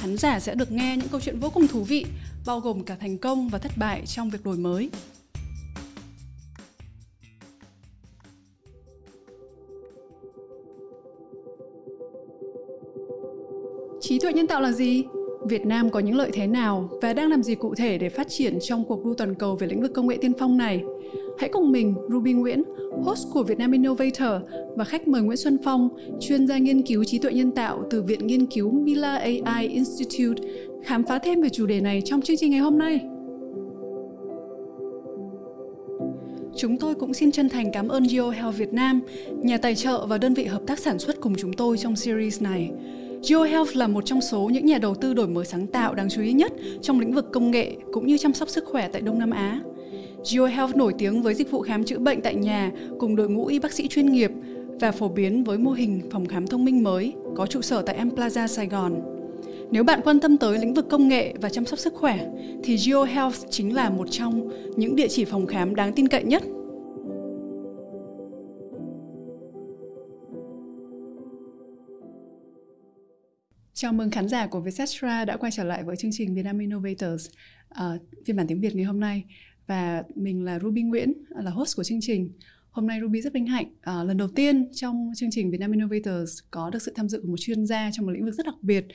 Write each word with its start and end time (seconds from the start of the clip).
Khán 0.00 0.16
giả 0.16 0.40
sẽ 0.40 0.54
được 0.54 0.72
nghe 0.72 0.96
những 0.96 1.08
câu 1.08 1.20
chuyện 1.20 1.40
vô 1.40 1.50
cùng 1.50 1.68
thú 1.68 1.84
vị, 1.84 2.06
bao 2.46 2.60
gồm 2.60 2.84
cả 2.84 2.96
thành 3.00 3.18
công 3.18 3.48
và 3.48 3.58
thất 3.58 3.72
bại 3.76 4.02
trong 4.06 4.30
việc 4.30 4.44
đổi 4.44 4.56
mới. 4.56 4.90
Trí 14.00 14.18
tuệ 14.18 14.32
nhân 14.32 14.46
tạo 14.46 14.60
là 14.60 14.72
gì? 14.72 15.04
Việt 15.46 15.66
Nam 15.66 15.90
có 15.90 16.00
những 16.00 16.16
lợi 16.16 16.30
thế 16.32 16.46
nào 16.46 16.88
và 17.02 17.12
đang 17.12 17.30
làm 17.30 17.42
gì 17.42 17.54
cụ 17.54 17.74
thể 17.74 17.98
để 17.98 18.08
phát 18.08 18.28
triển 18.28 18.58
trong 18.60 18.84
cuộc 18.84 19.04
đua 19.04 19.14
toàn 19.14 19.34
cầu 19.34 19.56
về 19.56 19.66
lĩnh 19.66 19.82
vực 19.82 19.92
công 19.94 20.06
nghệ 20.06 20.16
tiên 20.20 20.32
phong 20.38 20.56
này? 20.56 20.82
Hãy 21.38 21.48
cùng 21.52 21.72
mình, 21.72 21.94
Ruby 22.10 22.32
Nguyễn, 22.32 22.62
host 23.02 23.26
của 23.32 23.42
Vietnam 23.42 23.72
Innovator 23.72 24.42
và 24.76 24.84
khách 24.84 25.08
mời 25.08 25.22
Nguyễn 25.22 25.36
Xuân 25.36 25.58
Phong, 25.64 25.88
chuyên 26.20 26.46
gia 26.46 26.58
nghiên 26.58 26.82
cứu 26.82 27.04
trí 27.04 27.18
tuệ 27.18 27.32
nhân 27.32 27.50
tạo 27.50 27.84
từ 27.90 28.02
Viện 28.02 28.26
Nghiên 28.26 28.46
cứu 28.46 28.70
Mila 28.70 29.16
AI 29.16 29.68
Institute, 29.68 30.42
khám 30.84 31.04
phá 31.04 31.18
thêm 31.18 31.42
về 31.42 31.48
chủ 31.48 31.66
đề 31.66 31.80
này 31.80 32.02
trong 32.04 32.20
chương 32.20 32.36
trình 32.36 32.50
ngày 32.50 32.60
hôm 32.60 32.78
nay. 32.78 33.00
Chúng 36.56 36.76
tôi 36.76 36.94
cũng 36.94 37.14
xin 37.14 37.30
chân 37.30 37.48
thành 37.48 37.72
cảm 37.72 37.88
ơn 37.88 38.02
GeoHealth 38.02 38.56
Việt 38.58 38.72
Nam, 38.72 39.00
nhà 39.36 39.58
tài 39.58 39.74
trợ 39.74 40.06
và 40.06 40.18
đơn 40.18 40.34
vị 40.34 40.44
hợp 40.44 40.62
tác 40.66 40.78
sản 40.78 40.98
xuất 40.98 41.20
cùng 41.20 41.34
chúng 41.36 41.52
tôi 41.52 41.78
trong 41.78 41.96
series 41.96 42.42
này. 42.42 42.70
GeoHealth 43.22 43.76
là 43.76 43.86
một 43.86 44.06
trong 44.06 44.20
số 44.20 44.50
những 44.52 44.66
nhà 44.66 44.78
đầu 44.78 44.94
tư 44.94 45.14
đổi 45.14 45.28
mới 45.28 45.44
sáng 45.44 45.66
tạo 45.66 45.94
đáng 45.94 46.08
chú 46.08 46.22
ý 46.22 46.32
nhất 46.32 46.52
trong 46.82 47.00
lĩnh 47.00 47.12
vực 47.12 47.26
công 47.32 47.50
nghệ 47.50 47.76
cũng 47.92 48.06
như 48.06 48.18
chăm 48.18 48.34
sóc 48.34 48.48
sức 48.48 48.64
khỏe 48.64 48.88
tại 48.92 49.02
Đông 49.02 49.18
Nam 49.18 49.30
Á. 49.30 49.60
GeoHealth 50.32 50.76
nổi 50.76 50.94
tiếng 50.98 51.22
với 51.22 51.34
dịch 51.34 51.50
vụ 51.50 51.60
khám 51.60 51.84
chữa 51.84 51.98
bệnh 51.98 52.20
tại 52.20 52.34
nhà 52.34 52.70
cùng 52.98 53.16
đội 53.16 53.28
ngũ 53.28 53.46
y 53.46 53.58
bác 53.58 53.72
sĩ 53.72 53.88
chuyên 53.88 54.12
nghiệp 54.12 54.30
và 54.80 54.92
phổ 54.92 55.08
biến 55.08 55.44
với 55.44 55.58
mô 55.58 55.70
hình 55.70 56.00
phòng 56.10 56.26
khám 56.26 56.46
thông 56.46 56.64
minh 56.64 56.82
mới 56.82 57.12
có 57.36 57.46
trụ 57.46 57.62
sở 57.62 57.82
tại 57.82 58.04
M 58.04 58.08
Plaza 58.08 58.46
Sài 58.46 58.66
Gòn. 58.66 59.00
Nếu 59.70 59.84
bạn 59.84 60.00
quan 60.04 60.20
tâm 60.20 60.36
tới 60.36 60.58
lĩnh 60.58 60.74
vực 60.74 60.88
công 60.88 61.08
nghệ 61.08 61.34
và 61.40 61.48
chăm 61.48 61.64
sóc 61.64 61.78
sức 61.78 61.94
khỏe, 61.94 62.26
thì 62.64 62.76
GeoHealth 62.86 63.36
chính 63.50 63.74
là 63.74 63.90
một 63.90 64.10
trong 64.10 64.48
những 64.76 64.96
địa 64.96 65.08
chỉ 65.08 65.24
phòng 65.24 65.46
khám 65.46 65.74
đáng 65.74 65.92
tin 65.92 66.08
cậy 66.08 66.24
nhất 66.24 66.42
Chào 73.80 73.92
mừng 73.92 74.10
khán 74.10 74.28
giả 74.28 74.46
của 74.46 74.60
Vietcetera 74.60 75.24
đã 75.24 75.36
quay 75.36 75.52
trở 75.52 75.64
lại 75.64 75.84
với 75.84 75.96
chương 75.96 76.10
trình 76.14 76.34
Vietnam 76.34 76.58
Innovators 76.58 77.28
uh, 77.70 78.02
phiên 78.26 78.36
bản 78.36 78.46
tiếng 78.46 78.60
Việt 78.60 78.74
ngày 78.76 78.84
hôm 78.84 79.00
nay 79.00 79.24
và 79.66 80.02
mình 80.14 80.44
là 80.44 80.58
Ruby 80.58 80.82
Nguyễn 80.82 81.12
là 81.28 81.50
host 81.50 81.76
của 81.76 81.84
chương 81.84 81.98
trình. 82.02 82.32
Hôm 82.70 82.86
nay 82.86 82.98
Ruby 83.02 83.20
rất 83.20 83.32
vinh 83.32 83.46
hạnh 83.46 83.66
uh, 83.66 84.08
lần 84.08 84.16
đầu 84.16 84.28
tiên 84.28 84.68
trong 84.72 85.12
chương 85.16 85.30
trình 85.32 85.50
Vietnam 85.50 85.72
Innovators 85.72 86.38
có 86.50 86.70
được 86.70 86.82
sự 86.82 86.92
tham 86.96 87.08
dự 87.08 87.20
của 87.20 87.28
một 87.28 87.36
chuyên 87.38 87.66
gia 87.66 87.90
trong 87.92 88.06
một 88.06 88.12
lĩnh 88.12 88.24
vực 88.24 88.34
rất 88.34 88.46
đặc 88.46 88.54
biệt 88.62 88.86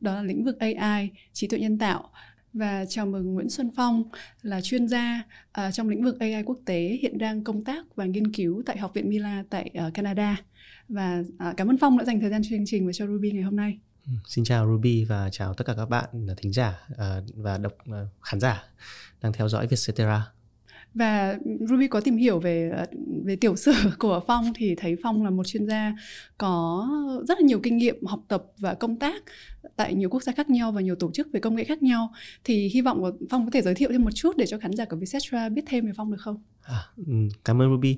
đó 0.00 0.14
là 0.14 0.22
lĩnh 0.22 0.44
vực 0.44 0.58
AI, 0.58 1.10
trí 1.32 1.46
tuệ 1.46 1.58
nhân 1.58 1.78
tạo 1.78 2.10
và 2.52 2.84
chào 2.88 3.06
mừng 3.06 3.34
Nguyễn 3.34 3.50
Xuân 3.50 3.70
Phong 3.76 4.04
là 4.42 4.60
chuyên 4.60 4.88
gia 4.88 5.22
uh, 5.48 5.74
trong 5.74 5.88
lĩnh 5.88 6.04
vực 6.04 6.20
AI 6.20 6.42
quốc 6.42 6.58
tế 6.64 6.98
hiện 7.02 7.18
đang 7.18 7.44
công 7.44 7.64
tác 7.64 7.96
và 7.96 8.04
nghiên 8.04 8.32
cứu 8.32 8.62
tại 8.66 8.78
Học 8.78 8.94
viện 8.94 9.08
Mila 9.08 9.44
tại 9.50 9.70
uh, 9.86 9.94
Canada 9.94 10.36
và 10.88 11.22
uh, 11.50 11.56
cảm 11.56 11.70
ơn 11.70 11.78
Phong 11.78 11.98
đã 11.98 12.04
dành 12.04 12.20
thời 12.20 12.30
gian 12.30 12.42
cho 12.42 12.48
chương 12.50 12.66
trình 12.66 12.86
và 12.86 12.92
cho 12.92 13.06
Ruby 13.06 13.30
ngày 13.30 13.42
hôm 13.42 13.56
nay. 13.56 13.78
Xin 14.26 14.44
chào 14.44 14.66
Ruby 14.66 15.04
và 15.04 15.28
chào 15.32 15.54
tất 15.54 15.66
cả 15.66 15.74
các 15.76 15.88
bạn 15.88 16.08
thính 16.36 16.52
giả 16.52 16.80
à, 16.96 17.20
và 17.36 17.58
độc 17.58 17.72
à, 17.92 18.06
khán 18.22 18.40
giả 18.40 18.64
đang 19.22 19.32
theo 19.32 19.48
dõi 19.48 19.66
Vietcetera. 19.66 20.32
Và 20.94 21.38
Ruby 21.68 21.88
có 21.88 22.00
tìm 22.00 22.16
hiểu 22.16 22.40
về 22.40 22.70
à, 22.76 22.86
về 23.24 23.36
tiểu 23.36 23.56
sử 23.56 23.72
của 23.98 24.20
Phong 24.26 24.52
thì 24.54 24.74
thấy 24.74 24.96
Phong 25.02 25.24
là 25.24 25.30
một 25.30 25.46
chuyên 25.46 25.66
gia 25.66 25.96
có 26.38 26.88
rất 27.28 27.38
là 27.40 27.46
nhiều 27.46 27.60
kinh 27.62 27.76
nghiệm 27.76 28.06
học 28.06 28.20
tập 28.28 28.44
và 28.58 28.74
công 28.74 28.98
tác 28.98 29.22
tại 29.76 29.94
nhiều 29.94 30.08
quốc 30.08 30.22
gia 30.22 30.32
khác 30.32 30.50
nhau 30.50 30.72
và 30.72 30.80
nhiều 30.80 30.94
tổ 30.94 31.10
chức 31.12 31.28
về 31.32 31.40
công 31.40 31.54
nghệ 31.54 31.64
khác 31.64 31.82
nhau. 31.82 32.12
Thì 32.44 32.68
hy 32.68 32.80
vọng 32.80 33.18
Phong 33.30 33.44
có 33.44 33.50
thể 33.50 33.62
giới 33.62 33.74
thiệu 33.74 33.88
thêm 33.92 34.02
một 34.02 34.14
chút 34.14 34.36
để 34.36 34.46
cho 34.46 34.58
khán 34.58 34.72
giả 34.72 34.84
của 34.84 34.96
Vietcetera 34.96 35.48
biết 35.48 35.62
thêm 35.66 35.86
về 35.86 35.92
Phong 35.96 36.10
được 36.10 36.20
không? 36.20 36.42
À, 36.62 36.84
ừ, 36.96 37.14
cảm 37.44 37.62
ơn 37.62 37.70
Ruby. 37.70 37.96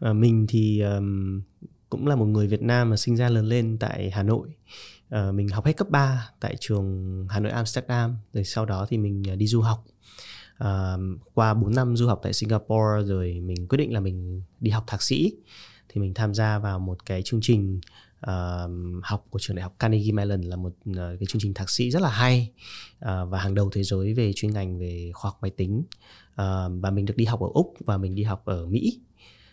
À, 0.00 0.12
mình 0.12 0.46
thì 0.48 0.80
um, 0.80 1.40
cũng 1.88 2.06
là 2.06 2.16
một 2.16 2.26
người 2.26 2.46
Việt 2.46 2.62
Nam 2.62 2.90
mà 2.90 2.96
sinh 2.96 3.16
ra 3.16 3.28
lớn 3.28 3.46
lên 3.46 3.76
tại 3.80 4.10
Hà 4.10 4.22
Nội 4.22 4.48
uh, 5.14 5.34
mình 5.34 5.48
học 5.48 5.66
hết 5.66 5.72
cấp 5.76 5.90
3 5.90 6.30
tại 6.40 6.56
trường 6.60 7.26
Hà 7.30 7.40
Nội 7.40 7.52
Amsterdam 7.52 8.16
rồi 8.32 8.44
sau 8.44 8.66
đó 8.66 8.86
thì 8.88 8.98
mình 8.98 9.22
ờ, 9.28 9.36
đi 9.36 9.46
du 9.46 9.60
học. 9.60 9.84
Uh, 10.64 11.00
qua 11.34 11.54
4 11.54 11.74
năm 11.74 11.96
du 11.96 12.06
học 12.06 12.20
tại 12.22 12.32
Singapore 12.32 13.04
rồi 13.04 13.40
mình 13.40 13.68
quyết 13.68 13.78
định 13.78 13.92
là 13.92 14.00
mình 14.00 14.42
đi 14.60 14.70
học 14.70 14.84
thạc 14.86 15.02
sĩ. 15.02 15.32
Thì 15.88 16.00
mình 16.00 16.14
tham 16.14 16.34
gia 16.34 16.58
vào 16.58 16.78
một 16.78 17.06
cái 17.06 17.22
chương 17.22 17.40
trình 17.42 17.80
uh, 18.26 18.70
học 19.02 19.26
của 19.30 19.38
trường 19.38 19.56
đại 19.56 19.62
học 19.62 19.74
Carnegie 19.78 20.12
Mellon 20.12 20.40
là 20.40 20.56
một 20.56 20.72
uh, 20.90 20.96
cái 20.96 21.26
chương 21.28 21.40
trình 21.40 21.54
thạc 21.54 21.70
sĩ 21.70 21.90
rất 21.90 22.02
là 22.02 22.10
hay. 22.10 22.52
Uh, 22.98 23.28
và 23.28 23.38
hàng 23.38 23.54
đầu 23.54 23.70
thế 23.70 23.82
giới 23.82 24.14
về 24.14 24.32
chuyên 24.32 24.52
ngành 24.52 24.78
về 24.78 25.10
khoa 25.14 25.30
học 25.30 25.38
máy 25.42 25.50
tính. 25.50 25.82
Uh, 26.32 26.72
và 26.80 26.90
mình 26.90 27.04
được 27.04 27.16
đi 27.16 27.24
học 27.24 27.40
ở 27.40 27.48
úc 27.54 27.74
và 27.84 27.96
mình 27.96 28.14
đi 28.14 28.22
học 28.22 28.42
ở 28.44 28.66
Mỹ. 28.66 29.00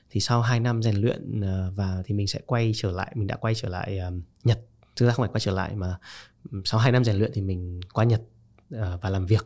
Thì 0.09 0.19
sau 0.19 0.41
2 0.41 0.59
năm 0.59 0.84
rèn 0.84 0.95
luyện 0.95 1.39
uh, 1.39 1.75
và 1.75 2.03
thì 2.06 2.16
mình 2.16 2.28
sẽ 2.28 2.39
quay 2.45 2.72
trở 2.75 2.91
lại 2.91 3.12
mình 3.16 3.28
đã 3.28 3.35
quay 3.35 3.56
trở 3.56 3.69
lại 3.69 4.00
uh, 4.07 4.13
Nhật 4.44 4.59
thực 4.97 5.06
ra 5.06 5.13
không 5.13 5.24
phải 5.24 5.34
quay 5.34 5.40
trở 5.40 5.52
lại 5.52 5.75
mà 5.75 5.97
sau 6.66 6.80
2 6.80 6.91
năm 6.91 7.03
rèn 7.03 7.16
luyện 7.16 7.31
thì 7.34 7.41
mình 7.41 7.81
qua 7.94 8.03
Nhật 8.03 8.22
uh, 8.75 8.80
và 9.02 9.09
làm 9.09 9.25
việc 9.25 9.46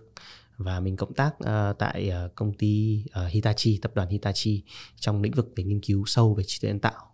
và 0.57 0.79
mình 0.79 0.95
cộng 0.95 1.13
tác 1.13 1.34
uh, 1.44 1.78
tại 1.78 2.12
uh, 2.25 2.35
công 2.35 2.53
ty 2.53 3.03
uh, 3.25 3.31
Hitachi 3.31 3.79
tập 3.81 3.91
đoàn 3.95 4.09
Hitachi 4.09 4.63
trong 4.95 5.22
lĩnh 5.22 5.34
vực 5.34 5.53
về 5.56 5.63
nghiên 5.63 5.81
cứu 5.81 6.06
sâu 6.06 6.34
về 6.34 6.44
trí 6.47 6.59
tuệ 6.61 6.67
nhân 6.69 6.79
tạo 6.79 7.11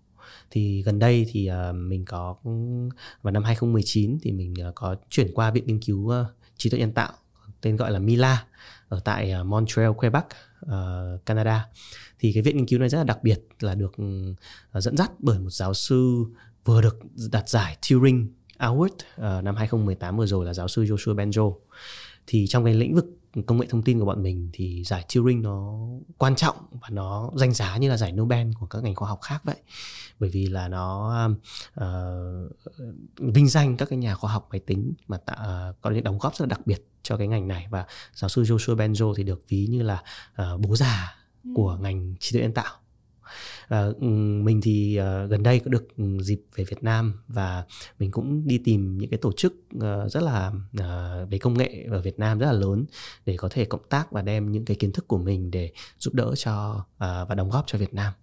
thì 0.52 0.82
gần 0.82 1.00
đây 1.00 1.26
thì 1.32 1.50
uh, 1.52 1.76
mình 1.76 2.06
có 2.06 2.36
vào 3.22 3.32
năm 3.32 3.44
2019 3.44 4.18
thì 4.22 4.32
mình 4.32 4.54
uh, 4.70 4.76
có 4.76 4.96
chuyển 5.10 5.32
qua 5.34 5.52
viện 5.52 5.68
nghiên 5.68 5.80
cứu 5.80 6.00
uh, 6.00 6.28
trí 6.58 6.70
tuệ 6.70 6.80
nhân 6.80 6.94
tạo 6.94 7.14
tên 7.62 7.76
gọi 7.76 7.92
là 7.92 8.00
Mila 8.00 8.46
ở 8.88 9.00
tại 9.04 9.34
uh, 9.42 9.46
Montreal, 9.46 9.92
Quebec, 9.98 10.24
uh, 10.66 11.26
Canada. 11.26 11.68
Thì 12.20 12.34
cái 12.34 12.44
viện 12.44 12.58
nghiên 12.58 12.66
cứu 12.66 12.80
này 12.80 12.90
rất 12.90 12.98
là 12.98 13.04
đặc 13.04 13.24
biệt 13.24 13.40
là 13.60 13.76
được 13.76 13.92
uh, 14.02 14.84
dẫn 14.84 14.98
dắt 14.98 15.12
bởi 15.20 15.40
một 15.40 15.50
giáo 15.50 15.74
sư 15.74 16.26
vừa 16.68 16.82
được 16.82 17.00
đạt 17.32 17.50
giải 17.50 17.78
Turing 17.90 18.28
Award 18.58 18.88
uh, 18.88 19.44
năm 19.44 19.56
2018 19.56 20.18
vừa 20.18 20.26
rồi 20.26 20.46
là 20.46 20.54
giáo 20.54 20.68
sư 20.68 20.84
Joshua 20.84 21.16
Benjo. 21.16 21.54
Thì 22.28 22.48
trong 22.48 22.66
cái 22.66 22.74
lĩnh 22.74 22.96
vực 22.96 23.06
công 23.46 23.60
nghệ 23.60 23.68
thông 23.70 23.84
tin 23.84 24.00
của 24.00 24.06
bọn 24.06 24.24
mình 24.24 24.50
thì 24.54 24.84
giải 24.84 25.06
Turing 25.16 25.42
nó 25.42 25.80
quan 26.18 26.36
trọng 26.36 26.56
và 26.72 26.90
nó 26.90 27.32
danh 27.36 27.54
giá 27.54 27.78
như 27.78 27.90
là 27.90 27.98
giải 27.98 28.12
Nobel 28.12 28.48
của 28.60 28.66
các 28.66 28.84
ngành 28.84 28.96
khoa 28.96 29.10
học 29.10 29.20
khác 29.22 29.42
vậy. 29.44 29.56
Bởi 30.20 30.30
vì 30.30 30.46
là 30.46 30.68
nó 30.68 31.20
uh, 31.80 31.84
vinh 33.18 33.50
danh 33.50 33.78
các 33.78 33.90
cái 33.90 33.98
nhà 33.98 34.16
khoa 34.16 34.32
học 34.32 34.48
máy 34.52 34.60
tính 34.60 34.94
mà 35.08 35.18
tạ, 35.18 35.34
uh, 35.34 35.82
có 35.82 35.90
những 35.90 36.04
đóng 36.04 36.18
góp 36.18 36.36
rất 36.36 36.46
là 36.46 36.50
đặc 36.50 36.68
biệt 36.68 36.88
cho 37.04 37.18
cái 37.18 37.28
ngành 37.28 37.48
này 37.48 37.68
và 37.70 37.86
giáo 38.14 38.30
sư 38.30 38.42
Joshua 38.42 38.76
Benjo 38.76 39.14
thì 39.14 39.24
được 39.24 39.42
ví 39.50 39.68
như 39.68 39.82
là 39.82 40.04
uh, 40.42 40.60
bố 40.60 40.76
già 40.76 41.16
ừ. 41.44 41.50
của 41.56 41.78
ngành 41.82 42.16
trí 42.20 42.32
tuệ 42.34 42.42
nhân 42.42 42.54
tạo 42.54 42.74
à, 43.68 43.88
mình 44.44 44.62
thì 44.64 44.96
ờ, 44.96 45.28
gần 45.28 45.44
đây 45.44 45.60
có 45.60 45.70
được 45.70 45.88
dịp 46.22 46.42
về 46.56 46.64
Việt 46.64 46.84
Nam 46.84 47.14
và 47.28 47.66
mình 48.00 48.12
cũng 48.12 48.48
đi 48.48 48.58
tìm 48.58 48.98
những 48.98 49.10
cái 49.10 49.18
tổ 49.18 49.32
chức 49.32 49.54
ờ, 49.80 50.10
rất 50.10 50.24
là 50.24 50.52
về 51.30 51.38
công 51.38 51.58
nghệ 51.58 51.86
ở 51.92 52.02
Việt 52.02 52.20
Nam 52.20 52.40
rất 52.40 52.46
là 52.46 52.52
lớn 52.52 52.86
để 53.26 53.38
có 53.38 53.50
thể 53.52 53.66
cộng 53.66 53.88
tác 53.90 54.12
và 54.12 54.22
đem 54.22 54.52
những 54.52 54.66
cái 54.66 54.78
kiến 54.78 54.92
thức 54.92 55.08
của 55.08 55.18
mình 55.18 55.52
để 55.52 55.72
giúp 56.00 56.14
đỡ 56.14 56.34
cho 56.36 56.86
và 57.00 57.36
đóng 57.38 57.50
góp 57.50 57.64
cho 57.68 57.78
Việt 57.78 57.94
Nam 57.94 58.14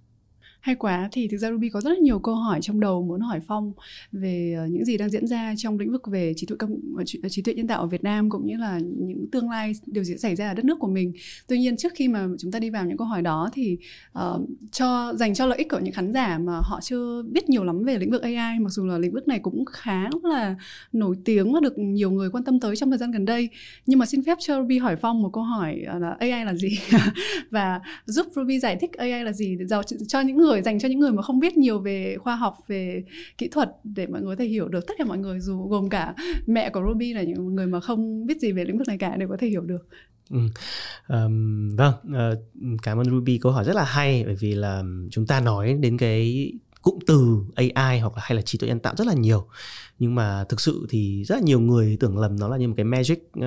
hay 0.65 0.75
quá 0.75 1.09
thì 1.13 1.29
thực 1.29 1.37
ra 1.37 1.51
Ruby 1.51 1.69
có 1.69 1.81
rất 1.81 1.91
là 1.91 1.97
nhiều 2.03 2.19
câu 2.19 2.35
hỏi 2.35 2.59
trong 2.63 2.81
đầu 2.81 3.03
muốn 3.03 3.21
hỏi 3.21 3.41
Phong 3.47 3.73
về 4.13 4.55
ờ, 4.59 4.67
những 4.67 4.85
gì 4.85 4.97
đang 4.97 5.11
diễn 5.11 5.27
ra 5.27 5.55
trong 5.57 5.79
lĩnh 5.79 5.93
vực 5.93 6.07
về 6.07 6.33
trí 6.37 6.47
tuệ 6.47 6.57
công 6.57 6.71
ờ, 6.97 7.05
ờ, 7.23 7.29
trí, 7.29 7.43
tuệ 7.43 7.55
nhân 7.55 7.67
tạo 7.67 7.81
ở 7.81 7.87
Việt 7.87 8.05
Nam 8.05 8.31
cũng 8.31 8.47
như 8.47 8.57
là 8.57 8.79
những 8.79 9.31
tương 9.33 9.51
lai 9.51 9.73
điều 9.87 10.05
gì 10.05 10.17
xảy 10.17 10.37
ra 10.37 10.49
ở 10.49 10.55
đất 10.55 10.65
nước 10.65 10.79
của 10.79 10.89
mình. 10.89 11.13
Tuy 11.47 11.59
nhiên 11.59 11.77
trước 11.77 11.93
khi 11.95 12.09
mà 12.09 12.27
chúng 12.39 12.53
ta 12.53 12.59
đi 12.59 12.71
vào 12.71 12.87
những 12.87 12.97
câu 12.97 13.07
hỏi 13.07 13.23
đó 13.23 13.51
thì 13.53 13.79
uh, 14.19 14.41
cho 14.73 15.13
dành 15.17 15.35
cho 15.35 15.47
lợi 15.47 15.59
ích 15.59 15.71
của 15.71 15.81
những 15.83 15.95
khán 15.95 16.13
giả 16.13 16.39
mà 16.39 16.61
họ 16.63 16.81
chưa 16.83 17.23
biết 17.23 17.49
nhiều 17.49 17.65
lắm 17.65 17.85
về 17.85 17.99
lĩnh 17.99 18.11
vực 18.11 18.23
AI 18.23 18.59
mặc 18.61 18.71
dù 18.71 18.87
là 18.87 18.99
lĩnh 18.99 19.13
vực 19.13 19.29
này 19.29 19.39
cũng 19.39 19.65
khá 19.65 20.09
là 20.23 20.57
nổi 20.93 21.17
tiếng 21.25 21.53
và 21.53 21.61
được 21.61 21.79
nhiều 21.79 22.11
người 22.11 22.31
quan 22.31 22.45
tâm 22.45 22.61
tới 22.61 22.77
trong 22.77 22.91
thời 22.91 22.99
gian 22.99 23.11
gần 23.11 23.25
đây. 23.25 23.49
Nhưng 23.87 23.99
mà 23.99 24.07
xin 24.07 24.25
phép 24.25 24.39
cho 24.41 24.61
Ruby 24.61 24.79
hỏi 24.79 24.97
Phong 24.97 25.23
một 25.23 25.31
câu 25.33 25.43
hỏi 25.43 25.79
là 26.01 26.17
AI 26.19 26.45
là 26.45 26.55
gì 26.55 26.79
và 27.51 27.81
giúp 28.07 28.27
Ruby 28.35 28.59
giải 28.59 28.77
thích 28.81 28.93
AI 28.93 29.25
là 29.25 29.33
gì 29.33 29.59
cho 30.09 30.21
những 30.21 30.37
người 30.37 30.54
khởi 30.55 30.62
dành 30.62 30.79
cho 30.79 30.89
những 30.89 31.01
người 31.01 31.12
mà 31.12 31.23
không 31.23 31.41
biết 31.41 31.56
nhiều 31.56 31.79
về 31.79 32.17
khoa 32.19 32.37
học 32.37 32.56
về 32.69 33.05
kỹ 33.39 33.49
thuật 33.49 33.71
để 33.85 34.06
mọi 34.06 34.21
người 34.21 34.37
có 34.37 34.41
thể 34.43 34.49
hiểu 34.49 34.69
được 34.69 34.87
tất 34.87 34.95
cả 34.99 35.05
mọi 35.05 35.19
người 35.19 35.41
dù 35.41 35.69
gồm 35.69 35.89
cả 35.89 36.15
mẹ 36.47 36.71
của 36.71 36.83
Ruby 36.89 37.12
là 37.12 37.23
những 37.23 37.55
người 37.55 37.67
mà 37.67 37.81
không 37.81 38.27
biết 38.27 38.41
gì 38.41 38.53
về 38.53 38.65
lĩnh 38.65 38.79
vực 38.79 38.89
này 38.89 38.99
cả 38.99 39.17
đều 39.17 39.29
có 39.29 39.37
thể 39.41 39.49
hiểu 39.49 39.62
được 39.62 39.89
Ừ. 40.31 40.39
Um, 41.09 41.77
vâng, 41.77 41.95
uh, 42.06 42.39
cảm 42.83 42.99
ơn 42.99 43.11
Ruby 43.11 43.39
câu 43.39 43.53
hỏi 43.53 43.65
rất 43.65 43.77
là 43.77 43.85
hay 43.85 44.25
bởi 44.27 44.35
vì 44.41 44.55
là 44.55 44.83
chúng 45.11 45.27
ta 45.27 45.41
nói 45.41 45.77
đến 45.81 45.99
cái 45.99 46.53
cụm 46.85 46.99
từ 47.07 47.45
AI 47.55 47.99
hoặc 47.99 48.17
là 48.17 48.23
hay 48.25 48.37
là 48.37 48.43
trí 48.43 48.59
tuệ 48.59 48.69
nhân 48.69 48.81
tạo 48.81 48.95
rất 48.97 49.07
là 49.07 49.15
nhiều. 49.15 49.47
Nhưng 49.99 50.15
mà 50.15 50.45
thực 50.45 50.61
sự 50.61 50.87
thì 50.91 51.25
rất 51.25 51.35
là 51.35 51.41
nhiều 51.41 51.61
người 51.61 51.97
tưởng 52.01 52.19
lầm 52.19 52.39
nó 52.41 52.49
là 52.49 52.57
như 52.57 52.69
một 52.69 52.75
cái 52.77 52.85
magic 52.85 53.19
uh, 53.39 53.45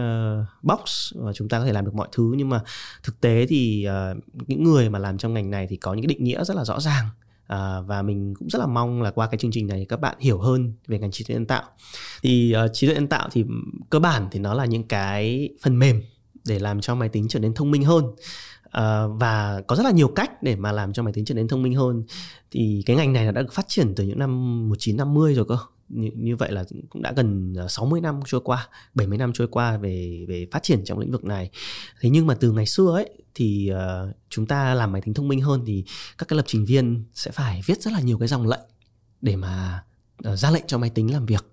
box 0.61 1.13
mà 1.15 1.33
chúng 1.33 1.49
ta 1.49 1.59
có 1.59 1.65
thể 1.65 1.73
làm 1.73 1.85
được 1.85 1.93
mọi 1.93 2.07
thứ. 2.11 2.33
Nhưng 2.37 2.49
mà 2.49 2.61
thực 3.03 3.21
tế 3.21 3.45
thì 3.49 3.87
uh, 3.87 4.23
những 4.47 4.63
người 4.63 4.89
mà 4.89 4.99
làm 4.99 5.17
trong 5.17 5.33
ngành 5.33 5.49
này 5.49 5.67
thì 5.69 5.75
có 5.75 5.93
những 5.93 6.03
cái 6.03 6.07
định 6.07 6.23
nghĩa 6.23 6.43
rất 6.43 6.57
là 6.57 6.65
rõ 6.65 6.79
ràng. 6.79 7.05
À, 7.47 7.81
và 7.81 8.01
mình 8.01 8.33
cũng 8.39 8.49
rất 8.49 8.59
là 8.59 8.67
mong 8.67 9.01
là 9.01 9.11
qua 9.11 9.27
cái 9.27 9.37
chương 9.37 9.51
trình 9.51 9.67
này 9.67 9.85
các 9.89 9.99
bạn 9.99 10.15
hiểu 10.19 10.39
hơn 10.39 10.73
về 10.87 10.99
ngành 10.99 11.11
trí 11.11 11.23
tuệ 11.23 11.33
nhân 11.33 11.45
tạo. 11.45 11.63
Thì 12.21 12.55
uh, 12.65 12.69
trí 12.73 12.87
tuệ 12.87 12.93
nhân 12.93 13.07
tạo 13.07 13.29
thì 13.31 13.45
cơ 13.89 13.99
bản 13.99 14.27
thì 14.31 14.39
nó 14.39 14.53
là 14.53 14.65
những 14.65 14.83
cái 14.83 15.49
phần 15.61 15.79
mềm 15.79 16.01
để 16.47 16.59
làm 16.59 16.81
cho 16.81 16.95
máy 16.95 17.09
tính 17.09 17.27
trở 17.29 17.39
nên 17.39 17.53
thông 17.53 17.71
minh 17.71 17.83
hơn 17.83 18.05
uh, 18.67 19.19
và 19.19 19.61
có 19.67 19.75
rất 19.75 19.83
là 19.83 19.91
nhiều 19.91 20.07
cách 20.07 20.43
để 20.43 20.55
mà 20.55 20.71
làm 20.71 20.93
cho 20.93 21.03
máy 21.03 21.13
tính 21.13 21.25
trở 21.25 21.35
nên 21.35 21.47
thông 21.47 21.63
minh 21.63 21.75
hơn. 21.75 22.03
Thì 22.51 22.83
cái 22.85 22.95
ngành 22.95 23.13
này 23.13 23.31
đã 23.31 23.41
được 23.41 23.53
phát 23.53 23.65
triển 23.67 23.95
từ 23.95 24.03
những 24.03 24.19
năm 24.19 24.63
1950 24.69 25.33
rồi 25.33 25.45
cơ. 25.49 25.57
Như, 25.89 26.11
như 26.15 26.35
vậy 26.35 26.51
là 26.51 26.63
cũng 26.89 27.01
đã 27.01 27.13
gần 27.15 27.53
ờ, 27.57 27.67
60 27.67 28.01
năm 28.01 28.19
trôi 28.25 28.41
qua 28.43 28.67
70 28.93 29.17
năm 29.17 29.31
trôi 29.33 29.47
qua 29.47 29.77
về 29.77 30.25
về 30.27 30.47
phát 30.51 30.63
triển 30.63 30.85
trong 30.85 30.99
lĩnh 30.99 31.11
vực 31.11 31.23
này. 31.23 31.49
Thế 32.01 32.09
nhưng 32.09 32.27
mà 32.27 32.35
từ 32.35 32.51
ngày 32.51 32.65
xưa 32.65 32.91
ấy 32.93 33.09
thì 33.35 33.71
uh, 33.73 34.15
chúng 34.29 34.45
ta 34.45 34.73
làm 34.73 34.91
máy 34.91 35.01
tính 35.01 35.13
thông 35.13 35.27
minh 35.27 35.41
hơn 35.41 35.63
thì 35.67 35.83
các 36.17 36.27
cái 36.27 36.37
lập 36.37 36.43
trình 36.47 36.65
viên 36.65 37.03
sẽ 37.13 37.31
phải 37.31 37.61
viết 37.65 37.81
rất 37.81 37.93
là 37.93 38.01
nhiều 38.01 38.17
cái 38.17 38.27
dòng 38.27 38.47
lệnh 38.47 38.67
để 39.21 39.35
mà 39.35 39.83
uh, 40.29 40.37
ra 40.37 40.51
lệnh 40.51 40.63
cho 40.67 40.77
máy 40.77 40.89
tính 40.89 41.13
làm 41.13 41.25
việc. 41.25 41.45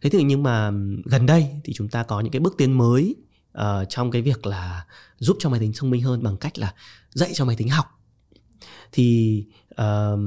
Thế 0.00 0.10
thì 0.10 0.22
nhưng 0.22 0.42
mà 0.42 0.70
gần 1.04 1.26
đây 1.26 1.48
thì 1.64 1.72
chúng 1.72 1.88
ta 1.88 2.02
có 2.02 2.20
những 2.20 2.32
cái 2.32 2.40
bước 2.40 2.54
tiến 2.58 2.78
mới 2.78 3.14
uh, 3.58 3.64
trong 3.88 4.10
cái 4.10 4.22
việc 4.22 4.46
là 4.46 4.86
giúp 5.18 5.36
cho 5.40 5.48
máy 5.48 5.60
tính 5.60 5.72
thông 5.76 5.90
minh 5.90 6.02
hơn 6.02 6.22
bằng 6.22 6.36
cách 6.36 6.58
là 6.58 6.74
dạy 7.10 7.30
cho 7.34 7.44
máy 7.44 7.56
tính 7.56 7.68
học. 7.68 7.86
Thì 8.92 9.44
uh, 9.80 10.18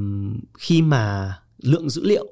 khi 0.60 0.82
mà 0.82 1.34
lượng 1.58 1.90
dữ 1.90 2.04
liệu 2.06 2.28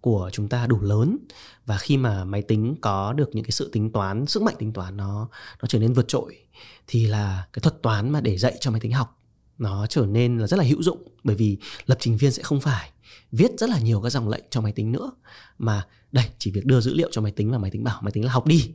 của 0.00 0.30
chúng 0.32 0.48
ta 0.48 0.66
đủ 0.66 0.80
lớn 0.80 1.18
và 1.66 1.78
khi 1.78 1.96
mà 1.96 2.24
máy 2.24 2.42
tính 2.42 2.76
có 2.80 3.12
được 3.12 3.30
những 3.32 3.44
cái 3.44 3.50
sự 3.50 3.70
tính 3.72 3.92
toán 3.92 4.26
sức 4.26 4.42
mạnh 4.42 4.54
tính 4.58 4.72
toán 4.72 4.96
nó 4.96 5.28
nó 5.62 5.66
trở 5.68 5.78
nên 5.78 5.92
vượt 5.92 6.08
trội 6.08 6.38
thì 6.86 7.06
là 7.06 7.46
cái 7.52 7.60
thuật 7.60 7.82
toán 7.82 8.10
mà 8.10 8.20
để 8.20 8.38
dạy 8.38 8.54
cho 8.60 8.70
máy 8.70 8.80
tính 8.80 8.92
học 8.92 9.20
nó 9.58 9.86
trở 9.86 10.06
nên 10.06 10.38
là 10.38 10.46
rất 10.46 10.56
là 10.56 10.64
hữu 10.64 10.82
dụng. 10.82 11.08
Bởi 11.24 11.36
vì 11.36 11.58
lập 11.86 11.98
trình 12.00 12.16
viên 12.16 12.32
sẽ 12.32 12.42
không 12.42 12.60
phải 12.60 12.90
viết 13.32 13.50
rất 13.58 13.70
là 13.70 13.78
nhiều 13.78 14.00
các 14.00 14.10
dòng 14.10 14.28
lệnh 14.28 14.44
cho 14.50 14.60
máy 14.60 14.72
tính 14.72 14.92
nữa 14.92 15.12
mà 15.58 15.86
đây 16.12 16.24
chỉ 16.38 16.50
việc 16.50 16.66
đưa 16.66 16.80
dữ 16.80 16.94
liệu 16.94 17.08
cho 17.12 17.20
máy 17.20 17.32
tính 17.32 17.50
và 17.50 17.58
máy 17.58 17.70
tính 17.70 17.84
bảo 17.84 17.98
máy 18.02 18.12
tính 18.12 18.24
là 18.24 18.32
học 18.32 18.46
đi 18.46 18.72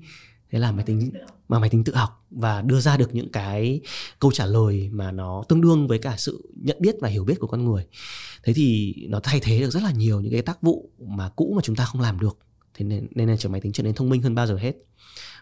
thế 0.51 0.59
là 0.59 0.71
máy 0.71 0.85
tính 0.85 1.11
mà 1.49 1.59
máy 1.59 1.69
tính 1.69 1.83
tự 1.83 1.95
học 1.95 2.25
và 2.31 2.61
đưa 2.61 2.79
ra 2.79 2.97
được 2.97 3.15
những 3.15 3.31
cái 3.31 3.81
câu 4.19 4.31
trả 4.31 4.45
lời 4.45 4.89
mà 4.91 5.11
nó 5.11 5.43
tương 5.49 5.61
đương 5.61 5.87
với 5.87 5.99
cả 5.99 6.15
sự 6.17 6.49
nhận 6.55 6.77
biết 6.79 6.95
và 7.01 7.09
hiểu 7.09 7.23
biết 7.23 7.39
của 7.39 7.47
con 7.47 7.65
người. 7.65 7.87
Thế 8.43 8.53
thì 8.53 8.95
nó 9.09 9.19
thay 9.23 9.39
thế 9.39 9.59
được 9.59 9.69
rất 9.69 9.83
là 9.83 9.91
nhiều 9.91 10.21
những 10.21 10.31
cái 10.31 10.41
tác 10.41 10.61
vụ 10.61 10.89
mà 10.99 11.29
cũ 11.29 11.53
mà 11.55 11.61
chúng 11.63 11.75
ta 11.75 11.85
không 11.85 12.01
làm 12.01 12.19
được. 12.19 12.37
Thế 12.73 12.85
nên 12.85 13.07
nên 13.15 13.29
là 13.29 13.35
trở 13.37 13.49
máy 13.49 13.61
tính 13.61 13.71
trở 13.71 13.83
nên 13.83 13.93
thông 13.93 14.09
minh 14.09 14.21
hơn 14.21 14.35
bao 14.35 14.47
giờ 14.47 14.57
hết. 14.57 14.73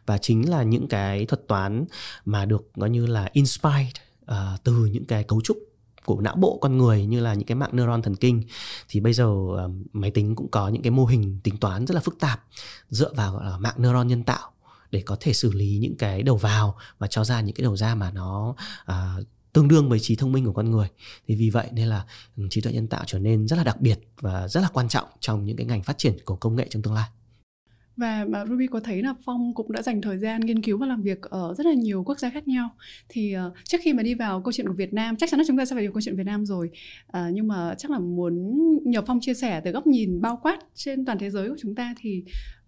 Và 0.06 0.18
chính 0.18 0.50
là 0.50 0.64
những 0.64 0.88
cái 0.88 1.26
thuật 1.26 1.48
toán 1.48 1.86
mà 2.26 2.46
được 2.46 2.74
gọi 2.76 2.90
như 2.90 3.06
là 3.06 3.30
inspired 3.34 3.94
uh, 4.32 4.64
từ 4.64 4.74
những 4.74 5.06
cái 5.06 5.24
cấu 5.24 5.42
trúc 5.42 5.58
của 6.06 6.22
não 6.22 6.36
bộ 6.36 6.58
con 6.62 6.78
người 6.78 7.06
như 7.06 7.20
là 7.20 7.34
những 7.34 7.46
cái 7.46 7.56
mạng 7.56 7.70
neuron 7.74 8.02
thần 8.02 8.16
kinh. 8.16 8.44
Thì 8.90 9.00
bây 9.00 9.14
giờ 9.14 9.26
uh, 9.26 9.72
máy 9.94 10.12
tính 10.12 10.36
cũng 10.36 10.52
có 10.52 10.70
những 10.70 10.82
cái 10.82 10.92
mô 10.92 11.06
hình 11.06 11.40
tính 11.44 11.58
toán 11.58 11.88
rất 11.88 11.96
là 11.96 12.02
phức 12.02 12.20
tạp 12.20 12.44
dựa 12.90 13.14
vào 13.14 13.34
gọi 13.34 13.46
là 13.46 13.58
mạng 13.58 13.76
neuron 13.78 14.08
nhân 14.08 14.24
tạo 14.24 14.52
để 14.92 15.02
có 15.06 15.18
thể 15.20 15.34
xử 15.34 15.52
lý 15.54 15.78
những 15.82 15.96
cái 15.98 16.24
đầu 16.24 16.38
vào 16.38 16.76
và 16.98 17.08
cho 17.08 17.24
ra 17.24 17.42
những 17.42 17.56
cái 17.56 17.64
đầu 17.64 17.78
ra 17.78 17.96
mà 17.96 18.12
nó 18.12 18.56
à, 18.86 19.16
tương 19.54 19.68
đương 19.68 19.90
với 19.90 20.00
trí 20.00 20.16
thông 20.16 20.32
minh 20.32 20.46
của 20.46 20.54
con 20.54 20.72
người 20.72 20.88
thì 21.28 21.36
vì 21.36 21.50
vậy 21.50 21.68
nên 21.72 21.88
là 21.88 22.06
ừ, 22.38 22.48
trí 22.50 22.62
tuệ 22.62 22.74
nhân 22.74 22.88
tạo 22.88 23.04
trở 23.08 23.20
nên 23.20 23.48
rất 23.48 23.56
là 23.56 23.64
đặc 23.64 23.82
biệt 23.82 24.00
và 24.22 24.48
rất 24.48 24.62
là 24.62 24.68
quan 24.74 24.90
trọng 24.90 25.08
trong 25.20 25.46
những 25.46 25.58
cái 25.58 25.66
ngành 25.66 25.84
phát 25.84 25.98
triển 25.98 26.14
của 26.26 26.36
công 26.36 26.56
nghệ 26.56 26.68
trong 26.70 26.82
tương 26.82 26.94
lai 26.94 27.10
và 27.98 28.26
mà 28.30 28.46
Ruby 28.46 28.68
có 28.68 28.80
thấy 28.80 29.04
là 29.04 29.14
Phong 29.26 29.54
cũng 29.54 29.72
đã 29.72 29.82
dành 29.82 30.02
thời 30.02 30.18
gian 30.18 30.42
nghiên 30.42 30.62
cứu 30.62 30.78
và 30.78 30.88
làm 30.88 31.02
việc 31.02 31.22
ở 31.22 31.54
rất 31.58 31.66
là 31.66 31.74
nhiều 31.74 32.04
quốc 32.04 32.20
gia 32.20 32.30
khác 32.30 32.48
nhau. 32.48 32.70
Thì 33.10 33.36
uh, 33.48 33.54
trước 33.64 33.78
khi 33.84 33.94
mà 33.94 34.04
đi 34.04 34.14
vào 34.14 34.42
câu 34.42 34.52
chuyện 34.52 34.68
của 34.68 34.74
Việt 34.74 34.94
Nam, 34.94 35.16
chắc 35.16 35.30
chắn 35.30 35.40
là 35.40 35.44
chúng 35.48 35.58
ta 35.58 35.66
sẽ 35.66 35.76
phải 35.76 35.82
đi 35.82 35.88
vào 35.88 35.94
câu 35.94 36.02
chuyện 36.02 36.16
Việt 36.16 36.26
Nam 36.26 36.46
rồi. 36.46 36.70
Uh, 37.08 37.34
nhưng 37.34 37.48
mà 37.48 37.76
chắc 37.78 37.92
là 37.92 38.00
muốn 38.00 38.58
nhờ 38.86 39.02
Phong 39.08 39.20
chia 39.22 39.34
sẻ 39.34 39.62
từ 39.66 39.72
góc 39.72 39.88
nhìn 39.88 40.22
bao 40.22 40.40
quát 40.44 40.60
trên 40.76 41.06
toàn 41.06 41.18
thế 41.18 41.30
giới 41.30 41.50
của 41.50 41.58
chúng 41.60 41.76
ta 41.76 41.96
thì 42.00 42.24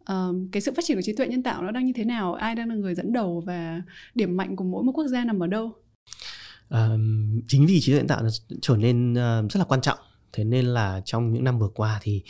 um, 0.09 0.49
cái 0.51 0.61
sự 0.61 0.71
phát 0.75 0.85
triển 0.85 0.97
của 0.97 1.01
trí 1.01 1.13
tuệ 1.13 1.27
nhân 1.27 1.43
tạo 1.43 1.61
nó 1.61 1.71
đang 1.71 1.85
như 1.85 1.93
thế 1.95 2.05
nào? 2.05 2.33
Ai 2.33 2.55
đang 2.55 2.69
là 2.69 2.75
người 2.75 2.95
dẫn 2.95 3.13
đầu 3.13 3.43
và 3.45 3.81
điểm 4.15 4.37
mạnh 4.37 4.55
của 4.55 4.63
mỗi 4.63 4.83
một 4.83 4.91
quốc 4.91 5.07
gia 5.07 5.25
nằm 5.25 5.43
ở 5.43 5.47
đâu? 5.47 5.71
Um, 6.69 7.41
chính 7.47 7.65
vì 7.65 7.81
trí 7.81 7.91
tuệ 7.91 7.99
nhân 7.99 8.07
tạo 8.07 8.23
nó 8.23 8.29
trở 8.61 8.77
nên 8.77 9.11
uh, 9.13 9.51
rất 9.51 9.59
là 9.59 9.65
quan 9.65 9.81
trọng. 9.81 9.99
Thế 10.33 10.43
nên 10.43 10.65
là 10.65 11.01
trong 11.05 11.33
những 11.33 11.43
năm 11.43 11.59
vừa 11.59 11.69
qua 11.69 11.99
thì 12.01 12.23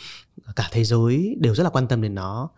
cả 0.56 0.68
thế 0.72 0.84
giới 0.84 1.36
đều 1.40 1.54
rất 1.54 1.64
là 1.64 1.70
quan 1.70 1.88
tâm 1.88 2.02
đến 2.02 2.14
nó. 2.14 2.50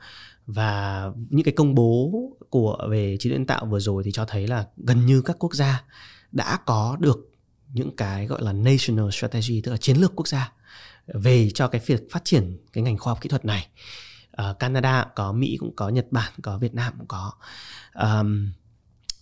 Và 0.46 1.04
những 1.30 1.44
cái 1.44 1.54
công 1.54 1.74
bố 1.74 2.12
của 2.50 2.78
về 2.90 3.16
trí 3.20 3.28
tuệ 3.28 3.38
nhân 3.38 3.46
tạo 3.46 3.66
vừa 3.66 3.80
rồi 3.80 4.02
thì 4.04 4.12
cho 4.12 4.24
thấy 4.24 4.46
là 4.46 4.66
gần 4.76 5.06
như 5.06 5.22
các 5.22 5.36
quốc 5.38 5.54
gia 5.54 5.84
đã 6.32 6.58
có 6.66 6.96
được 7.00 7.30
những 7.72 7.96
cái 7.96 8.26
gọi 8.26 8.42
là 8.42 8.52
national 8.52 9.10
strategy 9.10 9.60
tức 9.60 9.72
là 9.72 9.76
chiến 9.76 9.96
lược 9.96 10.16
quốc 10.16 10.28
gia 10.28 10.52
về 11.06 11.50
cho 11.50 11.68
cái 11.68 11.80
việc 11.86 12.10
phát 12.10 12.24
triển 12.24 12.58
cái 12.72 12.84
ngành 12.84 12.98
khoa 12.98 13.10
học 13.10 13.20
kỹ 13.20 13.28
thuật 13.28 13.44
này 13.44 13.68
uh, 14.40 14.58
Canada 14.58 15.06
có 15.14 15.32
Mỹ 15.32 15.56
cũng 15.60 15.76
có 15.76 15.88
Nhật 15.88 16.06
Bản 16.10 16.32
có 16.42 16.58
Việt 16.58 16.74
Nam 16.74 16.92
cũng 16.98 17.08
có. 17.08 17.32
Um, 17.94 18.50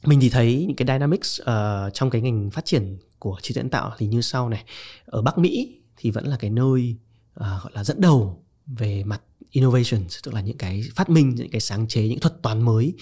mình 0.05 0.21
thì 0.21 0.31
thấy 0.31 0.65
những 0.69 0.77
cái 0.77 0.87
dynamics 0.87 1.41
uh, 1.41 1.95
trong 1.95 2.11
cái 2.11 2.21
ngành 2.21 2.51
phát 2.51 2.65
triển 2.65 2.99
của 3.19 3.39
trí 3.43 3.55
tuệ 3.55 3.63
nhân 3.63 3.71
tạo 3.71 3.93
thì 3.99 4.07
như 4.07 4.21
sau 4.21 4.49
này. 4.49 4.65
Ở 5.07 5.23
Bắc 5.23 5.39
Mỹ 5.39 5.81
thì 5.97 6.11
vẫn 6.11 6.27
là 6.27 6.37
cái 6.37 6.51
nơi 6.51 6.97
uh, 7.41 7.47
gọi 7.63 7.73
là 7.75 7.85
dẫn 7.85 8.01
đầu 8.01 8.45
về 8.67 9.05
mặt 9.05 9.23
innovation 9.51 10.05
tức 10.23 10.35
là 10.35 10.41
những 10.41 10.59
cái 10.59 10.83
phát 10.95 11.11
minh 11.11 11.35
những 11.35 11.51
cái 11.51 11.61
sáng 11.61 11.89
chế 11.89 12.09
những 12.09 12.21
thuật 12.21 12.43
toán 12.43 12.63
mới 12.63 12.95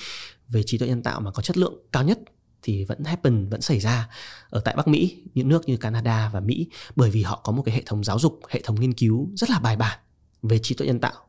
về 0.49 0.63
trí 0.63 0.79
tuệ 0.79 0.89
nhân 0.89 1.03
tạo 1.03 1.21
mà 1.21 1.31
có 1.31 1.43
chất 1.43 1.59
lượng 1.59 1.75
cao 1.93 2.05
nhất 2.05 2.19
thì 2.63 2.85
vẫn 2.85 3.05
happen 3.05 3.49
vẫn 3.49 3.61
xảy 3.61 3.81
ra 3.81 4.09
ở 4.51 4.61
tại 4.61 4.75
Bắc 4.77 4.89
Mỹ 4.89 5.23
những 5.35 5.49
nước 5.49 5.69
như 5.69 5.77
Canada 5.77 6.31
và 6.33 6.41
Mỹ. 6.41 6.67
Bởi 6.97 7.11
vì 7.11 7.23
họ 7.23 7.41
có 7.45 7.53
một 7.53 7.63
cái 7.63 7.75
hệ 7.75 7.83
thống 7.87 8.05
giáo 8.05 8.19
dục 8.19 8.41
hệ 8.49 8.61
thống 8.65 8.81
nghiên 8.81 8.95
cứu 8.95 9.31
rất 9.37 9.51
là 9.51 9.59
bài 9.59 9.77
bản 9.77 9.99
về 10.43 10.59
trí 10.59 10.75
tuệ 10.75 10.87
nhân 10.87 11.01
tạo 11.01 11.28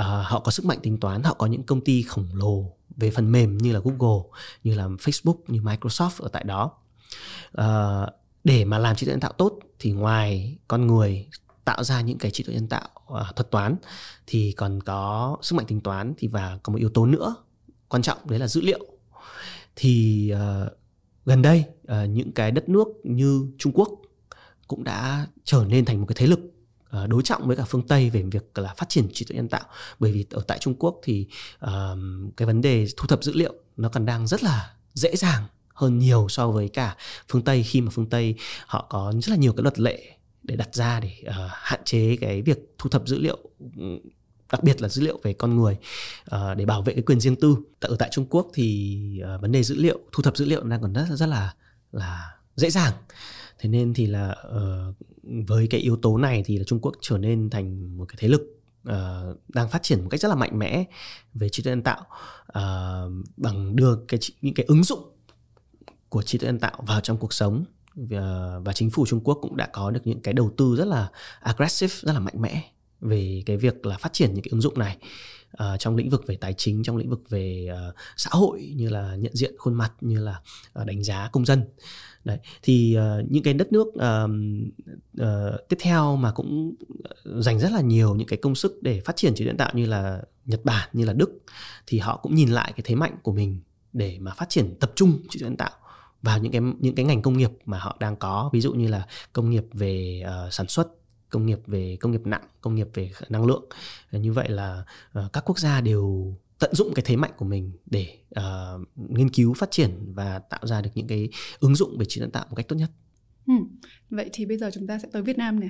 uh, 0.00 0.06
họ 0.06 0.40
có 0.40 0.50
sức 0.50 0.64
mạnh 0.64 0.78
tính 0.82 1.00
toán 1.00 1.22
họ 1.22 1.34
có 1.34 1.46
những 1.46 1.62
công 1.62 1.80
ty 1.80 2.02
khổng 2.02 2.28
lồ 2.32 2.72
về 2.96 3.10
phần 3.10 3.32
mềm 3.32 3.58
như 3.58 3.72
là 3.72 3.80
Google 3.84 4.22
như 4.64 4.74
là 4.74 4.86
Facebook 4.86 5.38
như 5.48 5.60
Microsoft 5.60 6.22
ở 6.22 6.28
tại 6.28 6.44
đó. 6.44 6.70
Uh, 7.60 8.08
để 8.44 8.64
mà 8.64 8.78
làm 8.78 8.96
trí 8.96 9.06
tuệ 9.06 9.12
nhân 9.12 9.20
tạo 9.20 9.32
tốt 9.32 9.58
thì 9.78 9.92
ngoài 9.92 10.56
con 10.68 10.86
người 10.86 11.26
tạo 11.64 11.84
ra 11.84 12.00
những 12.00 12.18
cái 12.18 12.30
trí 12.30 12.44
tuệ 12.44 12.54
nhân 12.54 12.68
tạo 12.68 12.88
uh, 13.12 13.36
thuật 13.36 13.50
toán 13.50 13.76
thì 14.26 14.52
còn 14.52 14.80
có 14.82 15.36
sức 15.42 15.56
mạnh 15.56 15.66
tính 15.66 15.80
toán 15.80 16.14
thì 16.18 16.28
và 16.28 16.58
có 16.62 16.72
một 16.72 16.78
yếu 16.78 16.90
tố 16.90 17.06
nữa 17.06 17.34
quan 17.88 18.02
trọng 18.02 18.18
đấy 18.24 18.38
là 18.38 18.48
dữ 18.48 18.60
liệu. 18.60 18.86
Thì 19.76 20.32
uh, 20.34 20.72
gần 21.24 21.42
đây 21.42 21.64
uh, 21.82 22.10
những 22.10 22.32
cái 22.32 22.50
đất 22.50 22.68
nước 22.68 22.88
như 23.04 23.46
Trung 23.58 23.72
Quốc 23.72 23.88
cũng 24.68 24.84
đã 24.84 25.26
trở 25.44 25.64
nên 25.68 25.84
thành 25.84 26.00
một 26.00 26.06
cái 26.08 26.16
thế 26.18 26.26
lực 26.26 26.40
Ờ, 26.90 27.06
đối 27.06 27.22
trọng 27.22 27.46
với 27.46 27.56
cả 27.56 27.64
phương 27.68 27.86
Tây 27.86 28.10
về 28.10 28.22
việc 28.22 28.58
là 28.58 28.74
phát 28.74 28.88
triển 28.88 29.08
trí 29.12 29.24
tuệ 29.24 29.36
nhân 29.36 29.48
tạo. 29.48 29.64
Bởi 29.98 30.12
vì 30.12 30.26
ở 30.30 30.42
tại 30.46 30.58
Trung 30.58 30.74
Quốc 30.78 31.00
thì 31.02 31.26
uh, 31.64 31.70
cái 32.36 32.46
vấn 32.46 32.60
đề 32.60 32.86
thu 32.96 33.06
thập 33.06 33.24
dữ 33.24 33.32
liệu 33.32 33.54
nó 33.76 33.88
còn 33.88 34.06
đang 34.06 34.26
rất 34.26 34.42
là 34.42 34.74
dễ 34.94 35.16
dàng 35.16 35.44
hơn 35.74 35.98
nhiều 35.98 36.26
so 36.28 36.50
với 36.50 36.68
cả 36.68 36.96
phương 37.28 37.42
Tây 37.42 37.62
khi 37.62 37.80
mà 37.80 37.90
phương 37.90 38.06
Tây 38.06 38.34
họ 38.66 38.86
có 38.90 39.12
rất 39.22 39.30
là 39.30 39.36
nhiều 39.36 39.52
cái 39.52 39.62
luật 39.62 39.78
lệ 39.78 40.02
để 40.42 40.56
đặt 40.56 40.74
ra 40.74 41.00
để 41.00 41.12
uh, 41.28 41.34
hạn 41.50 41.80
chế 41.84 42.16
cái 42.20 42.42
việc 42.42 42.74
thu 42.78 42.90
thập 42.90 43.08
dữ 43.08 43.18
liệu 43.18 43.38
đặc 44.52 44.62
biệt 44.62 44.82
là 44.82 44.88
dữ 44.88 45.02
liệu 45.02 45.20
về 45.22 45.32
con 45.32 45.56
người 45.56 45.76
uh, 46.34 46.56
để 46.56 46.64
bảo 46.64 46.82
vệ 46.82 46.92
cái 46.94 47.02
quyền 47.02 47.20
riêng 47.20 47.36
tư. 47.36 47.56
Ở 47.80 47.96
tại 47.98 48.08
Trung 48.12 48.26
Quốc 48.30 48.46
thì 48.54 49.20
uh, 49.34 49.40
vấn 49.40 49.52
đề 49.52 49.62
dữ 49.62 49.76
liệu 49.76 49.98
thu 50.12 50.22
thập 50.22 50.36
dữ 50.36 50.44
liệu 50.44 50.64
đang 50.64 50.82
còn 50.82 50.92
rất 50.92 51.06
rất 51.10 51.26
là 51.26 51.54
là 51.92 52.36
dễ 52.56 52.70
dàng. 52.70 52.92
Thế 53.58 53.68
nên 53.68 53.94
thì 53.94 54.06
là 54.06 54.36
uh, 54.56 54.96
với 55.46 55.66
cái 55.66 55.80
yếu 55.80 55.96
tố 55.96 56.16
này 56.16 56.42
thì 56.46 56.58
là 56.58 56.64
Trung 56.64 56.80
Quốc 56.80 56.94
trở 57.00 57.18
nên 57.18 57.50
thành 57.50 57.98
một 57.98 58.04
cái 58.08 58.16
thế 58.18 58.28
lực 58.28 58.40
uh, 58.88 58.94
đang 59.48 59.68
phát 59.68 59.82
triển 59.82 60.02
một 60.02 60.08
cách 60.10 60.20
rất 60.20 60.28
là 60.28 60.34
mạnh 60.34 60.58
mẽ 60.58 60.84
về 61.34 61.48
trí 61.48 61.62
tuệ 61.62 61.70
nhân 61.70 61.82
tạo 61.82 62.00
uh, 62.48 63.26
bằng 63.36 63.76
đưa 63.76 63.96
cái 64.08 64.20
những 64.42 64.54
cái 64.54 64.66
ứng 64.66 64.84
dụng 64.84 65.02
của 66.08 66.22
trí 66.22 66.38
tuệ 66.38 66.46
nhân 66.46 66.58
tạo 66.58 66.82
vào 66.86 67.00
trong 67.00 67.16
cuộc 67.16 67.32
sống. 67.32 67.64
Và, 67.94 68.58
và 68.64 68.72
chính 68.72 68.90
phủ 68.90 69.06
Trung 69.06 69.20
Quốc 69.24 69.38
cũng 69.42 69.56
đã 69.56 69.66
có 69.66 69.90
được 69.90 70.00
những 70.04 70.20
cái 70.20 70.34
đầu 70.34 70.50
tư 70.56 70.76
rất 70.76 70.86
là 70.86 71.10
aggressive 71.40 71.94
rất 72.02 72.12
là 72.12 72.20
mạnh 72.20 72.42
mẽ 72.42 72.70
về 73.00 73.42
cái 73.46 73.56
việc 73.56 73.86
là 73.86 73.96
phát 73.98 74.12
triển 74.12 74.34
những 74.34 74.42
cái 74.42 74.50
ứng 74.50 74.60
dụng 74.60 74.78
này 74.78 74.98
uh, 75.52 75.78
trong 75.78 75.96
lĩnh 75.96 76.10
vực 76.10 76.26
về 76.26 76.36
tài 76.36 76.52
chính 76.52 76.82
trong 76.82 76.96
lĩnh 76.96 77.10
vực 77.10 77.30
về 77.30 77.68
uh, 77.88 77.94
xã 78.16 78.30
hội 78.32 78.72
như 78.76 78.88
là 78.88 79.16
nhận 79.16 79.36
diện 79.36 79.54
khuôn 79.58 79.74
mặt 79.74 79.92
như 80.00 80.20
là 80.20 80.40
uh, 80.80 80.86
đánh 80.86 81.04
giá 81.04 81.28
công 81.32 81.44
dân. 81.44 81.62
Đấy 82.24 82.38
thì 82.62 82.96
uh, 82.98 83.30
những 83.30 83.42
cái 83.42 83.54
đất 83.54 83.72
nước 83.72 83.86
uh, 83.86 84.30
uh, 85.22 85.68
tiếp 85.68 85.76
theo 85.80 86.16
mà 86.16 86.32
cũng 86.32 86.74
dành 87.24 87.60
rất 87.60 87.72
là 87.72 87.80
nhiều 87.80 88.14
những 88.14 88.28
cái 88.28 88.38
công 88.42 88.54
sức 88.54 88.82
để 88.82 89.00
phát 89.00 89.16
triển 89.16 89.34
trí 89.34 89.44
tuệ 89.44 89.46
nhân 89.46 89.56
tạo 89.56 89.70
như 89.74 89.86
là 89.86 90.22
Nhật 90.44 90.64
Bản 90.64 90.88
như 90.92 91.04
là 91.04 91.12
Đức 91.12 91.38
thì 91.86 91.98
họ 91.98 92.16
cũng 92.16 92.34
nhìn 92.34 92.48
lại 92.48 92.72
cái 92.76 92.82
thế 92.84 92.94
mạnh 92.94 93.16
của 93.22 93.32
mình 93.32 93.60
để 93.92 94.18
mà 94.20 94.34
phát 94.34 94.48
triển 94.48 94.74
tập 94.80 94.92
trung 94.94 95.18
trí 95.30 95.40
tuệ 95.40 95.48
nhân 95.48 95.56
tạo 95.56 95.70
vào 96.22 96.38
những 96.38 96.52
cái 96.52 96.60
những 96.78 96.94
cái 96.94 97.04
ngành 97.04 97.22
công 97.22 97.38
nghiệp 97.38 97.50
mà 97.64 97.78
họ 97.78 97.96
đang 98.00 98.16
có. 98.16 98.50
Ví 98.52 98.60
dụ 98.60 98.72
như 98.72 98.88
là 98.88 99.06
công 99.32 99.50
nghiệp 99.50 99.64
về 99.72 100.22
uh, 100.46 100.52
sản 100.52 100.68
xuất 100.68 100.88
công 101.30 101.46
nghiệp 101.46 101.58
về 101.66 101.96
công 102.00 102.12
nghiệp 102.12 102.22
nặng 102.24 102.42
công 102.60 102.74
nghiệp 102.74 102.88
về 102.94 103.10
năng 103.28 103.46
lượng 103.46 103.64
như 104.12 104.32
vậy 104.32 104.48
là 104.48 104.84
uh, 105.18 105.32
các 105.32 105.44
quốc 105.46 105.58
gia 105.58 105.80
đều 105.80 106.34
tận 106.58 106.74
dụng 106.74 106.94
cái 106.94 107.04
thế 107.06 107.16
mạnh 107.16 107.30
của 107.36 107.44
mình 107.44 107.72
để 107.86 108.18
uh, 108.38 108.88
nghiên 108.96 109.28
cứu 109.28 109.54
phát 109.54 109.70
triển 109.70 109.90
và 110.14 110.38
tạo 110.38 110.66
ra 110.66 110.80
được 110.80 110.90
những 110.94 111.06
cái 111.06 111.28
ứng 111.60 111.74
dụng 111.74 111.98
về 111.98 112.06
trí 112.08 112.20
tuệ 112.20 112.30
tạo 112.30 112.46
một 112.48 112.56
cách 112.56 112.68
tốt 112.68 112.76
nhất. 112.76 112.90
Ừ. 113.46 113.54
Vậy 114.10 114.30
thì 114.32 114.46
bây 114.46 114.58
giờ 114.58 114.70
chúng 114.74 114.86
ta 114.86 114.98
sẽ 114.98 115.08
tới 115.12 115.22
Việt 115.22 115.38
Nam 115.38 115.60
nè. 115.60 115.68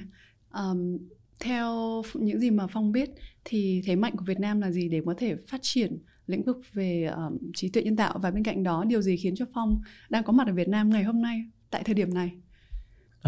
Um, 0.55 0.99
theo 1.41 2.03
những 2.15 2.41
gì 2.41 2.51
mà 2.51 2.67
Phong 2.67 2.93
biết 2.93 3.11
thì 3.45 3.83
thế 3.87 3.97
mạnh 3.97 4.17
của 4.17 4.25
Việt 4.25 4.41
Nam 4.41 4.61
là 4.61 4.71
gì 4.71 4.89
để 4.89 5.01
có 5.07 5.15
thể 5.19 5.37
phát 5.49 5.59
triển 5.63 5.99
lĩnh 6.27 6.45
vực 6.45 6.57
về 6.73 7.11
um, 7.17 7.39
trí 7.55 7.69
tuệ 7.69 7.83
nhân 7.83 7.97
tạo 7.97 8.19
và 8.23 8.31
bên 8.31 8.45
cạnh 8.45 8.63
đó 8.63 8.85
điều 8.85 9.03
gì 9.03 9.17
khiến 9.17 9.35
cho 9.37 9.45
Phong 9.55 9.81
đang 10.11 10.25
có 10.25 10.33
mặt 10.33 10.47
ở 10.47 10.53
Việt 10.53 10.69
Nam 10.69 10.91
ngày 10.91 11.05
hôm 11.05 11.23
nay 11.23 11.45
tại 11.71 11.83
thời 11.85 11.95
điểm 11.95 12.15
này? 12.15 12.31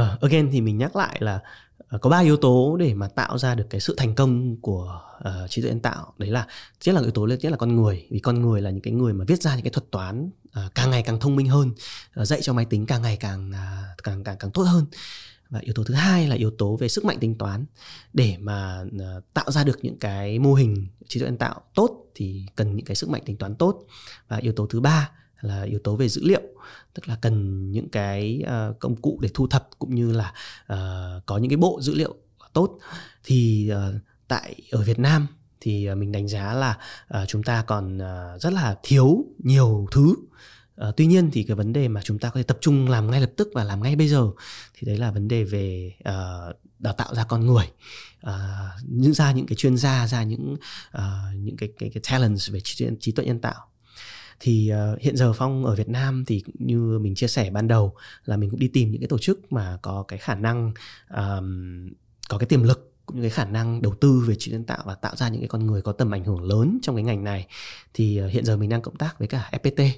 Uh, 0.00 0.20
again 0.20 0.48
thì 0.52 0.60
mình 0.60 0.78
nhắc 0.78 0.96
lại 0.96 1.18
là 1.20 1.42
Ờ, 1.90 1.98
có 1.98 2.10
ba 2.10 2.18
yếu 2.18 2.36
tố 2.36 2.76
để 2.80 2.94
mà 2.94 3.08
tạo 3.08 3.38
ra 3.38 3.54
được 3.54 3.66
cái 3.70 3.80
sự 3.80 3.94
thành 3.98 4.14
công 4.14 4.56
của 4.60 5.00
uh, 5.18 5.50
trí 5.50 5.62
tuệ 5.62 5.70
nhân 5.70 5.80
tạo. 5.80 6.14
Đấy 6.18 6.30
là 6.30 6.46
nhất 6.84 6.94
là 6.94 7.00
yếu 7.00 7.10
tố 7.10 7.26
nhất 7.26 7.50
là 7.50 7.56
con 7.56 7.76
người. 7.76 8.06
Vì 8.10 8.18
con 8.18 8.42
người 8.42 8.60
là 8.62 8.70
những 8.70 8.80
cái 8.80 8.92
người 8.92 9.12
mà 9.12 9.24
viết 9.28 9.42
ra 9.42 9.54
những 9.54 9.64
cái 9.64 9.70
thuật 9.70 9.90
toán 9.90 10.30
uh, 10.44 10.74
càng 10.74 10.90
ngày 10.90 11.02
càng 11.02 11.20
thông 11.20 11.36
minh 11.36 11.48
hơn 11.48 11.72
uh, 12.20 12.26
dạy 12.26 12.40
cho 12.42 12.52
máy 12.52 12.64
tính 12.64 12.86
càng 12.86 13.02
ngày 13.02 13.16
càng 13.16 13.50
uh, 13.50 14.02
càng 14.02 14.24
càng 14.24 14.36
càng 14.38 14.50
tốt 14.50 14.62
hơn. 14.62 14.86
Và 15.48 15.58
yếu 15.58 15.74
tố 15.74 15.84
thứ 15.84 15.94
hai 15.94 16.28
là 16.28 16.36
yếu 16.36 16.50
tố 16.50 16.76
về 16.76 16.88
sức 16.88 17.04
mạnh 17.04 17.18
tính 17.20 17.38
toán. 17.38 17.64
Để 18.12 18.36
mà 18.40 18.82
uh, 18.82 19.34
tạo 19.34 19.50
ra 19.50 19.64
được 19.64 19.78
những 19.82 19.98
cái 19.98 20.38
mô 20.38 20.54
hình 20.54 20.88
trí 21.08 21.20
tuệ 21.20 21.26
nhân 21.28 21.38
tạo 21.38 21.60
tốt 21.74 21.90
thì 22.14 22.46
cần 22.56 22.76
những 22.76 22.86
cái 22.86 22.96
sức 22.96 23.10
mạnh 23.10 23.22
tính 23.26 23.36
toán 23.36 23.54
tốt. 23.54 23.84
Và 24.28 24.36
yếu 24.36 24.52
tố 24.52 24.66
thứ 24.66 24.80
ba 24.80 25.10
là 25.40 25.62
yếu 25.62 25.78
tố 25.84 25.96
về 25.96 26.08
dữ 26.08 26.24
liệu. 26.24 26.42
Tức 26.94 27.08
là 27.08 27.16
cần 27.20 27.70
những 27.72 27.88
cái 27.88 28.42
uh, 28.44 28.78
công 28.78 28.96
cụ 28.96 29.18
để 29.22 29.28
thu 29.34 29.46
thập 29.46 29.68
cũng 29.78 29.94
như 29.94 30.12
là 30.12 30.32
uh, 30.72 31.26
có 31.26 31.38
những 31.38 31.50
cái 31.50 31.56
bộ 31.56 31.80
dữ 31.82 31.94
liệu 31.94 32.16
tốt. 32.52 32.78
Thì 33.24 33.70
uh, 33.72 33.94
tại 34.28 34.54
ở 34.70 34.82
Việt 34.82 34.98
Nam 34.98 35.26
thì 35.60 35.90
uh, 35.92 35.98
mình 35.98 36.12
đánh 36.12 36.28
giá 36.28 36.54
là 36.54 36.78
uh, 37.22 37.28
chúng 37.28 37.42
ta 37.42 37.62
còn 37.62 37.96
uh, 37.96 38.40
rất 38.42 38.52
là 38.52 38.76
thiếu 38.82 39.24
nhiều 39.38 39.86
thứ. 39.92 40.14
Uh, 40.88 40.96
tuy 40.96 41.06
nhiên 41.06 41.30
thì 41.32 41.42
cái 41.42 41.56
vấn 41.56 41.72
đề 41.72 41.88
mà 41.88 42.02
chúng 42.02 42.18
ta 42.18 42.30
có 42.30 42.36
thể 42.36 42.42
tập 42.42 42.58
trung 42.60 42.88
làm 42.88 43.10
ngay 43.10 43.20
lập 43.20 43.30
tức 43.36 43.48
và 43.54 43.64
làm 43.64 43.82
ngay 43.82 43.96
bây 43.96 44.08
giờ 44.08 44.30
thì 44.74 44.86
đấy 44.86 44.96
là 44.98 45.10
vấn 45.10 45.28
đề 45.28 45.44
về 45.44 45.94
uh, 46.00 46.56
đào 46.78 46.92
tạo 46.92 47.14
ra 47.14 47.24
con 47.24 47.46
người. 47.46 47.70
Uh, 48.26 48.32
những 48.88 49.14
ra 49.14 49.32
những 49.32 49.46
cái 49.46 49.56
chuyên 49.56 49.76
gia 49.76 50.06
ra 50.06 50.22
những 50.22 50.56
uh, 50.96 51.02
những 51.36 51.56
cái 51.56 51.68
cái 51.78 51.90
cái 51.94 52.02
talents 52.10 52.50
về 52.50 52.60
trí 53.00 53.12
tuệ 53.12 53.24
nhân 53.24 53.40
tạo 53.40 53.69
thì 54.40 54.72
uh, 54.92 55.00
hiện 55.00 55.16
giờ 55.16 55.32
phong 55.32 55.64
ở 55.64 55.74
Việt 55.74 55.88
Nam 55.88 56.24
thì 56.26 56.42
như 56.54 56.98
mình 56.98 57.14
chia 57.14 57.28
sẻ 57.28 57.50
ban 57.50 57.68
đầu 57.68 57.94
là 58.24 58.36
mình 58.36 58.50
cũng 58.50 58.60
đi 58.60 58.68
tìm 58.68 58.90
những 58.90 59.00
cái 59.00 59.08
tổ 59.08 59.18
chức 59.18 59.52
mà 59.52 59.78
có 59.82 60.04
cái 60.08 60.18
khả 60.18 60.34
năng 60.34 60.72
um, 61.16 61.88
có 62.28 62.38
cái 62.38 62.46
tiềm 62.46 62.62
lực 62.62 62.90
cũng 63.06 63.16
như 63.16 63.22
cái 63.22 63.30
khả 63.30 63.44
năng 63.44 63.82
đầu 63.82 63.94
tư 63.94 64.24
về 64.26 64.34
trí 64.38 64.50
tuệ 64.50 64.52
nhân 64.52 64.64
tạo 64.64 64.82
và 64.84 64.94
tạo 64.94 65.16
ra 65.16 65.28
những 65.28 65.40
cái 65.40 65.48
con 65.48 65.66
người 65.66 65.82
có 65.82 65.92
tầm 65.92 66.14
ảnh 66.14 66.24
hưởng 66.24 66.42
lớn 66.42 66.78
trong 66.82 66.96
cái 66.96 67.04
ngành 67.04 67.24
này. 67.24 67.46
Thì 67.94 68.22
uh, 68.24 68.32
hiện 68.32 68.44
giờ 68.44 68.56
mình 68.56 68.68
đang 68.68 68.82
cộng 68.82 68.96
tác 68.96 69.18
với 69.18 69.28
cả 69.28 69.50
FPT 69.52 69.88
uh, 69.88 69.94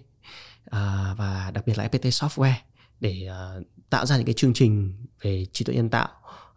ờ, 0.65 1.15
và 1.19 1.51
đặc 1.55 1.67
biệt 1.67 1.79
là 1.79 1.89
FPT 1.89 2.11
Software 2.11 2.55
để 3.01 3.29
uh, 3.59 3.67
tạo 3.91 4.07
ra 4.07 4.17
những 4.17 4.27
cái 4.27 4.35
chương 4.35 4.53
trình 4.55 4.95
về 5.23 5.47
trí 5.53 5.65
tuệ 5.65 5.75
nhân 5.75 5.91
tạo 5.91 6.09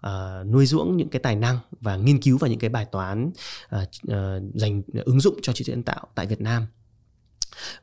uh, 0.08 0.48
nuôi 0.48 0.66
dưỡng 0.66 0.98
những 0.98 1.10
cái 1.10 1.20
tài 1.20 1.36
năng 1.36 1.60
và 1.72 1.98
nghiên 1.98 2.22
cứu 2.22 2.38
vào 2.38 2.50
những 2.50 2.60
cái 2.60 2.70
bài 2.70 2.86
toán 2.86 3.32
uh, 3.76 3.82
uh, 3.82 4.16
dành 4.54 4.82
ứng 5.06 5.20
dụng 5.20 5.36
cho 5.42 5.54
trí 5.54 5.66
tuệ 5.66 5.76
nhân 5.76 5.84
tạo 5.84 6.08
tại 6.16 6.26
Việt 6.26 6.42
Nam. 6.42 6.68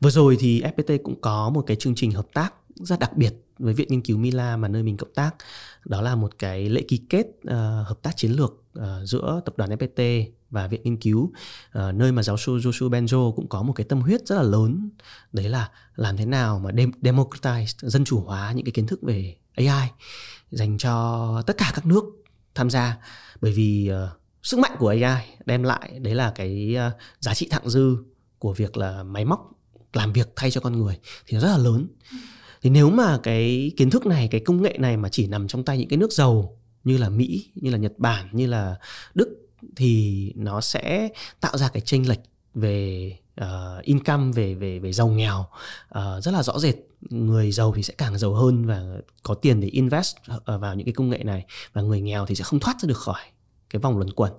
Vừa 0.00 0.11
rồi 0.11 0.37
thì 0.41 0.62
FPT 0.62 0.99
cũng 1.02 1.21
có 1.21 1.50
một 1.50 1.62
cái 1.67 1.76
chương 1.76 1.95
trình 1.95 2.11
hợp 2.11 2.26
tác 2.35 2.55
rất 2.75 2.99
đặc 2.99 3.17
biệt 3.17 3.35
với 3.59 3.75
Viện 3.75 3.88
Nghiên 3.91 4.02
cứu 4.02 4.19
Mila 4.19 4.57
mà 4.57 4.69
nơi 4.69 4.83
mình 4.83 4.97
cộng 4.97 5.14
tác. 5.14 5.35
Đó 5.85 6.02
là 6.02 6.14
một 6.14 6.38
cái 6.38 6.69
lễ 6.69 6.83
ký 6.88 7.00
kết 7.09 7.26
uh, 7.26 7.52
hợp 7.87 7.99
tác 8.02 8.17
chiến 8.17 8.31
lược 8.31 8.52
uh, 8.79 8.85
giữa 9.05 9.41
tập 9.45 9.55
đoàn 9.57 9.71
FPT 9.71 10.25
và 10.50 10.67
Viện 10.67 10.81
Nghiên 10.85 10.97
cứu 10.97 11.21
uh, 11.79 11.95
nơi 11.95 12.12
mà 12.12 12.23
giáo 12.23 12.37
sư 12.37 12.57
Joshua 12.57 12.91
Benjo 12.91 13.33
cũng 13.35 13.49
có 13.49 13.62
một 13.62 13.73
cái 13.73 13.87
tâm 13.88 14.00
huyết 14.00 14.26
rất 14.26 14.37
là 14.37 14.43
lớn. 14.43 14.91
Đấy 15.33 15.49
là 15.49 15.71
làm 15.97 16.17
thế 16.17 16.26
nào 16.26 16.59
mà 16.59 16.71
democratize, 17.02 17.88
dân 17.88 18.05
chủ 18.05 18.21
hóa 18.21 18.52
những 18.52 18.64
cái 18.64 18.73
kiến 18.73 18.87
thức 18.87 19.02
về 19.02 19.37
AI 19.55 19.91
dành 20.50 20.79
cho 20.79 21.43
tất 21.47 21.57
cả 21.59 21.73
các 21.75 21.87
nước 21.87 22.05
tham 22.55 22.71
gia. 22.71 22.99
Bởi 23.41 23.52
vì 23.52 23.91
uh, 23.93 24.19
sức 24.43 24.59
mạnh 24.59 24.76
của 24.79 24.88
AI 24.88 25.26
đem 25.47 25.62
lại 25.62 25.99
đấy 25.99 26.14
là 26.14 26.33
cái 26.35 26.76
uh, 26.88 26.93
giá 27.21 27.35
trị 27.35 27.49
thặng 27.50 27.71
dư 27.71 27.97
của 28.38 28.52
việc 28.52 28.76
là 28.76 29.02
máy 29.02 29.25
móc 29.25 29.52
làm 29.93 30.13
việc 30.13 30.33
thay 30.37 30.51
cho 30.51 30.61
con 30.61 30.79
người 30.79 30.99
thì 31.27 31.35
nó 31.35 31.41
rất 31.41 31.49
là 31.49 31.59
lớn. 31.59 31.87
Thì 32.63 32.71
nếu 32.71 32.91
mà 32.91 33.19
cái 33.23 33.73
kiến 33.77 33.91
thức 33.91 34.07
này 34.07 34.29
cái 34.29 34.41
công 34.41 34.63
nghệ 34.63 34.77
này 34.79 34.97
mà 34.97 35.09
chỉ 35.09 35.27
nằm 35.27 35.49
trong 35.49 35.65
tay 35.65 35.79
những 35.79 35.89
cái 35.89 35.97
nước 35.97 36.13
giàu 36.13 36.59
như 36.85 36.99
là 36.99 37.09
mỹ 37.09 37.51
như 37.55 37.71
là 37.71 37.79
nhật 37.79 37.93
bản 37.99 38.29
như 38.33 38.47
là 38.47 38.77
đức 39.15 39.29
thì 39.77 40.33
nó 40.37 40.61
sẽ 40.61 41.09
tạo 41.41 41.59
ra 41.59 41.69
cái 41.69 41.81
chênh 41.81 42.09
lệch 42.09 42.21
về 42.55 43.17
uh, 43.41 43.83
income 43.83 44.33
về 44.33 44.55
về 44.55 44.79
về 44.79 44.93
giàu 44.93 45.09
nghèo 45.09 45.47
uh, 45.99 46.25
rất 46.25 46.31
là 46.31 46.43
rõ 46.43 46.59
rệt. 46.59 46.75
Người 47.11 47.53
giàu 47.53 47.73
thì 47.77 47.83
sẽ 47.83 47.95
càng 47.99 48.19
giàu 48.19 48.35
hơn 48.35 48.67
và 48.67 48.83
có 49.23 49.35
tiền 49.35 49.61
để 49.61 49.69
invest 49.69 50.17
ờ, 50.45 50.59
vào 50.59 50.75
những 50.75 50.85
cái 50.85 50.93
công 50.93 51.11
nghệ 51.11 51.25
này 51.25 51.47
và 51.73 51.83
người 51.83 52.01
nghèo 52.01 52.27
thì 52.27 52.35
sẽ 52.35 52.45
không 52.45 52.61
thoát 52.61 52.81
ra 52.81 52.87
được 52.87 52.99
khỏi 52.99 53.21
cái 53.71 53.81
vòng 53.81 53.99
luẩn 53.99 54.11
quẩn. 54.11 54.33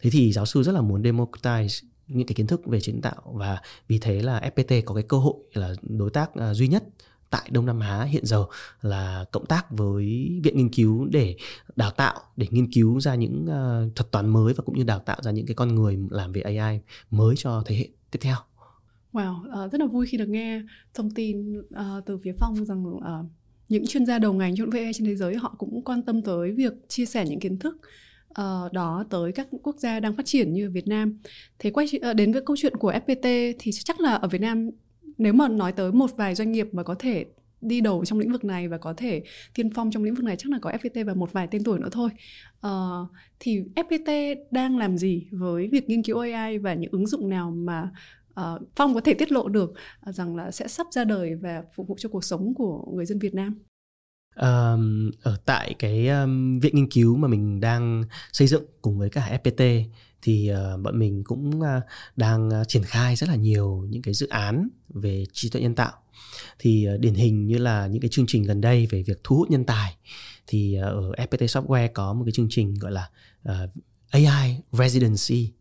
Thế 0.00 0.10
thì 0.10 0.32
giáo 0.32 0.46
sư 0.46 0.62
rất 0.62 0.72
là 0.72 0.80
muốn 0.80 1.02
democratize 1.02 1.87
những 2.08 2.26
cái 2.26 2.34
kiến 2.34 2.46
thức 2.46 2.66
về 2.66 2.80
chế 2.80 2.92
tạo 3.02 3.22
và 3.34 3.58
vì 3.88 3.98
thế 3.98 4.22
là 4.22 4.50
FPT 4.54 4.82
có 4.84 4.94
cái 4.94 5.04
cơ 5.08 5.16
hội 5.16 5.34
là 5.52 5.74
đối 5.82 6.10
tác 6.10 6.34
à, 6.34 6.54
duy 6.54 6.68
nhất 6.68 6.84
tại 7.30 7.48
Đông 7.52 7.66
Nam 7.66 7.80
Á 7.80 8.02
hiện 8.02 8.26
giờ 8.26 8.44
là 8.82 9.24
cộng 9.32 9.46
tác 9.46 9.70
với 9.70 10.04
viện 10.42 10.56
nghiên 10.56 10.68
cứu 10.68 11.06
để 11.10 11.36
đào 11.76 11.90
tạo 11.90 12.20
để 12.36 12.46
nghiên 12.50 12.72
cứu 12.72 13.00
ra 13.00 13.14
những 13.14 13.44
uh, 13.44 13.96
thuật 13.96 14.10
toán 14.10 14.28
mới 14.28 14.54
và 14.54 14.62
cũng 14.64 14.78
như 14.78 14.84
đào 14.84 14.98
tạo 14.98 15.16
ra 15.22 15.30
những 15.30 15.46
cái 15.46 15.54
con 15.54 15.74
người 15.74 15.98
làm 16.10 16.32
về 16.32 16.40
AI 16.40 16.80
mới 17.10 17.36
cho 17.36 17.62
thế 17.66 17.76
hệ 17.76 17.88
tiếp 18.10 18.18
theo. 18.22 18.36
Wow, 19.12 19.64
uh, 19.66 19.72
rất 19.72 19.80
là 19.80 19.86
vui 19.86 20.06
khi 20.06 20.18
được 20.18 20.28
nghe 20.28 20.62
thông 20.94 21.10
tin 21.10 21.58
uh, 21.60 22.04
từ 22.06 22.18
phía 22.18 22.32
Phong 22.38 22.64
rằng 22.64 22.86
uh, 22.86 23.02
những 23.68 23.86
chuyên 23.86 24.06
gia 24.06 24.18
đầu 24.18 24.32
ngành 24.32 24.56
trong 24.56 24.70
AI 24.70 24.92
trên 24.94 25.06
thế 25.06 25.16
giới 25.16 25.36
họ 25.36 25.54
cũng 25.58 25.82
quan 25.84 26.02
tâm 26.02 26.22
tới 26.22 26.52
việc 26.52 26.72
chia 26.88 27.06
sẻ 27.06 27.24
những 27.28 27.40
kiến 27.40 27.58
thức 27.58 27.76
uh, 28.30 28.72
đó 28.72 29.04
tới 29.10 29.32
các 29.32 29.48
quốc 29.62 29.76
gia 29.78 30.00
đang 30.00 30.16
phát 30.16 30.26
triển 30.26 30.52
như 30.52 30.70
Việt 30.70 30.88
Nam. 30.88 31.14
Thế 31.58 31.70
quay 31.70 31.86
uh, 32.10 32.16
đến 32.16 32.32
với 32.32 32.42
câu 32.42 32.56
chuyện 32.56 32.76
của 32.76 32.92
FPT 32.92 33.54
thì 33.58 33.70
chắc 33.72 34.00
là 34.00 34.14
ở 34.14 34.28
Việt 34.28 34.40
Nam 34.40 34.70
nếu 35.18 35.32
mà 35.32 35.48
nói 35.48 35.72
tới 35.72 35.92
một 35.92 36.10
vài 36.16 36.34
doanh 36.34 36.52
nghiệp 36.52 36.68
mà 36.72 36.82
có 36.82 36.94
thể 36.98 37.26
đi 37.60 37.80
đầu 37.80 38.04
trong 38.04 38.18
lĩnh 38.18 38.32
vực 38.32 38.44
này 38.44 38.68
và 38.68 38.78
có 38.78 38.94
thể 38.96 39.22
tiên 39.54 39.70
phong 39.74 39.90
trong 39.90 40.04
lĩnh 40.04 40.14
vực 40.14 40.24
này 40.24 40.36
chắc 40.36 40.52
là 40.52 40.58
có 40.62 40.70
FPT 40.70 41.04
và 41.04 41.14
một 41.14 41.32
vài 41.32 41.48
tên 41.50 41.64
tuổi 41.64 41.78
nữa 41.78 41.88
thôi. 41.92 42.10
Uh, 42.66 43.08
thì 43.40 43.62
FPT 43.74 44.36
đang 44.50 44.78
làm 44.78 44.98
gì 44.98 45.26
với 45.30 45.68
việc 45.72 45.88
nghiên 45.88 46.02
cứu 46.02 46.18
AI 46.18 46.58
và 46.58 46.74
những 46.74 46.92
ứng 46.92 47.06
dụng 47.06 47.28
nào 47.28 47.50
mà 47.50 47.90
uh, 48.40 48.62
Phong 48.76 48.94
có 48.94 49.00
thể 49.00 49.14
tiết 49.14 49.32
lộ 49.32 49.48
được 49.48 49.72
rằng 50.06 50.36
là 50.36 50.50
sẽ 50.50 50.68
sắp 50.68 50.86
ra 50.90 51.04
đời 51.04 51.34
và 51.34 51.62
phục 51.74 51.88
vụ 51.88 51.96
cho 51.98 52.08
cuộc 52.08 52.24
sống 52.24 52.54
của 52.54 52.84
người 52.94 53.06
dân 53.06 53.18
Việt 53.18 53.34
Nam? 53.34 53.58
Um, 54.40 55.10
ở 55.22 55.36
tại 55.44 55.74
cái 55.78 56.08
um, 56.08 56.58
viện 56.60 56.76
nghiên 56.76 56.90
cứu 56.90 57.16
mà 57.16 57.28
mình 57.28 57.60
đang 57.60 58.04
xây 58.32 58.48
dựng 58.48 58.64
cùng 58.82 58.98
với 58.98 59.10
cả 59.10 59.38
FPT 59.42 59.84
thì 60.22 60.50
uh, 60.52 60.80
bọn 60.80 60.98
mình 60.98 61.24
cũng 61.24 61.60
uh, 61.60 61.82
đang 62.16 62.48
uh, 62.48 62.68
triển 62.68 62.82
khai 62.82 63.16
rất 63.16 63.28
là 63.28 63.34
nhiều 63.34 63.86
những 63.88 64.02
cái 64.02 64.14
dự 64.14 64.28
án 64.28 64.68
về 64.88 65.24
trí 65.32 65.50
tuệ 65.50 65.60
nhân 65.62 65.74
tạo. 65.74 65.92
Thì 66.58 66.88
uh, 66.94 67.00
điển 67.00 67.14
hình 67.14 67.46
như 67.46 67.58
là 67.58 67.86
những 67.86 68.00
cái 68.00 68.08
chương 68.08 68.26
trình 68.28 68.42
gần 68.42 68.60
đây 68.60 68.86
về 68.90 69.02
việc 69.02 69.20
thu 69.24 69.36
hút 69.36 69.50
nhân 69.50 69.64
tài 69.64 69.96
thì 70.46 70.78
uh, 70.78 70.84
ở 70.84 71.12
FPT 71.26 71.46
Software 71.46 71.88
có 71.94 72.12
một 72.12 72.24
cái 72.24 72.32
chương 72.32 72.48
trình 72.50 72.74
gọi 72.74 72.92
là 72.92 73.10
uh, 73.48 73.70
AI 74.10 74.56
Residency. 74.72 75.57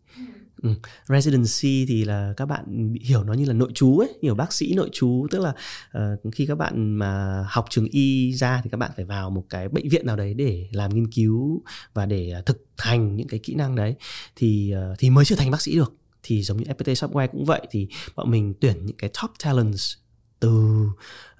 Ừ. 0.63 0.69
Residency 1.07 1.85
thì 1.87 2.05
là 2.05 2.33
các 2.37 2.45
bạn 2.45 2.93
hiểu 3.01 3.23
nó 3.23 3.33
như 3.33 3.45
là 3.45 3.53
nội 3.53 3.71
trú 3.75 3.97
ấy, 3.97 4.13
hiểu 4.21 4.35
bác 4.35 4.53
sĩ 4.53 4.73
nội 4.75 4.89
trú 4.93 5.27
tức 5.31 5.39
là 5.39 5.53
uh, 5.97 6.35
khi 6.35 6.45
các 6.45 6.57
bạn 6.57 6.91
mà 6.91 7.43
học 7.49 7.65
trường 7.69 7.87
y 7.91 8.33
ra 8.33 8.61
thì 8.63 8.69
các 8.69 8.77
bạn 8.77 8.91
phải 8.95 9.05
vào 9.05 9.29
một 9.29 9.43
cái 9.49 9.69
bệnh 9.69 9.89
viện 9.89 10.05
nào 10.05 10.15
đấy 10.15 10.33
để 10.33 10.67
làm 10.71 10.93
nghiên 10.93 11.11
cứu 11.11 11.61
và 11.93 12.05
để 12.05 12.33
uh, 12.39 12.45
thực 12.45 12.65
hành 12.77 13.15
những 13.15 13.27
cái 13.27 13.39
kỹ 13.39 13.55
năng 13.55 13.75
đấy 13.75 13.95
thì 14.35 14.73
uh, 14.91 14.99
thì 14.99 15.09
mới 15.09 15.25
trở 15.25 15.35
thành 15.35 15.51
bác 15.51 15.61
sĩ 15.61 15.75
được. 15.75 15.93
Thì 16.23 16.43
giống 16.43 16.57
như 16.57 16.65
FPT 16.65 16.93
Software 16.93 17.27
cũng 17.27 17.45
vậy 17.45 17.67
thì 17.71 17.87
bọn 18.15 18.31
mình 18.31 18.53
tuyển 18.61 18.85
những 18.85 18.97
cái 18.97 19.09
top 19.21 19.31
talents 19.43 19.93
từ 20.39 20.85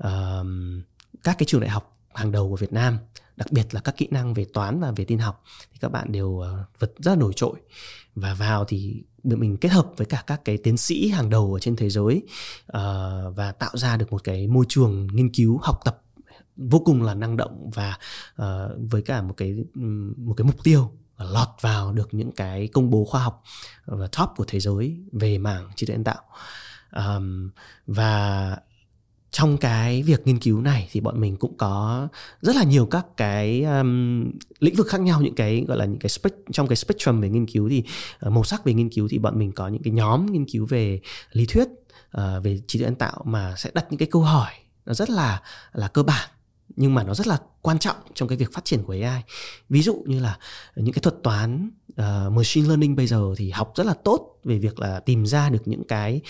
uh, 0.03 0.47
các 1.23 1.37
cái 1.37 1.45
trường 1.45 1.61
đại 1.61 1.69
học 1.69 1.97
hàng 2.13 2.31
đầu 2.31 2.49
của 2.49 2.55
Việt 2.55 2.73
Nam 2.73 2.97
đặc 3.35 3.51
biệt 3.51 3.73
là 3.73 3.81
các 3.81 3.97
kỹ 3.97 4.07
năng 4.11 4.33
về 4.33 4.45
toán 4.53 4.79
và 4.79 4.91
về 4.95 5.05
tin 5.05 5.19
học 5.19 5.43
thì 5.71 5.77
các 5.81 5.91
bạn 5.91 6.11
đều 6.11 6.43
vật 6.79 6.93
rất 6.97 7.11
là 7.11 7.15
nổi 7.15 7.33
trội 7.35 7.59
và 8.17 8.33
vào 8.33 8.65
thì 8.65 9.03
mình 9.23 9.57
kết 9.57 9.69
hợp 9.69 9.87
với 9.97 10.05
cả 10.05 10.23
các 10.27 10.41
cái 10.45 10.57
tiến 10.57 10.77
sĩ 10.77 11.09
hàng 11.09 11.29
đầu 11.29 11.53
ở 11.53 11.59
trên 11.59 11.75
thế 11.75 11.89
giới 11.89 12.23
uh, 12.65 12.73
và 13.35 13.53
tạo 13.59 13.71
ra 13.73 13.97
được 13.97 14.11
một 14.11 14.23
cái 14.23 14.47
môi 14.47 14.65
trường 14.69 15.07
nghiên 15.11 15.29
cứu 15.29 15.59
học 15.63 15.79
tập 15.85 16.01
vô 16.55 16.79
cùng 16.79 17.03
là 17.03 17.13
năng 17.13 17.37
động 17.37 17.69
và 17.73 17.97
uh, 18.41 18.45
với 18.91 19.01
cả 19.01 19.21
một 19.21 19.33
cái 19.37 19.55
một 20.17 20.33
cái 20.37 20.45
mục 20.45 20.63
tiêu 20.63 20.91
lọt 21.17 21.47
vào 21.61 21.93
được 21.93 22.13
những 22.13 22.31
cái 22.31 22.67
công 22.67 22.89
bố 22.89 23.05
khoa 23.05 23.23
học 23.23 23.43
và 23.85 24.07
top 24.17 24.29
của 24.35 24.45
thế 24.47 24.59
giới 24.59 24.97
về 25.11 25.37
mảng 25.37 25.69
trí 25.75 25.85
tuệ 25.85 25.95
nhân 25.95 26.03
tạo. 26.03 26.23
Um, 26.95 27.49
và 27.87 28.57
trong 29.31 29.57
cái 29.57 30.03
việc 30.03 30.27
nghiên 30.27 30.39
cứu 30.39 30.61
này 30.61 30.87
thì 30.91 30.99
bọn 30.99 31.21
mình 31.21 31.35
cũng 31.35 31.57
có 31.57 32.07
rất 32.41 32.55
là 32.55 32.63
nhiều 32.63 32.85
các 32.85 33.05
cái 33.17 33.63
um, 33.63 34.25
lĩnh 34.59 34.75
vực 34.75 34.87
khác 34.87 35.01
nhau 35.01 35.21
những 35.21 35.35
cái 35.35 35.65
gọi 35.67 35.77
là 35.77 35.85
những 35.85 35.99
cái 35.99 36.09
spec, 36.09 36.33
trong 36.51 36.67
cái 36.67 36.75
spectrum 36.75 37.21
về 37.21 37.29
nghiên 37.29 37.45
cứu 37.45 37.69
thì 37.69 37.83
uh, 38.25 38.31
màu 38.31 38.43
sắc 38.43 38.65
về 38.65 38.73
nghiên 38.73 38.89
cứu 38.89 39.07
thì 39.11 39.17
bọn 39.17 39.39
mình 39.39 39.51
có 39.51 39.67
những 39.67 39.83
cái 39.83 39.93
nhóm 39.93 40.25
nghiên 40.31 40.45
cứu 40.45 40.65
về 40.65 40.99
lý 41.31 41.45
thuyết 41.45 41.67
uh, 42.17 42.43
về 42.43 42.59
trí 42.67 42.79
tuệ 42.79 42.85
nhân 42.85 42.95
tạo 42.95 43.21
mà 43.25 43.53
sẽ 43.57 43.71
đặt 43.73 43.85
những 43.89 43.97
cái 43.97 44.07
câu 44.11 44.21
hỏi 44.21 44.51
nó 44.85 44.93
rất 44.93 45.09
là 45.09 45.41
là 45.73 45.87
cơ 45.87 46.03
bản 46.03 46.29
nhưng 46.75 46.95
mà 46.95 47.03
nó 47.03 47.13
rất 47.13 47.27
là 47.27 47.37
quan 47.61 47.79
trọng 47.79 47.95
trong 48.13 48.29
cái 48.29 48.37
việc 48.37 48.53
phát 48.53 48.65
triển 48.65 48.83
của 48.83 48.93
AI. 48.93 49.21
Ví 49.69 49.81
dụ 49.81 50.03
như 50.05 50.19
là 50.19 50.37
những 50.75 50.93
cái 50.93 51.01
thuật 51.01 51.15
toán 51.23 51.69
uh, 51.91 52.31
machine 52.31 52.67
learning 52.67 52.95
bây 52.95 53.07
giờ 53.07 53.33
thì 53.37 53.49
học 53.49 53.73
rất 53.75 53.85
là 53.85 53.93
tốt 53.93 54.39
về 54.43 54.59
việc 54.59 54.79
là 54.79 54.99
tìm 54.99 55.25
ra 55.25 55.49
được 55.49 55.61
những 55.65 55.83
cái 55.83 56.21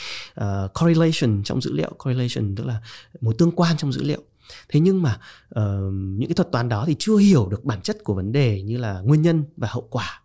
uh, 0.41 0.45
correlation 0.73 1.43
trong 1.43 1.61
dữ 1.61 1.73
liệu, 1.73 1.91
correlation 1.97 2.55
tức 2.55 2.65
là 2.65 2.81
mối 3.21 3.33
tương 3.37 3.51
quan 3.51 3.77
trong 3.77 3.91
dữ 3.91 4.03
liệu. 4.03 4.21
Thế 4.69 4.79
nhưng 4.79 5.01
mà 5.01 5.19
uh, 5.59 5.93
những 5.93 6.29
cái 6.29 6.35
thuật 6.35 6.51
toán 6.51 6.69
đó 6.69 6.83
thì 6.87 6.95
chưa 6.99 7.17
hiểu 7.17 7.47
được 7.49 7.63
bản 7.63 7.81
chất 7.81 7.97
của 8.03 8.13
vấn 8.13 8.31
đề 8.31 8.61
như 8.61 8.77
là 8.77 9.01
nguyên 9.01 9.21
nhân 9.21 9.43
và 9.57 9.67
hậu 9.71 9.87
quả 9.89 10.21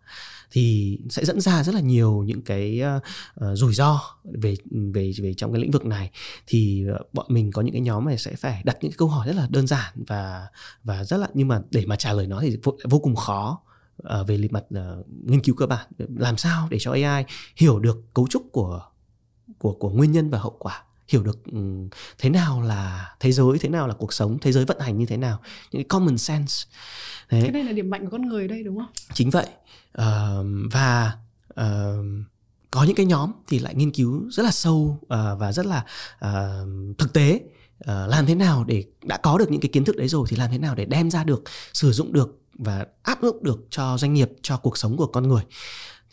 thì 0.53 0.99
sẽ 1.09 1.25
dẫn 1.25 1.41
ra 1.41 1.63
rất 1.63 1.75
là 1.75 1.81
nhiều 1.81 2.23
những 2.25 2.41
cái 2.41 2.81
uh, 2.97 3.57
rủi 3.57 3.73
ro 3.73 4.01
về 4.23 4.55
về 4.71 5.11
về 5.21 5.33
trong 5.33 5.53
cái 5.53 5.61
lĩnh 5.61 5.71
vực 5.71 5.85
này. 5.85 6.11
Thì 6.47 6.85
uh, 7.01 7.13
bọn 7.13 7.25
mình 7.29 7.51
có 7.51 7.61
những 7.61 7.73
cái 7.73 7.81
nhóm 7.81 8.05
này 8.05 8.17
sẽ 8.17 8.35
phải 8.35 8.61
đặt 8.65 8.77
những 8.81 8.91
cái 8.91 8.97
câu 8.97 9.07
hỏi 9.07 9.27
rất 9.27 9.35
là 9.35 9.47
đơn 9.49 9.67
giản 9.67 10.03
và 10.07 10.47
và 10.83 11.03
rất 11.03 11.17
là 11.17 11.27
nhưng 11.33 11.47
mà 11.47 11.61
để 11.71 11.85
mà 11.85 11.95
trả 11.95 12.13
lời 12.13 12.27
nó 12.27 12.41
thì 12.41 12.57
vô, 12.63 12.77
vô 12.89 12.99
cùng 12.99 13.15
khó 13.15 13.61
uh, 14.03 14.27
về 14.27 14.47
mặt 14.51 14.63
uh, 14.73 15.05
nghiên 15.09 15.41
cứu 15.41 15.55
cơ 15.55 15.65
bản. 15.65 15.87
Làm 15.97 16.37
sao 16.37 16.67
để 16.69 16.77
cho 16.81 16.91
AI 16.91 17.25
hiểu 17.55 17.79
được 17.79 18.13
cấu 18.13 18.27
trúc 18.29 18.43
của 18.51 18.81
của 19.57 19.73
của 19.73 19.89
nguyên 19.89 20.11
nhân 20.11 20.29
và 20.29 20.39
hậu 20.39 20.55
quả? 20.59 20.83
Hiểu 21.07 21.23
được 21.23 21.45
um, 21.51 21.89
thế 22.17 22.29
nào 22.29 22.61
là 22.61 23.15
thế 23.19 23.31
giới 23.31 23.59
thế 23.59 23.69
nào 23.69 23.87
là 23.87 23.93
cuộc 23.93 24.13
sống 24.13 24.37
thế 24.41 24.51
giới 24.51 24.65
vận 24.65 24.79
hành 24.79 24.97
như 24.97 25.05
thế 25.05 25.17
nào 25.17 25.39
những 25.71 25.83
cái 25.83 25.83
common 25.83 26.17
sense. 26.17 26.53
Thế. 27.29 27.41
cái 27.41 27.51
này 27.51 27.63
là 27.63 27.71
điểm 27.71 27.89
mạnh 27.89 28.05
của 28.05 28.11
con 28.11 28.21
người 28.21 28.47
đây 28.47 28.63
đúng 28.63 28.77
không? 28.77 28.91
Chính 29.13 29.29
vậy. 29.29 29.47
Uh, 29.97 30.45
và 30.71 31.17
uh, 31.59 32.05
có 32.71 32.83
những 32.83 32.95
cái 32.95 33.05
nhóm 33.05 33.31
thì 33.47 33.59
lại 33.59 33.75
nghiên 33.75 33.91
cứu 33.91 34.29
rất 34.31 34.43
là 34.43 34.51
sâu 34.51 34.99
uh, 35.01 35.07
và 35.39 35.51
rất 35.51 35.65
là 35.65 35.85
uh, 36.25 36.97
thực 36.97 37.13
tế 37.13 37.39
uh, 37.83 38.09
làm 38.09 38.25
thế 38.25 38.35
nào 38.35 38.63
để 38.63 38.83
đã 39.03 39.17
có 39.17 39.37
được 39.37 39.51
những 39.51 39.61
cái 39.61 39.69
kiến 39.73 39.85
thức 39.85 39.97
đấy 39.97 40.07
rồi 40.07 40.27
thì 40.29 40.37
làm 40.37 40.51
thế 40.51 40.57
nào 40.57 40.75
để 40.75 40.85
đem 40.85 41.11
ra 41.11 41.23
được 41.23 41.43
sử 41.73 41.91
dụng 41.91 42.13
được 42.13 42.39
và 42.53 42.85
áp 43.03 43.21
dụng 43.21 43.43
được 43.43 43.67
cho 43.69 43.97
doanh 43.97 44.13
nghiệp 44.13 44.29
cho 44.41 44.57
cuộc 44.57 44.77
sống 44.77 44.97
của 44.97 45.07
con 45.07 45.27
người 45.27 45.43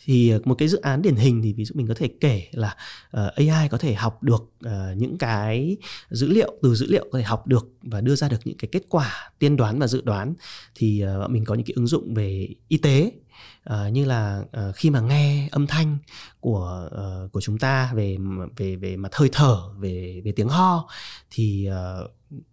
thì 0.05 0.29
ờ, 0.29 0.39
một 0.45 0.55
cái 0.55 0.67
dự 0.67 0.77
án 0.81 1.01
điển 1.01 1.15
hình 1.15 1.41
thì 1.41 1.53
ví 1.53 1.65
dụ 1.65 1.75
mình 1.75 1.87
có 1.87 1.93
thể 1.93 2.07
kể 2.19 2.47
là 2.51 2.75
ờ, 3.11 3.33
uh, 3.41 3.49
AI 3.49 3.69
có 3.69 3.77
thể 3.77 3.93
học 3.93 4.23
được 4.23 4.43
uh, 4.65 4.97
những 4.97 5.17
cái 5.17 5.77
dữ 6.09 6.27
liệu 6.27 6.53
từ 6.61 6.75
dữ 6.75 6.85
liệu 6.89 7.07
có 7.11 7.19
thể 7.19 7.23
học 7.23 7.47
được 7.47 7.67
và 7.81 8.01
đưa 8.01 8.15
ra 8.15 8.29
được 8.29 8.37
những 8.45 8.57
cái 8.57 8.69
kết 8.71 8.83
quả 8.89 9.31
tiên 9.39 9.57
đoán 9.57 9.79
và 9.79 9.87
dự 9.87 10.01
đoán. 10.01 10.33
Thì 10.75 11.03
uh, 11.23 11.29
mình 11.29 11.45
có 11.45 11.55
những 11.55 11.65
cái 11.65 11.73
ứng 11.75 11.87
dụng 11.87 12.13
về 12.13 12.47
y 12.67 12.77
tế 12.77 13.11
uh, 13.69 13.93
như 13.93 14.05
là 14.05 14.43
uh, 14.69 14.75
khi 14.75 14.89
mà 14.89 14.99
nghe 14.99 15.47
âm 15.51 15.67
thanh 15.67 15.97
của 16.39 16.89
uh, 16.95 17.31
của 17.31 17.41
chúng 17.41 17.57
ta 17.57 17.91
về 17.93 18.17
về 18.57 18.75
về 18.75 18.97
mặt 18.97 19.15
hơi 19.15 19.29
thở 19.31 19.57
về 19.77 20.21
về 20.25 20.31
tiếng 20.31 20.49
ho 20.49 20.87
thì 21.29 21.69
uh, 21.69 22.11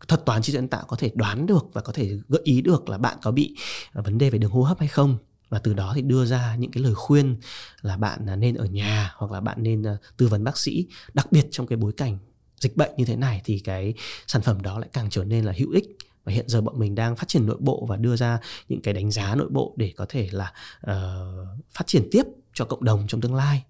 thuật 0.09 0.25
toán 0.25 0.43
trí 0.43 0.53
tuệ 0.53 0.61
nhân 0.61 0.69
tạo 0.69 0.85
có 0.89 0.97
thể 0.97 1.11
đoán 1.15 1.47
được 1.47 1.67
và 1.73 1.81
có 1.81 1.93
thể 1.93 2.19
gợi 2.29 2.41
ý 2.45 2.61
được 2.61 2.89
là 2.89 2.99
bạn 2.99 3.17
có 3.23 3.31
bị 3.31 3.57
vấn 3.93 4.19
đề 4.19 4.31
về 4.31 4.39
đường 4.39 4.51
hô 4.51 4.63
hấp 4.63 4.79
hay 4.79 4.89
không 4.89 5.19
và 5.49 5.59
từ 5.59 5.75
đó 5.75 5.93
thì 5.95 6.03
đưa 6.03 6.25
ra 6.25 6.57
những 6.57 6.71
cái 6.71 6.83
lời 6.83 6.95
khuyên 6.95 7.37
là 7.83 7.97
bạn 7.97 8.27
à, 8.27 8.37
nên 8.37 8.55
ở 8.55 8.65
nhà 8.65 9.13
hoặc 9.17 9.33
là 9.33 9.41
bạn 9.41 9.63
nên 9.63 9.83
à, 9.83 9.97
tư 10.17 10.29
vấn 10.29 10.45
bác 10.45 10.59
sĩ 10.59 10.87
đặc 11.15 11.33
biệt 11.33 11.47
trong 11.51 11.67
cái 11.67 11.77
bối 11.77 11.93
cảnh 11.97 12.19
dịch 12.61 12.77
bệnh 12.77 12.91
như 12.97 13.05
thế 13.05 13.17
này 13.17 13.41
thì 13.45 13.59
cái 13.59 13.95
sản 14.27 14.43
phẩm 14.43 14.63
đó 14.63 14.79
lại 14.79 14.89
càng 14.93 15.11
trở 15.11 15.25
nên 15.25 15.45
là 15.45 15.53
hữu 15.57 15.71
ích. 15.71 15.85
Và 16.25 16.33
hiện 16.33 16.49
giờ 16.49 16.61
bọn 16.61 16.79
mình 16.79 16.95
đang 16.95 17.17
phát 17.17 17.29
triển 17.29 17.47
nội 17.47 17.57
bộ 17.61 17.87
và 17.89 17.97
đưa 17.97 18.17
ra 18.17 18.39
những 18.69 18.83
cái 18.83 18.95
đánh 18.95 19.11
giá 19.11 19.35
nội 19.35 19.49
bộ 19.51 19.75
để 19.77 19.93
có 19.97 20.07
thể 20.09 20.29
là 20.33 20.53
uh, 20.91 21.49
phát 21.71 21.87
triển 21.87 22.09
tiếp 22.11 22.23
cho 22.55 22.65
cộng 22.65 22.85
đồng 22.85 23.07
trong 23.09 23.21
tương 23.21 23.35
lai. 23.35 23.63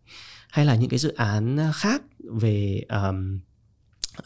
Hay 0.49 0.65
là 0.67 0.75
những 0.75 0.91
cái 0.91 0.99
dự 0.99 1.15
án 1.15 1.57
à, 1.61 1.73
khác 1.75 2.03
về 2.21 2.83
um, 2.89 3.41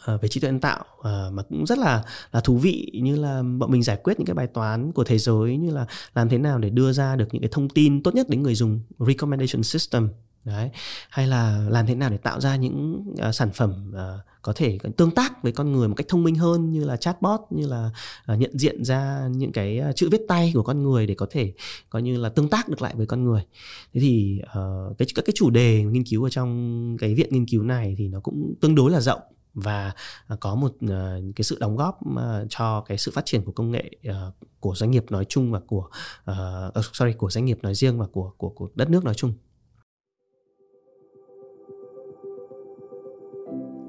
Ờ, 0.01 0.17
về 0.17 0.29
trí 0.29 0.39
tuệ 0.39 0.49
nhân 0.49 0.59
tạo 0.59 0.85
uh, 0.99 1.33
mà 1.33 1.43
cũng 1.49 1.65
rất 1.65 1.77
là 1.77 2.03
là 2.31 2.39
thú 2.39 2.57
vị 2.57 2.91
như 2.93 3.15
là 3.15 3.43
bọn 3.57 3.71
mình 3.71 3.83
giải 3.83 3.97
quyết 4.03 4.19
những 4.19 4.25
cái 4.25 4.33
bài 4.33 4.47
toán 4.47 4.91
của 4.91 5.03
thế 5.03 5.17
giới 5.17 5.57
như 5.57 5.71
là 5.71 5.85
làm 6.15 6.29
thế 6.29 6.37
nào 6.37 6.59
để 6.59 6.69
đưa 6.69 6.91
ra 6.91 7.15
được 7.15 7.27
những 7.31 7.41
cái 7.41 7.49
thông 7.51 7.69
tin 7.69 8.03
tốt 8.03 8.15
nhất 8.15 8.29
đến 8.29 8.43
người 8.43 8.55
dùng 8.55 8.79
recommendation 8.99 9.63
system 9.63 10.09
đấy. 10.43 10.69
Hay 11.09 11.27
là 11.27 11.65
làm 11.69 11.85
thế 11.85 11.95
nào 11.95 12.09
để 12.09 12.17
tạo 12.17 12.39
ra 12.39 12.55
những 12.55 13.05
uh, 13.29 13.35
sản 13.35 13.51
phẩm 13.53 13.93
uh, 13.93 14.21
có 14.41 14.53
thể 14.55 14.77
tương 14.97 15.11
tác 15.11 15.43
với 15.43 15.51
con 15.51 15.71
người 15.71 15.87
một 15.87 15.95
cách 15.95 16.07
thông 16.07 16.23
minh 16.23 16.35
hơn 16.35 16.71
như 16.71 16.83
là 16.83 16.97
chatbot 16.97 17.39
như 17.49 17.67
là 17.67 17.89
uh, 18.33 18.39
nhận 18.39 18.57
diện 18.57 18.83
ra 18.83 19.27
những 19.31 19.51
cái 19.51 19.81
uh, 19.89 19.95
chữ 19.95 20.09
viết 20.11 20.21
tay 20.27 20.51
của 20.53 20.63
con 20.63 20.83
người 20.83 21.07
để 21.07 21.15
có 21.15 21.27
thể 21.31 21.53
coi 21.89 22.01
như 22.01 22.17
là 22.17 22.29
tương 22.29 22.49
tác 22.49 22.69
được 22.69 22.81
lại 22.81 22.93
với 22.95 23.05
con 23.05 23.23
người. 23.23 23.45
Thế 23.93 24.01
thì 24.01 24.41
uh, 24.43 24.97
cái 24.97 25.07
các 25.15 25.25
cái 25.25 25.33
chủ 25.35 25.49
đề 25.49 25.83
nghiên 25.83 26.03
cứu 26.03 26.23
ở 26.23 26.29
trong 26.29 26.97
cái 26.99 27.15
viện 27.15 27.29
nghiên 27.31 27.45
cứu 27.45 27.63
này 27.63 27.95
thì 27.97 28.07
nó 28.07 28.19
cũng 28.19 28.53
tương 28.61 28.75
đối 28.75 28.91
là 28.91 29.01
rộng 29.01 29.21
và 29.53 29.91
à, 30.27 30.35
có 30.39 30.55
một 30.55 30.71
uh, 30.85 30.89
cái 31.35 31.43
sự 31.43 31.57
đóng 31.59 31.75
góp 31.75 31.99
uh, 32.09 32.19
cho 32.49 32.81
cái 32.81 32.97
sự 32.97 33.11
phát 33.11 33.25
triển 33.25 33.43
của 33.43 33.51
công 33.51 33.71
nghệ 33.71 33.91
uh, 34.09 34.15
của 34.59 34.75
doanh 34.75 34.91
nghiệp 34.91 35.11
nói 35.11 35.25
chung 35.29 35.51
và 35.51 35.59
của 35.67 35.89
uh, 36.31 36.85
sorry 36.93 37.13
của 37.13 37.29
doanh 37.29 37.45
nghiệp 37.45 37.59
nói 37.61 37.75
riêng 37.75 37.99
và 37.99 38.07
của 38.07 38.31
của 38.37 38.49
của 38.49 38.69
đất 38.75 38.89
nước 38.89 39.03
nói 39.03 39.13
chung. 39.13 39.33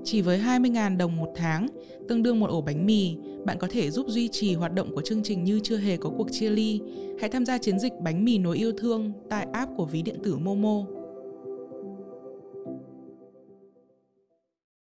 Chỉ 0.05 0.23
với 0.23 0.39
20.000 0.39 0.97
đồng 0.97 1.17
một 1.17 1.33
tháng, 1.37 1.67
tương 2.09 2.23
đương 2.23 2.41
một 2.41 2.51
ổ 2.51 2.61
bánh 2.61 2.87
mì, 2.87 3.17
bạn 3.45 3.59
có 3.59 3.67
thể 3.71 3.91
giúp 3.91 4.07
duy 4.09 4.29
trì 4.29 4.55
hoạt 4.55 4.75
động 4.75 4.95
của 4.95 5.03
chương 5.05 5.23
trình 5.23 5.45
như 5.45 5.61
chưa 5.63 5.77
hề 5.77 5.97
có 5.97 6.11
cuộc 6.17 6.29
chia 6.33 6.51
ly. 6.51 6.81
Hãy 7.21 7.31
tham 7.31 7.47
gia 7.47 7.59
chiến 7.59 7.79
dịch 7.79 7.93
bánh 8.01 8.25
mì 8.25 8.39
nối 8.39 8.57
yêu 8.57 8.73
thương 8.79 9.13
tại 9.31 9.47
app 9.53 9.73
của 9.77 9.85
ví 9.85 10.03
điện 10.03 10.17
tử 10.25 10.37
Momo. 10.37 11.04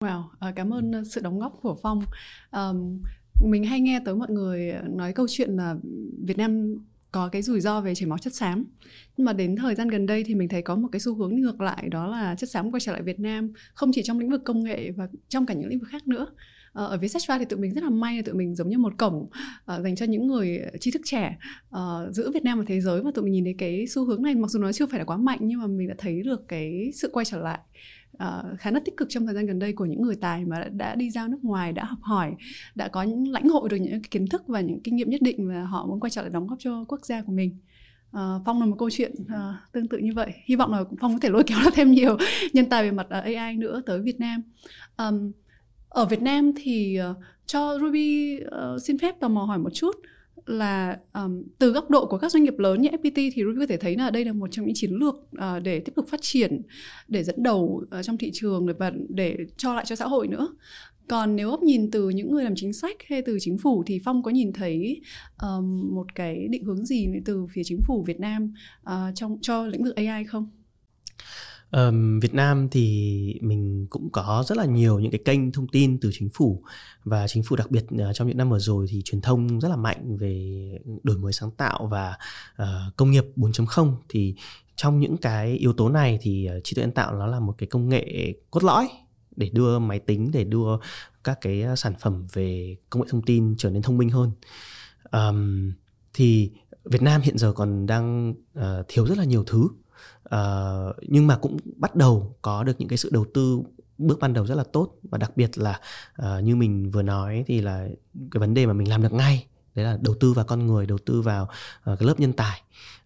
Wow, 0.03 0.23
à, 0.41 0.53
cảm 0.57 0.75
ơn 0.75 0.93
ờ, 0.93 1.03
sự 1.05 1.21
đóng 1.21 1.39
góp 1.39 1.59
của 1.63 1.77
Phong. 1.83 2.05
Um, 2.51 3.01
mình 3.45 3.65
hay 3.65 3.81
nghe 3.81 4.01
tới 4.05 4.15
mọi 4.15 4.31
người 4.31 4.73
nói 4.91 5.13
câu 5.13 5.27
chuyện 5.31 5.51
là 5.51 5.77
Việt 6.25 6.39
Nam 6.39 6.75
có 7.13 7.29
cái 7.29 7.43
rủi 7.43 7.61
ro 7.61 7.81
về 7.81 7.95
chảy 7.95 8.07
máu 8.07 8.19
chất 8.19 8.35
xám. 8.35 8.65
Nhưng 9.17 9.25
mà 9.25 9.33
đến 9.33 9.57
thời 9.57 9.75
gian 9.75 9.89
gần 9.89 10.07
đây 10.07 10.25
thì 10.25 10.35
mình 10.35 10.49
thấy 10.49 10.63
có 10.63 10.77
một 10.77 10.89
cái 10.93 11.01
xu 11.01 11.15
hướng 11.15 11.37
ngược 11.37 11.61
lại 11.61 11.89
đó 11.89 12.07
là 12.07 12.35
chất 12.35 12.51
xám 12.51 12.71
quay 12.71 12.81
trở 12.81 12.93
lại 12.93 13.03
Việt 13.03 13.21
Nam 13.21 13.53
không 13.75 13.91
chỉ 13.93 14.03
trong 14.03 14.19
lĩnh 14.19 14.31
vực 14.31 14.45
công 14.45 14.65
nghệ 14.65 14.91
và 14.91 15.09
trong 15.29 15.47
cả 15.47 15.55
những 15.55 15.69
lĩnh 15.69 15.79
vực 15.79 15.89
khác 15.89 16.09
nữa. 16.09 16.27
Ờ, 16.73 16.87
ở 16.87 16.99
Vietcetera 16.99 17.39
thì 17.39 17.45
tụi 17.45 17.59
mình 17.59 17.75
rất 17.75 17.85
là 17.85 17.91
may 17.91 18.17
là 18.17 18.23
tụi 18.23 18.35
mình 18.35 18.55
giống 18.55 18.69
như 18.69 18.79
một 18.79 18.93
cổng 18.99 19.29
uh, 19.77 19.83
dành 19.83 19.97
cho 19.97 20.07
những 20.07 20.27
người 20.27 20.61
tri 20.81 20.91
thức 20.91 21.03
trẻ 21.05 21.39
uh, 21.77 22.15
giữa 22.15 22.31
Việt 22.31 22.45
Nam 22.45 22.59
và 22.59 22.65
thế 22.69 22.81
giới. 22.81 23.03
Và 23.03 23.11
tụi 23.15 23.25
mình 23.25 23.33
nhìn 23.33 23.45
thấy 23.45 23.55
cái 23.59 23.87
xu 23.87 24.05
hướng 24.05 24.23
này 24.23 24.35
mặc 24.35 24.51
dù 24.51 24.61
nó 24.61 24.73
chưa 24.73 24.87
phải 24.87 24.99
là 24.99 25.05
quá 25.05 25.17
mạnh 25.17 25.39
nhưng 25.43 25.61
mà 25.61 25.67
mình 25.67 25.89
đã 25.89 25.95
thấy 25.99 26.23
được 26.23 26.49
cái 26.49 26.91
sự 26.95 27.11
quay 27.13 27.25
trở 27.25 27.39
lại 27.39 27.59
uh, 28.17 28.59
khá 28.59 28.71
là 28.71 28.81
tích 28.85 28.97
cực 28.97 29.09
trong 29.11 29.27
thời 29.27 29.35
gian 29.35 29.47
gần 29.47 29.59
đây 29.59 29.73
của 29.73 29.85
những 29.85 30.03
người 30.03 30.17
tài 30.17 30.45
mà 30.45 30.59
đã, 30.59 30.69
đã 30.69 30.95
đi 30.95 31.11
ra 31.11 31.29
nước 31.29 31.39
ngoài 31.45 31.73
đã 31.73 31.85
học 31.85 31.99
hỏi 32.03 32.33
đã 32.75 32.89
có 32.89 33.03
những 33.03 33.29
lãnh 33.29 33.49
hội 33.49 33.69
được 33.69 33.77
những 33.77 34.03
kiến 34.03 34.29
thức 34.29 34.43
và 34.47 34.61
những 34.61 34.81
kinh 34.81 34.97
nghiệm 34.97 35.11
nhất 35.11 35.23
định 35.23 35.49
và 35.49 35.65
họ 35.65 35.87
muốn 35.87 36.01
quay 36.01 36.11
trở 36.11 36.23
lại 36.23 36.31
đóng 36.31 36.47
góp 36.47 36.59
cho 36.59 36.85
quốc 36.89 37.07
gia 37.07 37.23
của 37.23 37.33
mình. 37.33 37.59
Uh, 38.17 38.43
Phong 38.47 38.61
là 38.61 38.67
một 38.67 38.77
câu 38.79 38.91
chuyện 38.91 39.13
uh, 39.23 39.73
tương 39.73 39.89
tự 39.89 39.99
như 39.99 40.13
vậy. 40.15 40.33
Hy 40.45 40.57
vọng 40.57 40.73
là 40.73 40.85
Phong 41.01 41.13
có 41.13 41.19
thể 41.23 41.29
lôi 41.31 41.45
kéo 41.47 41.59
được 41.65 41.71
thêm 41.75 41.91
nhiều 41.91 42.17
nhân 42.53 42.69
tài 42.69 42.83
về 42.83 42.91
mặt 42.91 43.07
uh, 43.07 43.25
AI 43.37 43.57
nữa 43.57 43.83
tới 43.87 44.01
Việt 44.01 44.21
Nam. 44.21 44.43
Um, 44.97 45.33
ở 45.89 46.05
Việt 46.05 46.23
Nam 46.23 46.53
thì 46.57 46.99
uh, 47.11 47.17
cho 47.47 47.79
Ruby 47.81 48.39
uh, 48.45 48.83
xin 48.83 48.99
phép 48.99 49.21
tò 49.21 49.29
mò 49.29 49.45
hỏi 49.45 49.59
một 49.59 49.71
chút 49.75 49.97
là 50.47 50.99
um, 51.13 51.43
từ 51.59 51.71
góc 51.71 51.91
độ 51.91 52.07
của 52.07 52.19
các 52.19 52.33
doanh 52.33 52.45
nghiệp 52.45 52.59
lớn 52.59 52.81
như 52.81 52.89
FPT 52.89 53.31
thì 53.35 53.43
Ruby 53.45 53.61
có 53.61 53.67
thể 53.69 53.77
thấy 53.77 53.97
là 53.97 54.11
đây 54.11 54.25
là 54.25 54.33
một 54.33 54.49
trong 54.51 54.67
những 54.67 54.75
chiến 54.75 54.91
lược 54.91 55.15
uh, 55.15 55.63
để 55.63 55.81
tiếp 55.81 55.93
tục 55.97 56.09
phát 56.09 56.23
triển 56.23 56.63
để 57.09 57.25
dẫn 57.25 57.43
đầu 57.43 57.85
uh, 57.99 58.05
trong 58.05 58.19
thị 58.19 58.31
trường 58.35 58.67
và 58.79 58.93
để 59.09 59.37
cho 59.57 59.75
lại 59.75 59.85
cho 59.85 59.97
xã 59.97 60.07
hội 60.07 60.29
nữa. 60.29 60.49
Còn 61.09 61.37
nếu 61.37 61.51
góc 61.51 61.63
nhìn 61.63 61.91
từ 61.91 62.09
những 62.09 62.31
người 62.31 62.45
làm 62.45 62.55
chính 62.57 62.73
sách 62.73 62.97
hay 63.09 63.23
từ 63.23 63.39
chính 63.41 63.59
phủ 63.59 63.83
thì 63.87 64.01
phong 64.05 64.23
có 64.23 64.31
nhìn 64.31 64.53
thấy 64.53 65.01
um, 65.43 65.95
một 65.95 66.07
cái 66.15 66.49
định 66.51 66.65
hướng 66.65 66.87
gì 66.87 67.09
từ 67.25 67.47
phía 67.53 67.63
chính 67.65 67.81
phủ 67.87 68.05
việt 68.07 68.21
nam 68.21 68.55
uh, 68.91 69.15
trong 69.15 69.39
cho 69.41 69.67
lĩnh 69.67 69.85
vực 69.85 69.97
ai 69.97 70.25
không? 70.25 70.51
Um, 71.77 72.21
Việt 72.21 72.35
Nam 72.35 72.69
thì 72.71 73.39
mình 73.43 73.87
cũng 73.91 74.11
có 74.13 74.45
rất 74.47 74.59
là 74.59 74.65
nhiều 74.65 74.99
những 74.99 75.11
cái 75.11 75.21
kênh 75.25 75.53
thông 75.53 75.69
tin 75.69 76.01
từ 76.01 76.11
chính 76.13 76.29
phủ 76.35 76.63
và 77.05 77.29
chính 77.29 77.43
phủ 77.43 77.57
đặc 77.57 77.71
biệt 77.71 77.85
uh, 77.95 78.15
trong 78.15 78.29
những 78.29 78.37
năm 78.37 78.51
vừa 78.51 78.59
rồi 78.59 78.87
thì 78.91 79.03
truyền 79.05 79.21
thông 79.21 79.61
rất 79.61 79.69
là 79.69 79.77
mạnh 79.77 80.17
về 80.17 80.63
đổi 81.03 81.19
mới 81.19 81.33
sáng 81.33 81.51
tạo 81.51 81.87
và 81.91 82.17
uh, 82.63 82.97
công 82.97 83.11
nghiệp 83.11 83.25
4.0 83.37 83.95
thì 84.09 84.35
trong 84.77 85.01
những 85.01 85.17
cái 85.17 85.57
yếu 85.57 85.73
tố 85.73 85.89
này 85.89 86.19
thì 86.23 86.49
uh, 86.57 86.65
trí 86.65 86.75
tuệ 86.75 86.83
nhân 86.83 86.93
tạo 86.93 87.15
nó 87.15 87.27
là 87.27 87.41
một 87.41 87.55
cái 87.59 87.67
công 87.67 87.89
nghệ 87.89 88.35
cốt 88.51 88.65
lõi 88.65 88.89
để 89.37 89.51
đưa 89.53 89.79
máy 89.79 89.99
tính 89.99 90.31
để 90.33 90.45
đưa 90.45 90.79
các 91.25 91.39
cái 91.41 91.65
sản 91.77 91.95
phẩm 92.01 92.27
về 92.33 92.77
công 92.91 93.03
nghệ 93.03 93.09
thông 93.11 93.23
tin 93.23 93.55
trở 93.59 93.71
nên 93.71 93.83
thông 93.83 93.99
minh 93.99 94.09
hơn. 94.09 94.31
Um, 95.13 95.73
thì 96.15 96.51
Việt 96.85 97.03
Nam 97.03 97.21
hiện 97.21 97.39
giờ 97.39 97.53
còn 97.53 97.87
đang 97.87 98.35
uh, 98.59 98.65
thiếu 98.89 99.07
rất 99.07 99.19
là 99.19 99.25
nhiều 99.25 99.45
thứ 99.47 99.69
uh, 100.35 100.97
nhưng 101.03 101.27
mà 101.27 101.37
cũng 101.37 101.57
bắt 101.77 101.95
đầu 101.95 102.37
có 102.43 102.65
được 102.65 102.73
những 102.79 102.89
cái 102.89 102.99
sự 102.99 103.11
đầu 103.13 103.25
tư 103.35 103.63
bước 103.99 104.19
ban 104.21 104.33
đầu 104.33 104.47
rất 104.47 104.55
là 104.55 104.65
tốt 104.65 104.95
và 105.03 105.19
đặc 105.19 105.37
biệt 105.37 105.59
là 105.59 105.81
uh, 106.23 106.45
như 106.45 106.57
mình 106.57 106.91
vừa 106.91 107.03
nói 107.03 107.45
thì 107.47 107.61
là 107.61 107.89
cái 108.31 108.41
vấn 108.41 108.55
đề 108.55 108.67
mà 108.67 108.73
mình 108.73 108.89
làm 108.89 109.03
được 109.03 109.13
ngay 109.13 109.47
đấy 109.75 109.85
là 109.85 109.99
đầu 110.01 110.15
tư 110.21 110.33
vào 110.33 110.45
con 110.45 110.67
người 110.67 110.87
đầu 110.87 110.99
tư 110.99 111.23
vào 111.23 111.43
uh, 111.43 111.99
cái 111.99 112.07
lớp 112.07 112.21
nhân 112.21 112.33
tài. 112.33 112.63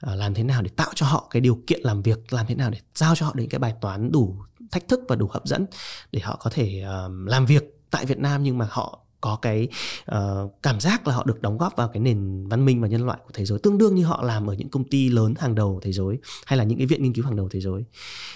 Uh, 0.06 0.18
làm 0.18 0.34
thế 0.34 0.42
nào 0.42 0.62
để 0.62 0.70
tạo 0.76 0.90
cho 0.94 1.06
họ 1.06 1.26
cái 1.30 1.40
điều 1.40 1.62
kiện 1.66 1.80
làm 1.82 2.02
việc 2.02 2.32
làm 2.32 2.46
thế 2.46 2.54
nào 2.54 2.70
để 2.70 2.78
giao 2.94 3.14
cho 3.14 3.26
họ 3.26 3.32
những 3.36 3.48
cái 3.48 3.58
bài 3.58 3.74
toán 3.80 4.12
đủ 4.12 4.36
thách 4.70 4.88
thức 4.88 5.00
và 5.08 5.16
đủ 5.16 5.28
hấp 5.32 5.46
dẫn 5.46 5.66
để 6.12 6.20
họ 6.20 6.38
có 6.42 6.50
thể 6.50 6.84
uh, 7.06 7.28
làm 7.28 7.46
việc 7.46 7.80
tại 7.90 8.06
Việt 8.06 8.18
Nam 8.18 8.42
nhưng 8.42 8.58
mà 8.58 8.68
họ 8.70 9.05
có 9.20 9.38
cái 9.42 9.68
uh, 10.12 10.16
cảm 10.62 10.80
giác 10.80 11.06
là 11.06 11.14
họ 11.14 11.24
được 11.24 11.42
đóng 11.42 11.58
góp 11.58 11.76
vào 11.76 11.88
cái 11.88 12.00
nền 12.00 12.48
văn 12.48 12.64
minh 12.64 12.80
và 12.80 12.88
nhân 12.88 13.06
loại 13.06 13.18
của 13.24 13.30
thế 13.34 13.44
giới 13.44 13.58
tương 13.58 13.78
đương 13.78 13.94
như 13.94 14.04
họ 14.04 14.22
làm 14.22 14.50
ở 14.50 14.54
những 14.54 14.68
công 14.68 14.84
ty 14.84 15.08
lớn 15.08 15.34
hàng 15.38 15.54
đầu 15.54 15.80
thế 15.82 15.92
giới 15.92 16.18
hay 16.46 16.56
là 16.56 16.64
những 16.64 16.78
cái 16.78 16.86
viện 16.86 17.02
nghiên 17.02 17.12
cứu 17.12 17.24
hàng 17.24 17.36
đầu 17.36 17.48
thế 17.48 17.60
giới. 17.60 17.84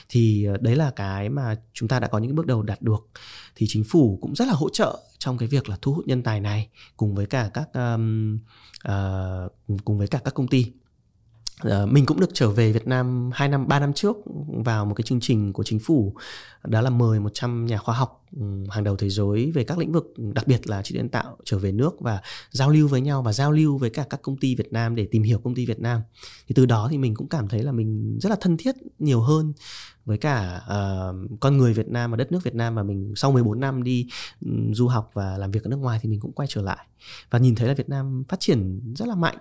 Thì 0.09 0.49
uh, 0.55 0.63
đấy 0.63 0.77
là 0.77 0.91
cái 0.91 1.29
mà 1.29 1.57
chúng 1.73 1.89
ta 1.89 2.01
đã 2.01 2.09
có 2.09 2.19
những 2.19 2.35
bước 2.35 2.47
đầu 2.47 2.63
đạt 2.63 2.83
được. 2.83 3.09
Thì 3.55 3.67
chính 3.69 3.85
phủ 3.85 4.19
cũng 4.23 4.35
rất 4.35 4.49
là 4.49 4.55
hỗ 4.55 4.69
trợ 4.71 4.99
trong 5.19 5.39
cái 5.39 5.49
việc 5.49 5.69
là 5.69 5.79
thu 5.83 5.93
hút 5.93 6.07
nhân 6.07 6.23
tài 6.23 6.41
này 6.41 6.69
cùng 6.97 7.15
với 7.15 7.27
cả 7.27 7.51
các 7.55 7.69
um, 7.75 8.39
uh, 8.89 9.53
cùng 9.85 9.99
với 9.99 10.09
cả 10.09 10.21
các 10.25 10.35
công 10.35 10.49
ty. 10.49 10.67
Uh, 11.67 11.89
mình 11.89 12.07
cũng 12.07 12.21
được 12.21 12.31
trở 12.33 12.51
về 12.51 12.73
Việt 12.73 12.87
Nam 12.87 13.31
2 13.35 13.49
năm 13.49 13.69
3 13.69 13.81
năm 13.81 13.93
trước 13.93 14.17
vào 14.65 14.85
một 14.85 14.95
cái 14.95 15.03
chương 15.03 15.21
trình 15.21 15.53
của 15.53 15.65
chính 15.65 15.79
phủ 15.79 16.15
đó 16.65 16.81
là 16.81 16.91
mời 16.91 17.21
100 17.21 17.67
nhà 17.67 17.79
khoa 17.79 17.95
học 17.95 18.25
ừ, 18.37 18.43
hàng 18.71 18.85
đầu 18.85 18.97
thế 18.97 19.11
giới 19.11 19.53
về 19.55 19.65
các 19.65 19.79
lĩnh 19.79 19.93
vực 19.93 20.13
ừ, 20.17 20.25
đặc 20.35 20.47
biệt 20.47 20.71
là 20.71 20.83
trí 20.83 20.95
tuệ 20.95 20.99
nhân 20.99 21.09
tạo 21.09 21.37
trở 21.45 21.59
về 21.59 21.73
nước 21.73 22.01
và 22.01 22.21
giao 22.51 22.71
lưu 22.71 22.89
với 22.89 23.01
nhau 23.01 23.23
và 23.23 23.33
giao 23.33 23.53
lưu 23.53 23.79
với 23.79 23.91
cả 23.91 24.07
các 24.11 24.23
công 24.23 24.37
ty 24.37 24.55
Việt 24.55 24.73
Nam 24.73 24.95
để 24.95 25.09
tìm 25.11 25.23
hiểu 25.23 25.39
công 25.39 25.55
ty 25.55 25.67
Việt 25.67 25.81
Nam. 25.81 26.01
Thì 26.49 26.55
từ 26.55 26.67
đó 26.67 26.89
thì 26.91 26.99
mình 26.99 27.15
cũng 27.15 27.29
cảm 27.29 27.49
thấy 27.49 27.63
là 27.63 27.73
mình 27.73 28.19
rất 28.21 28.31
là 28.31 28.37
thân 28.41 28.57
thiết 28.57 28.75
nhiều 28.99 29.21
hơn 29.21 29.53
với 30.05 30.19
cả 30.19 30.61
uh, 30.65 31.41
con 31.41 31.57
người 31.57 31.73
Việt 31.73 31.89
Nam 31.89 32.11
và 32.11 32.17
đất 32.17 32.33
nước 32.33 32.45
Việt 32.45 32.55
Nam 32.55 32.75
và 32.75 32.83
mình 32.83 33.13
sau 33.17 33.33
14 33.33 33.61
năm 33.61 33.83
đi 33.83 34.07
um, 34.41 34.73
du 34.73 34.89
học 34.89 35.11
và 35.15 35.39
làm 35.39 35.51
việc 35.51 35.65
ở 35.65 35.69
nước 35.69 35.77
ngoài 35.77 35.99
thì 36.03 36.09
mình 36.09 36.21
cũng 36.21 36.33
quay 36.33 36.49
trở 36.51 36.63
lại 36.63 36.87
và 37.31 37.39
nhìn 37.39 37.55
thấy 37.55 37.69
là 37.69 37.75
Việt 37.75 37.89
Nam 37.89 38.25
phát 38.29 38.41
triển 38.41 38.81
rất 38.95 39.09
là 39.09 39.15
mạnh 39.15 39.37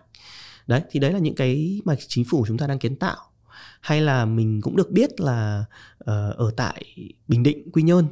đấy 0.70 0.82
thì 0.92 1.00
đấy 1.00 1.14
là 1.14 1.20
những 1.20 1.36
cái 1.36 1.82
mà 1.86 1.96
chính 2.08 2.26
phủ 2.26 2.46
chúng 2.48 2.58
ta 2.58 2.68
đang 2.68 2.80
kiến 2.80 2.96
tạo. 2.96 3.18
Hay 3.82 4.02
là 4.02 4.26
mình 4.26 4.62
cũng 4.62 4.76
được 4.76 4.92
biết 4.92 5.22
là 5.22 5.66
uh, 6.00 6.08
ở 6.38 6.52
tại 6.58 6.84
bình 7.28 7.44
định 7.44 7.72
quy 7.72 7.84
nhơn 7.84 8.08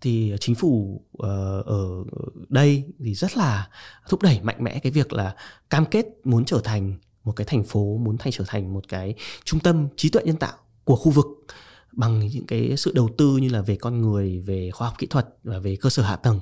thì 0.00 0.32
chính 0.40 0.54
phủ 0.54 1.02
uh, 1.18 1.66
ở 1.66 2.04
đây 2.48 2.84
thì 2.98 3.14
rất 3.14 3.36
là 3.36 3.68
thúc 4.08 4.22
đẩy 4.22 4.40
mạnh 4.42 4.64
mẽ 4.64 4.78
cái 4.78 4.92
việc 4.92 5.12
là 5.12 5.34
cam 5.70 5.86
kết 5.86 6.06
muốn 6.24 6.44
trở 6.44 6.60
thành 6.64 6.98
một 7.24 7.32
cái 7.36 7.44
thành 7.44 7.64
phố 7.64 7.96
muốn 7.96 8.18
thành 8.18 8.32
trở 8.32 8.44
thành 8.46 8.74
một 8.74 8.88
cái 8.88 9.14
trung 9.44 9.60
tâm 9.60 9.88
trí 9.96 10.08
tuệ 10.08 10.22
nhân 10.24 10.36
tạo 10.36 10.56
của 10.84 10.96
khu 10.96 11.10
vực 11.10 11.26
bằng 11.92 12.26
những 12.26 12.46
cái 12.46 12.76
sự 12.76 12.92
đầu 12.94 13.10
tư 13.18 13.36
như 13.36 13.48
là 13.48 13.62
về 13.62 13.76
con 13.76 14.00
người 14.00 14.40
về 14.40 14.70
khoa 14.70 14.88
học 14.88 14.98
kỹ 14.98 15.06
thuật 15.06 15.28
và 15.44 15.58
về 15.58 15.76
cơ 15.76 15.90
sở 15.90 16.02
hạ 16.02 16.16
tầng 16.16 16.40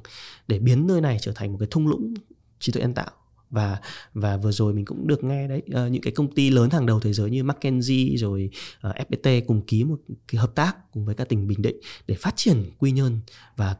để 0.48 0.58
biến 0.58 0.86
nơi 0.86 1.00
này 1.00 1.18
trở 1.20 1.32
thành 1.34 1.52
một 1.52 1.58
cái 1.60 1.68
thung 1.70 1.86
lũng 1.86 2.14
trí 2.60 2.72
tuệ 2.72 2.82
nhân 2.82 2.94
tạo 2.94 3.10
và 3.50 3.78
và 4.14 4.36
vừa 4.36 4.52
rồi 4.52 4.74
mình 4.74 4.84
cũng 4.84 5.06
được 5.06 5.24
nghe 5.24 5.48
đấy 5.48 5.62
uh, 5.66 5.92
những 5.92 6.02
cái 6.02 6.12
công 6.12 6.34
ty 6.34 6.50
lớn 6.50 6.70
hàng 6.70 6.86
đầu 6.86 7.00
thế 7.00 7.12
giới 7.12 7.30
như 7.30 7.44
McKinsey 7.44 8.16
rồi 8.16 8.50
ờ, 8.80 8.90
uh, 8.90 9.10
FPT 9.10 9.42
cùng 9.46 9.62
ký 9.66 9.84
một 9.84 9.98
cái 10.28 10.40
hợp 10.40 10.54
tác 10.54 10.92
cùng 10.92 11.04
với 11.04 11.14
các 11.14 11.28
tỉnh 11.28 11.46
Bình 11.46 11.62
Định 11.62 11.76
để 12.06 12.14
phát 12.14 12.36
triển 12.36 12.70
Quy 12.78 12.90
Nhơn 12.90 13.20
và 13.56 13.76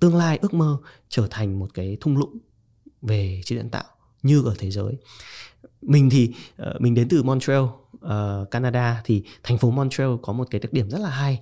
tương 0.00 0.16
lai 0.16 0.38
ước 0.42 0.54
mơ 0.54 0.78
trở 1.08 1.26
thành 1.30 1.58
một 1.58 1.74
cái 1.74 1.96
thung 2.00 2.16
lũng 2.16 2.38
về 3.02 3.40
trí 3.44 3.54
tuệ 3.54 3.62
nhân 3.62 3.70
tạo 3.70 3.84
như 4.22 4.42
ở 4.44 4.54
thế 4.58 4.70
giới. 4.70 4.94
Mình 5.82 6.10
thì 6.10 6.34
uh, 6.62 6.80
mình 6.80 6.94
đến 6.94 7.08
từ 7.08 7.22
Montreal 7.22 7.62
uh, 7.62 8.50
Canada 8.50 9.02
thì 9.04 9.22
thành 9.42 9.58
phố 9.58 9.70
Montreal 9.70 10.10
có 10.22 10.32
một 10.32 10.48
cái 10.50 10.60
đặc 10.60 10.72
điểm 10.72 10.90
rất 10.90 11.00
là 11.00 11.10
hay 11.10 11.40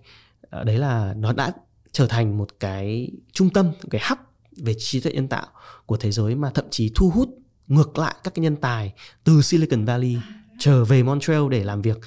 uh, 0.60 0.64
đấy 0.64 0.78
là 0.78 1.14
nó 1.14 1.32
đã 1.32 1.52
trở 1.92 2.06
thành 2.06 2.38
một 2.38 2.48
cái 2.60 3.10
trung 3.32 3.50
tâm 3.50 3.66
một 3.66 3.88
cái 3.90 4.00
hub 4.08 4.18
về 4.56 4.74
trí 4.78 5.00
tuệ 5.00 5.12
nhân 5.12 5.28
tạo 5.28 5.46
của 5.86 5.96
thế 5.96 6.12
giới 6.12 6.34
mà 6.34 6.50
thậm 6.50 6.64
chí 6.70 6.90
thu 6.94 7.10
hút 7.10 7.28
ngược 7.68 7.98
lại 7.98 8.14
các 8.24 8.34
cái 8.34 8.42
nhân 8.42 8.56
tài 8.56 8.92
từ 9.24 9.42
Silicon 9.42 9.84
Valley 9.84 10.16
trở 10.58 10.84
về 10.84 11.02
Montreal 11.02 11.48
để 11.50 11.64
làm 11.64 11.82
việc. 11.82 11.98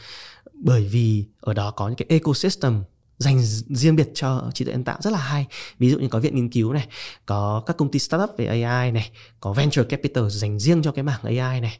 Bởi 0.53 0.87
vì 0.91 1.25
ở 1.39 1.53
đó 1.53 1.71
có 1.71 1.87
những 1.87 1.97
cái 1.97 2.05
ecosystem 2.09 2.83
dành 3.17 3.41
riêng 3.69 3.95
biệt 3.95 4.09
cho 4.13 4.51
trí 4.53 4.65
tuệ 4.65 4.73
nhân 4.73 4.83
tạo 4.83 4.97
rất 5.01 5.13
là 5.13 5.19
hay. 5.19 5.47
Ví 5.79 5.89
dụ 5.89 5.99
như 5.99 6.07
có 6.07 6.19
viện 6.19 6.35
nghiên 6.35 6.49
cứu 6.49 6.73
này 6.73 6.87
có 7.25 7.63
các 7.65 7.77
công 7.77 7.91
ty 7.91 7.99
startup 7.99 8.29
về 8.37 8.61
AI 8.61 8.91
này 8.91 9.11
có 9.39 9.53
venture 9.53 9.83
capital 9.83 10.29
dành 10.29 10.59
riêng 10.59 10.83
cho 10.83 10.91
cái 10.91 11.03
mảng 11.03 11.21
AI 11.23 11.61
này 11.61 11.79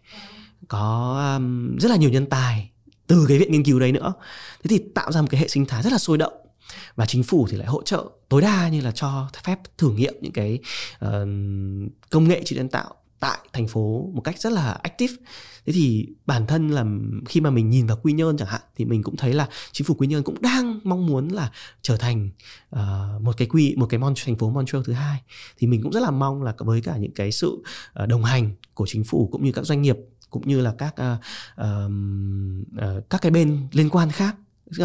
có 0.68 1.16
um, 1.36 1.78
rất 1.78 1.90
là 1.92 1.98
nhiều 1.98 2.10
nhân 2.10 2.26
tài 2.26 2.70
từ 3.08 3.26
cái 3.28 3.38
viện 3.38 3.52
nghiên 3.52 3.64
cứu 3.64 3.80
đấy 3.80 3.92
nữa. 3.92 4.14
Thế 4.64 4.68
thì 4.70 4.84
tạo 4.96 5.12
ra 5.12 5.22
một 5.22 5.28
cái 5.32 5.42
hệ 5.42 5.48
sinh 5.48 5.66
thái 5.66 5.84
rất 5.84 5.92
là 5.92 5.98
sôi 5.98 6.18
động 6.18 6.34
và 6.96 7.06
chính 7.06 7.24
phủ 7.24 7.48
thì 7.50 7.58
lại 7.58 7.68
hỗ 7.68 7.84
trợ 7.84 8.10
tối 8.30 8.42
đa 8.42 8.70
như 8.70 8.82
là 8.82 8.92
cho 8.92 9.30
phép 9.44 9.60
thử 9.78 9.92
nghiệm 9.92 10.14
những 10.22 10.32
cái 10.32 10.60
uh, 11.06 11.10
công 12.10 12.28
nghệ 12.28 12.42
trí 12.46 12.56
tuệ 12.56 12.58
nhân 12.58 12.70
tạo 12.70 12.96
tại 13.24 13.40
thành 13.54 13.68
phố 13.68 14.10
một 14.14 14.22
cách 14.22 14.40
rất 14.40 14.54
là 14.54 14.72
active. 14.72 15.14
Thế 15.66 15.74
thì 15.74 16.08
bản 16.26 16.48
thân 16.48 16.68
là 16.68 16.86
khi 17.26 17.42
mà 17.42 17.50
mình 17.50 17.70
nhìn 17.70 17.88
vào 17.88 17.98
quy 18.04 18.14
nhơn 18.14 18.38
chẳng 18.38 18.48
hạn 18.48 18.62
thì 18.76 18.86
mình 18.86 19.04
cũng 19.04 19.16
thấy 19.16 19.34
là 19.34 19.48
chính 19.72 19.88
phủ 19.88 19.94
quy 19.94 20.08
nhơn 20.08 20.24
cũng 20.24 20.42
đang 20.42 20.80
mong 20.84 21.06
muốn 21.06 21.28
là 21.28 21.52
trở 21.82 21.98
thành 21.98 22.30
uh, 22.76 23.22
một 23.22 23.38
cái 23.38 23.48
quy 23.48 23.76
một 23.78 23.86
cái 23.90 24.00
mon 24.00 24.14
thành 24.26 24.36
phố 24.36 24.50
Montreal 24.50 24.84
thứ 24.86 24.94
hai. 24.94 25.22
Thì 25.58 25.68
mình 25.68 25.82
cũng 25.84 25.92
rất 25.92 26.04
là 26.04 26.12
mong 26.12 26.44
là 26.44 26.54
với 26.58 26.82
cả 26.82 26.98
những 26.98 27.14
cái 27.14 27.32
sự 27.32 27.64
uh, 28.04 28.08
đồng 28.08 28.24
hành 28.24 28.52
của 28.74 28.86
chính 28.88 29.04
phủ 29.04 29.30
cũng 29.32 29.46
như 29.46 29.52
các 29.52 29.66
doanh 29.66 29.82
nghiệp 29.82 29.98
cũng 30.30 30.48
như 30.48 30.62
là 30.62 30.74
các 30.78 30.96
uh, 31.02 31.20
uh, 31.62 31.92
uh, 32.98 33.10
các 33.10 33.22
cái 33.22 33.32
bên 33.32 33.68
liên 33.72 33.90
quan 33.90 34.12
khác 34.12 34.36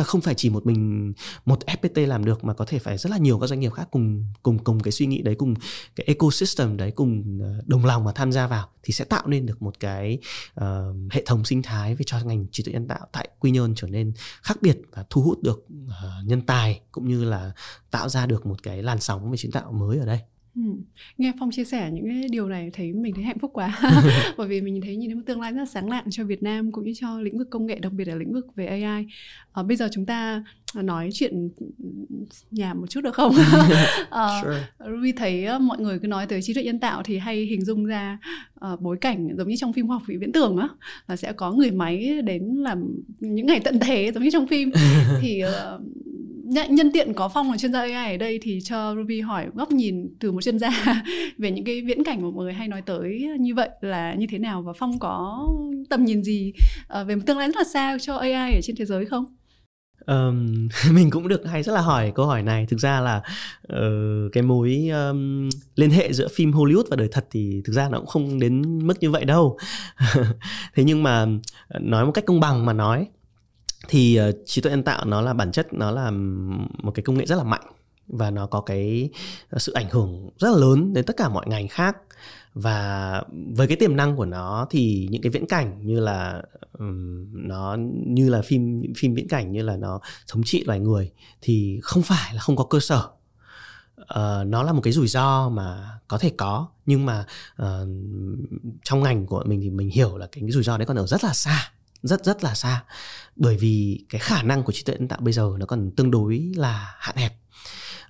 không 0.04 0.20
phải 0.20 0.34
chỉ 0.34 0.50
một 0.50 0.66
mình 0.66 1.12
một 1.44 1.58
FPT 1.66 2.06
làm 2.06 2.24
được 2.24 2.44
mà 2.44 2.54
có 2.54 2.64
thể 2.64 2.78
phải 2.78 2.98
rất 2.98 3.10
là 3.10 3.18
nhiều 3.18 3.38
các 3.38 3.46
doanh 3.46 3.60
nghiệp 3.60 3.72
khác 3.72 3.88
cùng 3.90 4.24
cùng 4.42 4.58
cùng 4.58 4.80
cái 4.80 4.92
suy 4.92 5.06
nghĩ 5.06 5.22
đấy 5.22 5.34
cùng 5.34 5.54
cái 5.96 6.04
ecosystem 6.06 6.76
đấy 6.76 6.90
cùng 6.90 7.38
ờ, 7.42 7.62
đồng 7.66 7.84
lòng 7.84 8.04
mà 8.04 8.12
tham 8.12 8.32
gia 8.32 8.46
vào 8.46 8.68
thì 8.82 8.92
sẽ 8.92 9.04
tạo 9.04 9.26
nên 9.26 9.46
được 9.46 9.62
một 9.62 9.80
cái 9.80 10.18
uh, 10.60 10.64
hệ 11.10 11.22
thống 11.26 11.44
sinh 11.44 11.62
thái 11.62 11.94
về 11.94 12.04
cho 12.06 12.20
ngành 12.24 12.46
trí 12.52 12.62
tuệ 12.62 12.72
nhân 12.72 12.88
tạo 12.88 13.06
tại 13.12 13.28
Quy 13.38 13.50
Nhơn 13.50 13.74
trở 13.76 13.88
nên 13.88 14.12
khác 14.42 14.58
biệt 14.62 14.78
và 14.92 15.04
thu 15.10 15.22
hút 15.22 15.42
được 15.42 15.66
uh, 15.84 16.24
nhân 16.24 16.40
tài 16.40 16.80
cũng 16.92 17.08
như 17.08 17.24
là 17.24 17.52
tạo 17.90 18.08
ra 18.08 18.26
được 18.26 18.46
một 18.46 18.62
cái 18.62 18.82
làn 18.82 19.00
sóng 19.00 19.30
về 19.30 19.36
trí 19.36 19.50
tạo 19.50 19.72
mới 19.72 19.98
ở 19.98 20.06
đây. 20.06 20.18
Ừ. 20.64 20.70
Nghe 21.18 21.32
Phong 21.38 21.50
chia 21.50 21.64
sẻ 21.64 21.90
những 21.92 22.04
cái 22.08 22.28
điều 22.30 22.48
này 22.48 22.70
thấy 22.72 22.92
mình 22.92 23.14
thấy 23.14 23.24
hạnh 23.24 23.38
phúc 23.38 23.50
quá 23.54 23.78
bởi 24.36 24.48
vì 24.48 24.60
mình 24.60 24.80
thấy 24.80 24.96
nhìn 24.96 25.10
thấy 25.10 25.14
một 25.14 25.22
tương 25.26 25.40
lai 25.40 25.52
rất 25.52 25.58
là 25.58 25.66
sáng 25.66 25.90
lạng 25.90 26.04
cho 26.10 26.24
Việt 26.24 26.42
Nam 26.42 26.72
cũng 26.72 26.84
như 26.84 26.92
cho 26.96 27.20
lĩnh 27.20 27.38
vực 27.38 27.50
công 27.50 27.66
nghệ 27.66 27.78
đặc 27.78 27.92
biệt 27.92 28.04
là 28.08 28.14
lĩnh 28.14 28.32
vực 28.32 28.46
về 28.56 28.66
AI. 28.66 29.06
À, 29.52 29.62
bây 29.62 29.76
giờ 29.76 29.88
chúng 29.92 30.06
ta 30.06 30.44
nói 30.74 31.10
chuyện 31.12 31.50
nhà 32.50 32.74
một 32.74 32.86
chút 32.90 33.00
được 33.00 33.14
không? 33.14 33.32
à, 34.10 34.42
sure. 34.42 34.90
Ruby 34.90 35.12
thấy 35.12 35.58
mọi 35.60 35.78
người 35.80 35.98
cứ 35.98 36.08
nói 36.08 36.26
tới 36.26 36.42
trí 36.42 36.54
tuệ 36.54 36.64
nhân 36.64 36.78
tạo 36.78 37.02
thì 37.04 37.18
hay 37.18 37.36
hình 37.36 37.64
dung 37.64 37.84
ra 37.84 38.18
uh, 38.72 38.80
bối 38.80 38.96
cảnh 39.00 39.28
giống 39.36 39.48
như 39.48 39.56
trong 39.56 39.72
phim 39.72 39.88
khoa 39.88 39.96
học 39.96 40.02
viễn 40.06 40.32
tưởng 40.32 40.56
á 40.56 40.68
là 41.08 41.16
sẽ 41.16 41.32
có 41.32 41.52
người 41.52 41.70
máy 41.70 42.22
đến 42.24 42.42
làm 42.42 43.02
những 43.20 43.46
ngày 43.46 43.60
tận 43.60 43.78
thế 43.80 44.12
giống 44.14 44.22
như 44.22 44.30
trong 44.30 44.46
phim 44.46 44.70
thì 45.20 45.42
uh, 45.44 45.82
nhân 46.48 46.92
tiện 46.92 47.14
có 47.14 47.28
phong 47.28 47.50
là 47.50 47.56
chuyên 47.56 47.72
gia 47.72 47.80
AI 47.80 48.14
ở 48.14 48.16
đây 48.16 48.38
thì 48.42 48.60
cho 48.64 48.94
Ruby 48.96 49.20
hỏi 49.20 49.46
góc 49.54 49.70
nhìn 49.70 50.16
từ 50.20 50.32
một 50.32 50.42
chuyên 50.42 50.58
gia 50.58 50.70
về 51.38 51.50
những 51.50 51.64
cái 51.64 51.80
viễn 51.80 52.04
cảnh 52.04 52.22
mà 52.22 52.30
mọi 52.30 52.44
người 52.44 52.52
hay 52.52 52.68
nói 52.68 52.82
tới 52.82 53.28
như 53.40 53.54
vậy 53.54 53.68
là 53.80 54.14
như 54.14 54.26
thế 54.30 54.38
nào 54.38 54.62
và 54.62 54.72
phong 54.72 54.98
có 54.98 55.48
tầm 55.90 56.04
nhìn 56.04 56.22
gì 56.22 56.52
ờ, 56.88 57.04
về 57.04 57.16
một 57.16 57.22
tương 57.26 57.38
lai 57.38 57.48
rất 57.48 57.56
là 57.56 57.64
xa 57.64 57.98
cho 58.00 58.16
AI 58.16 58.54
ở 58.54 58.60
trên 58.62 58.76
thế 58.76 58.84
giới 58.84 59.06
không? 59.06 59.24
Um, 60.06 60.68
mình 60.92 61.10
cũng 61.10 61.28
được 61.28 61.46
hay 61.46 61.62
rất 61.62 61.72
là 61.72 61.80
hỏi 61.80 62.12
câu 62.14 62.26
hỏi 62.26 62.42
này 62.42 62.66
thực 62.66 62.80
ra 62.80 63.00
là 63.00 63.22
uh, 63.72 64.32
cái 64.32 64.42
mối 64.42 64.88
um, 64.88 65.48
liên 65.76 65.90
hệ 65.90 66.12
giữa 66.12 66.28
phim 66.28 66.52
Hollywood 66.52 66.84
và 66.90 66.96
đời 66.96 67.08
thật 67.12 67.26
thì 67.30 67.62
thực 67.64 67.72
ra 67.72 67.88
nó 67.88 67.98
cũng 67.98 68.06
không 68.06 68.38
đến 68.38 68.86
mức 68.86 68.94
như 69.00 69.10
vậy 69.10 69.24
đâu 69.24 69.58
thế 70.74 70.84
nhưng 70.84 71.02
mà 71.02 71.26
ờ, 71.68 71.80
nói 71.82 72.06
một 72.06 72.12
cách 72.12 72.24
công 72.26 72.40
bằng 72.40 72.66
mà 72.66 72.72
nói 72.72 73.06
thì 73.88 74.20
uh, 74.28 74.34
trí 74.46 74.60
tuệ 74.60 74.70
nhân 74.70 74.82
tạo 74.82 75.04
nó 75.04 75.20
là 75.20 75.34
bản 75.34 75.52
chất 75.52 75.72
nó 75.72 75.90
là 75.90 76.10
một 76.82 76.90
cái 76.94 77.02
công 77.02 77.18
nghệ 77.18 77.26
rất 77.26 77.36
là 77.36 77.44
mạnh 77.44 77.72
và 78.08 78.30
nó 78.30 78.46
có 78.46 78.60
cái 78.60 79.10
ờ, 79.50 79.58
sự 79.58 79.72
ảnh 79.72 79.88
hưởng 79.90 80.30
rất 80.38 80.50
là 80.50 80.58
lớn 80.58 80.92
đến 80.92 81.04
tất 81.04 81.16
cả 81.16 81.28
mọi 81.28 81.46
ngành 81.48 81.68
khác. 81.68 81.96
Và 82.54 83.22
với 83.56 83.66
cái 83.66 83.76
tiềm 83.76 83.96
năng 83.96 84.16
của 84.16 84.24
nó 84.24 84.66
thì 84.70 85.08
những 85.10 85.22
cái 85.22 85.30
viễn 85.30 85.46
cảnh 85.46 85.86
như 85.86 86.00
là 86.00 86.42
um, 86.78 87.26
nó 87.48 87.76
như 88.06 88.28
là 88.28 88.42
phim 88.42 88.82
phim 88.96 89.14
viễn 89.14 89.28
cảnh 89.28 89.52
như 89.52 89.62
là 89.62 89.76
nó 89.76 90.00
thống 90.28 90.42
trị 90.44 90.64
loài 90.66 90.80
người 90.80 91.10
thì 91.40 91.80
không 91.82 92.02
phải 92.02 92.34
là 92.34 92.40
không 92.40 92.56
có 92.56 92.64
cơ 92.64 92.80
sở. 92.80 93.08
Uh, 94.00 94.46
nó 94.46 94.62
là 94.62 94.72
một 94.72 94.80
cái 94.84 94.92
rủi 94.92 95.08
ro 95.08 95.48
mà 95.48 95.98
có 96.08 96.18
thể 96.18 96.32
có 96.36 96.68
nhưng 96.86 97.06
mà 97.06 97.26
uh, 97.62 97.88
trong 98.82 99.02
ngành 99.02 99.26
của 99.26 99.44
mình 99.46 99.60
thì 99.60 99.70
mình 99.70 99.90
hiểu 99.90 100.16
là 100.16 100.26
cái, 100.26 100.40
cái 100.42 100.50
rủi 100.50 100.62
ro 100.62 100.78
đấy 100.78 100.86
còn 100.86 100.96
ở 100.96 101.06
rất 101.06 101.24
là 101.24 101.32
xa 101.32 101.70
rất 102.02 102.24
rất 102.24 102.44
là 102.44 102.54
xa. 102.54 102.84
Bởi 103.36 103.56
vì 103.56 104.04
cái 104.08 104.18
khả 104.18 104.42
năng 104.42 104.62
của 104.62 104.72
trí 104.72 104.82
tuệ 104.82 104.94
nhân 104.98 105.08
tạo 105.08 105.20
bây 105.22 105.32
giờ 105.32 105.50
nó 105.58 105.66
còn 105.66 105.90
tương 105.90 106.10
đối 106.10 106.52
là 106.56 106.94
hạn 106.98 107.16
hẹp. 107.16 107.32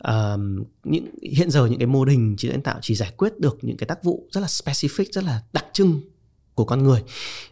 Uh, 0.09 0.41
những 0.85 1.07
hiện 1.23 1.51
giờ 1.51 1.67
những 1.67 1.79
cái 1.79 1.87
mô 1.87 2.05
hình 2.05 2.37
trí 2.39 2.49
tuệ 2.49 2.53
nhân 2.53 2.63
tạo 2.63 2.79
chỉ 2.83 2.95
giải 2.95 3.13
quyết 3.17 3.41
được 3.41 3.59
những 3.63 3.77
cái 3.77 3.87
tác 3.87 4.05
vụ 4.05 4.29
rất 4.33 4.41
là 4.41 4.47
specific 4.47 5.05
rất 5.13 5.25
là 5.25 5.43
đặc 5.53 5.67
trưng 5.73 6.01
của 6.55 6.65
con 6.65 6.83
người. 6.83 7.03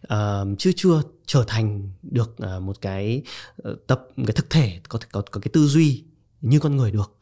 Uh, 0.02 0.58
chưa 0.58 0.70
chưa 0.76 1.02
trở 1.26 1.44
thành 1.46 1.90
được 2.02 2.36
uh, 2.56 2.62
một 2.62 2.80
cái 2.80 3.22
uh, 3.68 3.86
tập 3.86 4.08
cái 4.16 4.34
thực 4.34 4.50
thể 4.50 4.80
có 4.88 4.98
có 5.12 5.22
có 5.30 5.40
cái 5.40 5.50
tư 5.52 5.66
duy 5.66 6.04
như 6.40 6.58
con 6.58 6.76
người 6.76 6.90
được 6.90 7.16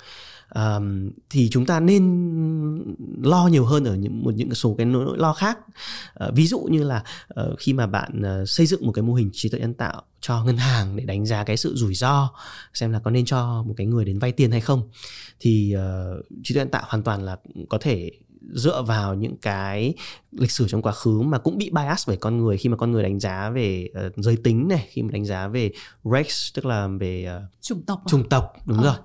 um, 0.55 1.11
thì 1.31 1.49
chúng 1.51 1.67
ta 1.67 1.81
nên 1.81 2.05
lo 3.23 3.49
nhiều 3.53 3.65
hơn 3.65 3.85
ở 3.85 3.95
những 3.95 4.23
một 4.25 4.35
những 4.35 4.55
số 4.55 4.75
cái 4.79 4.87
nỗi 4.87 5.19
lo 5.19 5.33
khác. 5.33 5.59
Uh, 6.25 6.35
ví 6.35 6.47
dụ 6.47 6.61
như 6.61 6.83
là 6.83 7.05
uh, 7.41 7.59
khi 7.59 7.73
mà 7.73 7.87
bạn 7.87 8.23
uh, 8.43 8.49
xây 8.49 8.67
dựng 8.67 8.87
một 8.87 8.93
cái 8.93 9.03
mô 9.03 9.15
hình 9.15 9.31
trí 9.33 9.49
tuệ 9.49 9.61
nhân 9.61 9.75
tạo 9.75 10.03
cho 10.21 10.45
ngân 10.45 10.57
hàng 10.57 10.97
để 10.97 11.05
đánh 11.05 11.27
giá 11.27 11.45
cái 11.45 11.57
sự 11.57 11.75
rủi 11.77 11.95
ro 11.95 12.31
xem 12.75 12.93
là 12.93 12.99
có 12.99 13.11
nên 13.11 13.25
cho 13.25 13.63
một 13.67 13.75
cái 13.77 13.87
người 13.87 14.05
đến 14.05 14.19
vay 14.19 14.33
tiền 14.33 14.51
hay 14.51 14.61
không 14.61 14.89
thì 15.41 15.77
uh, 15.77 16.25
trí 16.43 16.55
tuệ 16.55 16.61
nhân 16.61 16.71
tạo 16.71 16.85
hoàn 16.87 17.03
toàn 17.03 17.23
là 17.23 17.37
có 17.69 17.79
thể 17.81 18.11
dựa 18.53 18.83
vào 18.83 19.15
những 19.15 19.37
cái 19.37 19.95
lịch 20.33 20.51
sử 20.51 20.69
trong 20.69 20.83
quá 20.83 20.93
khứ 20.93 21.21
mà 21.21 21.39
cũng 21.39 21.59
bị 21.59 21.71
bias 21.71 22.09
bởi 22.09 22.17
con 22.17 22.39
người 22.39 22.57
khi 22.57 22.69
mà 22.69 22.77
con 22.77 22.93
người 22.93 23.03
đánh 23.03 23.21
giá 23.21 23.51
về 23.51 23.89
uh, 24.07 24.13
giới 24.17 24.37
tính 24.37 24.69
này 24.69 24.87
khi 24.91 25.03
mà 25.03 25.11
đánh 25.13 25.25
giá 25.25 25.49
về 25.49 25.71
race 26.05 26.35
tức 26.55 26.67
là 26.67 26.89
về 27.01 27.29
uh, 27.37 27.63
chủng 27.63 27.83
tộc 27.83 27.99
à? 28.05 28.09
chủng 28.09 28.29
tộc 28.29 28.53
đúng 28.67 28.79
à. 28.79 28.85
rồi 28.85 28.97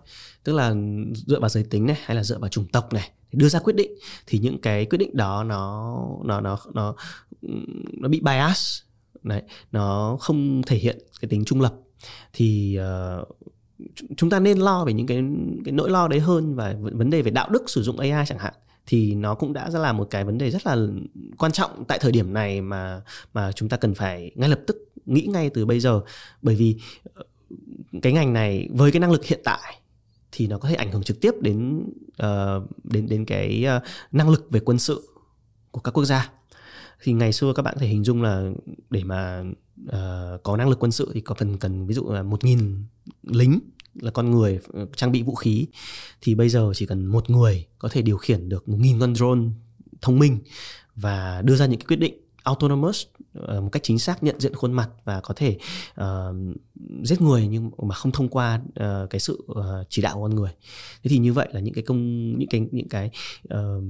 tức 0.43 0.53
là 0.53 0.75
dựa 1.13 1.39
vào 1.39 1.49
giới 1.49 1.63
tính 1.63 1.85
này 1.85 1.97
hay 2.03 2.15
là 2.15 2.23
dựa 2.23 2.39
vào 2.39 2.49
chủng 2.49 2.67
tộc 2.67 2.93
này 2.93 3.11
đưa 3.31 3.49
ra 3.49 3.59
quyết 3.59 3.75
định 3.75 3.91
thì 4.27 4.39
những 4.39 4.61
cái 4.61 4.85
quyết 4.85 4.97
định 4.97 5.17
đó 5.17 5.43
nó 5.43 5.97
nó 6.23 6.41
nó 6.41 6.57
nó 6.73 6.95
nó 7.93 8.09
bị 8.09 8.19
bias 8.19 8.81
đấy 9.23 9.41
nó 9.71 10.17
không 10.19 10.61
thể 10.67 10.77
hiện 10.77 10.99
cái 11.21 11.29
tính 11.29 11.45
trung 11.45 11.61
lập 11.61 11.73
thì 12.33 12.79
uh, 13.21 13.27
chúng 14.17 14.29
ta 14.29 14.39
nên 14.39 14.57
lo 14.57 14.85
về 14.85 14.93
những 14.93 15.07
cái 15.07 15.23
cái 15.65 15.71
nỗi 15.71 15.89
lo 15.89 16.07
đấy 16.07 16.19
hơn 16.19 16.55
và 16.55 16.75
vấn 16.81 17.09
đề 17.09 17.21
về 17.21 17.31
đạo 17.31 17.49
đức 17.49 17.69
sử 17.69 17.83
dụng 17.83 17.99
AI 17.99 18.25
chẳng 18.27 18.39
hạn 18.39 18.53
thì 18.89 19.15
nó 19.15 19.35
cũng 19.35 19.53
đã 19.53 19.69
ra 19.69 19.79
là 19.79 19.93
một 19.93 20.07
cái 20.09 20.23
vấn 20.23 20.37
đề 20.37 20.51
rất 20.51 20.67
là 20.67 20.77
quan 21.37 21.51
trọng 21.51 21.85
tại 21.87 21.99
thời 22.01 22.11
điểm 22.11 22.33
này 22.33 22.61
mà 22.61 23.01
mà 23.33 23.51
chúng 23.51 23.69
ta 23.69 23.77
cần 23.77 23.95
phải 23.95 24.31
ngay 24.35 24.49
lập 24.49 24.59
tức 24.67 24.91
nghĩ 25.05 25.27
ngay 25.29 25.49
từ 25.49 25.65
bây 25.65 25.79
giờ. 25.79 26.01
Bởi 26.41 26.55
vì 26.55 26.75
ờ, 27.13 27.23
cái 28.01 28.13
ngành 28.13 28.33
này 28.33 28.69
với 28.71 28.91
cái 28.91 28.99
năng 28.99 29.11
lực 29.11 29.25
hiện 29.25 29.41
tại 29.43 29.81
thì 30.31 30.47
nó 30.47 30.57
có 30.57 30.69
thể 30.69 30.75
ảnh 30.75 30.91
hưởng 30.91 31.03
trực 31.03 31.21
tiếp 31.21 31.31
đến 31.41 31.85
uh, 32.23 32.83
đến 32.83 33.07
đến 33.07 33.25
cái 33.25 33.65
uh, 33.77 33.83
năng 34.11 34.29
lực 34.29 34.51
về 34.51 34.59
quân 34.59 34.79
sự 34.79 35.09
của 35.71 35.81
các 35.81 35.91
quốc 35.91 36.05
gia. 36.05 36.29
Thì 37.03 37.13
ngày 37.13 37.33
xưa 37.33 37.53
các 37.53 37.63
bạn 37.63 37.73
có 37.75 37.81
thể 37.81 37.87
hình 37.87 38.03
dung 38.03 38.21
là 38.21 38.51
để 38.89 39.03
mà 39.03 39.43
uh, 39.85 40.43
có 40.43 40.57
năng 40.57 40.69
lực 40.69 40.79
quân 40.79 40.91
sự 40.91 41.11
thì 41.13 41.21
có 41.21 41.35
phần 41.35 41.57
cần 41.57 41.87
ví 41.87 41.93
dụ 41.93 42.09
là 42.09 42.23
một 42.23 42.43
nghìn 42.43 42.83
lính 43.23 43.59
là 44.01 44.11
con 44.11 44.31
người 44.31 44.59
ờ, 44.73 44.87
trang 44.95 45.11
bị 45.11 45.23
vũ 45.23 45.35
khí 45.35 45.67
thì 46.21 46.35
bây 46.35 46.49
giờ 46.49 46.71
chỉ 46.75 46.85
cần 46.85 47.05
một 47.05 47.29
người 47.29 47.65
có 47.79 47.89
thể 47.89 48.01
điều 48.01 48.17
khiển 48.17 48.49
được 48.49 48.69
một 48.69 48.77
nghìn 48.79 48.99
con 48.99 49.15
drone 49.15 49.41
thông 50.01 50.19
minh 50.19 50.39
và 50.95 51.41
đưa 51.41 51.55
ra 51.55 51.65
những 51.65 51.79
cái 51.79 51.85
quyết 51.87 51.99
định 51.99 52.29
autonomous 52.43 53.05
ờ, 53.33 53.61
một 53.61 53.69
cách 53.71 53.83
chính 53.83 53.99
xác 53.99 54.23
nhận 54.23 54.39
diện 54.39 54.55
khuôn 54.55 54.73
mặt 54.73 54.89
và 55.03 55.21
có 55.21 55.33
thể 55.37 55.57
uh, 56.01 56.05
giết 57.03 57.21
người 57.21 57.47
nhưng 57.47 57.71
mà 57.83 57.95
không 57.95 58.11
thông 58.11 58.29
qua 58.29 58.61
uh, 58.65 59.09
cái 59.09 59.19
sự 59.19 59.45
uh, 59.51 59.65
chỉ 59.89 60.01
đạo 60.01 60.15
của 60.15 60.21
con 60.21 60.35
người. 60.35 60.51
Thế 61.03 61.09
thì 61.09 61.17
như 61.17 61.33
vậy 61.33 61.49
là 61.51 61.59
những 61.59 61.73
cái 61.73 61.83
công 61.83 62.33
những 62.39 62.49
cái 62.49 62.67
những 62.71 62.89
cái 62.89 63.11
uh, 63.53 63.83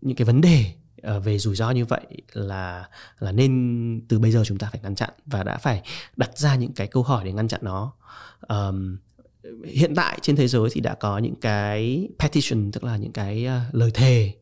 những 0.00 0.16
cái 0.16 0.24
vấn 0.24 0.40
đề 0.40 0.74
uh, 1.16 1.24
về 1.24 1.38
rủi 1.38 1.56
ro 1.56 1.70
như 1.70 1.84
vậy 1.84 2.06
là 2.32 2.88
là 3.18 3.32
nên 3.32 4.00
từ 4.08 4.18
bây 4.18 4.32
giờ 4.32 4.42
chúng 4.46 4.58
ta 4.58 4.68
phải 4.72 4.80
ngăn 4.82 4.94
chặn 4.94 5.10
và 5.26 5.42
đã 5.42 5.58
phải 5.58 5.82
đặt 6.16 6.38
ra 6.38 6.56
những 6.56 6.72
cái 6.72 6.86
câu 6.86 7.02
hỏi 7.02 7.24
để 7.24 7.32
ngăn 7.32 7.48
chặn 7.48 7.60
nó. 7.62 7.92
Um, 8.48 8.96
hiện 9.64 9.94
tại 9.94 10.18
trên 10.22 10.36
thế 10.36 10.48
giới 10.48 10.68
thì 10.72 10.80
đã 10.80 10.94
có 10.94 11.18
những 11.18 11.34
cái 11.34 12.08
petition 12.18 12.72
tức 12.72 12.84
là 12.84 12.96
những 12.96 13.12
cái 13.12 13.46
uh, 13.46 13.74
lời 13.74 13.90
thề 13.94 14.34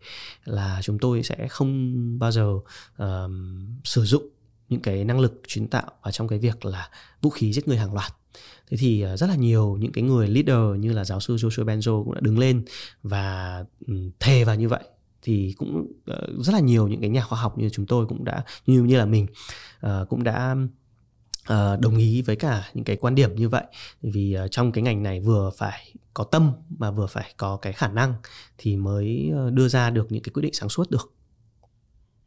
là 0.44 0.80
chúng 0.82 0.98
tôi 0.98 1.22
sẽ 1.22 1.48
không 1.48 2.18
bao 2.18 2.32
giờ 2.32 2.52
um, 2.98 3.66
sử 3.84 4.04
dụng 4.04 4.22
những 4.68 4.80
cái 4.80 5.04
năng 5.04 5.20
lực 5.20 5.42
kiến 5.48 5.68
tạo 5.68 5.90
và 6.02 6.10
trong 6.10 6.28
cái 6.28 6.38
việc 6.38 6.64
là 6.64 6.88
vũ 7.22 7.30
khí 7.30 7.52
giết 7.52 7.68
người 7.68 7.78
hàng 7.78 7.94
loạt. 7.94 8.12
Thế 8.70 8.76
thì 8.76 9.04
uh, 9.12 9.18
rất 9.18 9.26
là 9.26 9.36
nhiều 9.36 9.76
những 9.80 9.92
cái 9.92 10.04
người 10.04 10.28
leader 10.28 10.80
như 10.80 10.92
là 10.92 11.04
giáo 11.04 11.20
sư 11.20 11.36
Joshua 11.36 11.64
Benzo 11.64 12.04
cũng 12.04 12.14
đã 12.14 12.20
đứng 12.20 12.38
lên 12.38 12.64
và 13.02 13.64
um, 13.86 14.10
thề 14.20 14.44
vào 14.44 14.56
như 14.56 14.68
vậy. 14.68 14.84
Thì 15.22 15.54
cũng 15.58 15.86
uh, 16.10 16.44
rất 16.44 16.52
là 16.52 16.60
nhiều 16.60 16.88
những 16.88 17.00
cái 17.00 17.10
nhà 17.10 17.24
khoa 17.24 17.40
học 17.40 17.58
như 17.58 17.70
chúng 17.70 17.86
tôi 17.86 18.06
cũng 18.06 18.24
đã 18.24 18.44
như 18.66 18.82
như 18.82 18.98
là 18.98 19.06
mình 19.06 19.26
uh, 19.86 20.08
cũng 20.08 20.24
đã 20.24 20.56
uh, 21.52 21.80
đồng 21.80 21.96
ý 21.96 22.22
với 22.22 22.36
cả 22.36 22.68
những 22.74 22.84
cái 22.84 22.96
quan 22.96 23.14
điểm 23.14 23.34
như 23.34 23.48
vậy 23.48 23.64
vì 24.02 24.36
uh, 24.44 24.50
trong 24.50 24.72
cái 24.72 24.82
ngành 24.82 25.02
này 25.02 25.20
vừa 25.20 25.50
phải 25.56 25.94
có 26.14 26.24
tâm 26.24 26.52
mà 26.78 26.90
vừa 26.90 27.06
phải 27.06 27.34
có 27.36 27.56
cái 27.56 27.72
khả 27.72 27.88
năng 27.88 28.14
thì 28.58 28.76
mới 28.76 29.30
uh, 29.46 29.52
đưa 29.52 29.68
ra 29.68 29.90
được 29.90 30.12
những 30.12 30.22
cái 30.22 30.30
quyết 30.32 30.42
định 30.42 30.54
sáng 30.54 30.68
suốt 30.68 30.90
được 30.90 31.14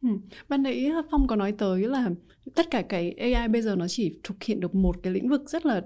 Ừ. 0.02 0.08
Ban 0.48 0.62
nãy 0.62 0.90
Phong 1.10 1.26
có 1.26 1.36
nói 1.36 1.52
tới 1.52 1.88
là 1.88 2.10
tất 2.54 2.70
cả 2.70 2.82
cái 2.82 3.12
AI 3.12 3.48
bây 3.48 3.62
giờ 3.62 3.76
nó 3.76 3.88
chỉ 3.88 4.18
thực 4.24 4.44
hiện 4.44 4.60
được 4.60 4.74
một 4.74 4.96
cái 5.02 5.12
lĩnh 5.12 5.28
vực 5.28 5.42
rất 5.50 5.66
là 5.66 5.82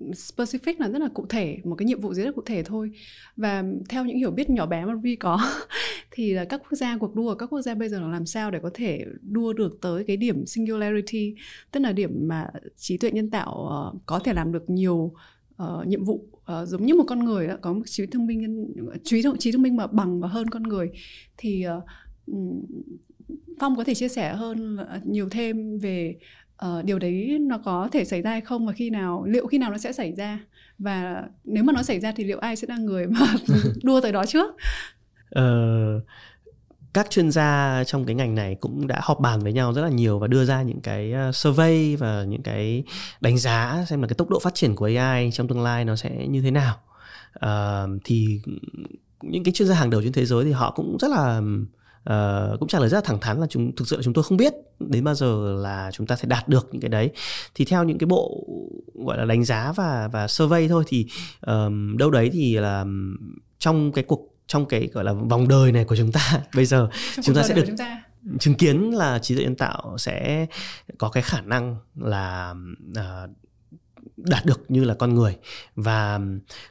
specific 0.00 0.74
là 0.78 0.88
rất 0.88 0.98
là 0.98 1.08
cụ 1.14 1.26
thể 1.28 1.58
một 1.64 1.76
cái 1.76 1.86
nhiệm 1.86 2.00
vụ 2.00 2.14
rất 2.14 2.24
là 2.24 2.32
cụ 2.32 2.42
thể 2.46 2.62
thôi. 2.62 2.90
Và 3.36 3.64
theo 3.88 4.04
những 4.04 4.16
hiểu 4.16 4.30
biết 4.30 4.50
nhỏ 4.50 4.66
bé 4.66 4.84
mà 4.84 4.94
Ruby 4.94 5.16
có 5.16 5.38
thì 6.10 6.32
là 6.32 6.44
các 6.44 6.60
quốc 6.60 6.76
gia 6.78 6.98
cuộc 6.98 7.14
đua 7.14 7.34
các 7.34 7.46
quốc 7.46 7.62
gia 7.62 7.74
bây 7.74 7.88
giờ 7.88 8.00
là 8.00 8.08
làm 8.08 8.26
sao 8.26 8.50
để 8.50 8.58
có 8.62 8.70
thể 8.74 9.04
đua 9.22 9.52
được 9.52 9.78
tới 9.80 10.04
cái 10.04 10.16
điểm 10.16 10.46
singularity 10.46 11.34
tức 11.70 11.80
là 11.80 11.92
điểm 11.92 12.10
mà 12.28 12.46
trí 12.76 12.98
tuệ 12.98 13.10
nhân 13.10 13.30
tạo 13.30 13.70
uh, 13.94 14.02
có 14.06 14.18
thể 14.18 14.32
làm 14.32 14.52
được 14.52 14.70
nhiều 14.70 15.12
uh, 15.62 15.86
nhiệm 15.86 16.04
vụ 16.04 16.28
uh, 16.36 16.68
giống 16.68 16.86
như 16.86 16.94
một 16.94 17.04
con 17.06 17.24
người 17.24 17.46
đó, 17.46 17.54
có 17.60 17.72
một 17.72 17.82
trí 17.86 18.06
thông 18.06 18.26
minh 18.26 18.66
trí 19.04 19.22
trí 19.38 19.52
thông 19.52 19.62
minh 19.62 19.76
mà 19.76 19.86
bằng 19.86 20.20
và 20.20 20.28
hơn 20.28 20.50
con 20.50 20.62
người. 20.62 20.90
Thì 21.36 21.64
uh, 21.78 21.84
Phong 23.60 23.76
có 23.76 23.84
thể 23.84 23.94
chia 23.94 24.08
sẻ 24.08 24.34
hơn 24.34 24.76
nhiều 25.04 25.28
thêm 25.28 25.78
về 25.78 26.16
uh, 26.66 26.84
điều 26.84 26.98
đấy 26.98 27.38
nó 27.40 27.58
có 27.58 27.88
thể 27.92 28.04
xảy 28.04 28.22
ra 28.22 28.30
hay 28.30 28.40
không 28.40 28.66
và 28.66 28.72
khi 28.72 28.90
nào 28.90 29.24
liệu 29.26 29.46
khi 29.46 29.58
nào 29.58 29.70
nó 29.70 29.78
sẽ 29.78 29.92
xảy 29.92 30.12
ra? 30.12 30.38
Và 30.78 31.24
nếu 31.44 31.64
mà 31.64 31.72
nó 31.72 31.82
xảy 31.82 32.00
ra 32.00 32.12
thì 32.16 32.24
liệu 32.24 32.38
ai 32.38 32.56
sẽ 32.56 32.66
là 32.68 32.76
người 32.76 33.06
mà 33.06 33.34
đua 33.82 34.00
tới 34.00 34.12
đó 34.12 34.26
trước? 34.26 34.54
Uh, 35.38 36.02
các 36.94 37.10
chuyên 37.10 37.30
gia 37.30 37.84
trong 37.86 38.04
cái 38.04 38.14
ngành 38.14 38.34
này 38.34 38.56
cũng 38.60 38.86
đã 38.86 39.00
họp 39.02 39.20
bàn 39.20 39.40
với 39.40 39.52
nhau 39.52 39.72
rất 39.72 39.82
là 39.82 39.88
nhiều 39.88 40.18
và 40.18 40.26
đưa 40.26 40.44
ra 40.44 40.62
những 40.62 40.80
cái 40.80 41.12
ờ, 41.12 41.32
survey 41.32 41.96
và 41.96 42.24
những 42.24 42.42
cái 42.42 42.84
đánh 43.20 43.38
giá 43.38 43.84
xem 43.88 44.02
là 44.02 44.08
cái 44.08 44.14
tốc 44.14 44.30
độ 44.30 44.38
phát 44.38 44.54
triển 44.54 44.76
của 44.76 44.90
AI 44.96 45.30
trong 45.32 45.48
tương 45.48 45.62
lai 45.62 45.84
nó 45.84 45.96
sẽ 45.96 46.26
như 46.28 46.42
thế 46.42 46.50
nào. 46.50 46.76
Uh, 47.46 48.00
thì 48.04 48.40
những 49.22 49.44
cái 49.44 49.52
chuyên 49.52 49.68
gia 49.68 49.74
hàng 49.74 49.90
đầu 49.90 50.02
trên 50.02 50.12
thế 50.12 50.24
giới 50.24 50.44
thì 50.44 50.52
họ 50.52 50.70
cũng 50.70 50.96
rất 51.00 51.10
là 51.10 51.40
uh, 52.10 52.60
cũng 52.60 52.68
trả 52.68 52.78
lời 52.78 52.88
rất 52.88 52.96
là 52.96 53.02
thẳng 53.04 53.20
thắn 53.20 53.40
là 53.40 53.46
chúng 53.50 53.76
thực 53.76 53.88
sự 53.88 53.96
là 53.96 54.02
chúng 54.02 54.14
tôi 54.14 54.24
không 54.24 54.36
biết 54.36 54.54
đến 54.80 55.04
bao 55.04 55.14
giờ 55.14 55.54
là 55.62 55.90
chúng 55.92 56.06
ta 56.06 56.16
sẽ 56.16 56.28
đạt 56.28 56.48
được 56.48 56.68
những 56.72 56.80
cái 56.80 56.88
đấy. 56.88 57.10
Thì 57.54 57.64
theo 57.64 57.84
những 57.84 57.98
cái 57.98 58.06
bộ 58.06 58.46
gọi 58.94 59.18
là 59.18 59.24
đánh 59.24 59.44
giá 59.44 59.72
và 59.72 60.08
và 60.12 60.28
survey 60.28 60.68
thôi 60.68 60.84
thì 60.86 61.06
um, 61.46 61.96
đâu 61.96 62.10
đấy 62.10 62.30
thì 62.32 62.54
là 62.54 62.84
trong 63.58 63.92
cái 63.92 64.04
cuộc 64.04 64.30
trong 64.46 64.66
cái 64.66 64.88
gọi 64.92 65.04
là 65.04 65.12
vòng 65.12 65.48
đời 65.48 65.72
này 65.72 65.84
của 65.84 65.96
chúng 65.96 66.12
ta 66.12 66.40
bây 66.54 66.66
giờ 66.66 66.88
trong 67.16 67.22
chúng 67.24 67.34
ta 67.34 67.42
sẽ 67.42 67.54
được 67.54 67.64
chứng 68.40 68.54
kiến 68.54 68.94
là 68.94 69.18
trí 69.18 69.34
tuệ 69.34 69.44
nhân 69.44 69.56
tạo 69.56 69.98
sẽ 69.98 70.46
có 70.98 71.08
cái 71.08 71.22
khả 71.22 71.40
năng 71.40 71.76
là 71.94 72.54
uh, 72.90 73.30
đạt 74.16 74.46
được 74.46 74.60
như 74.68 74.84
là 74.84 74.94
con 74.94 75.14
người. 75.14 75.36
Và 75.76 76.20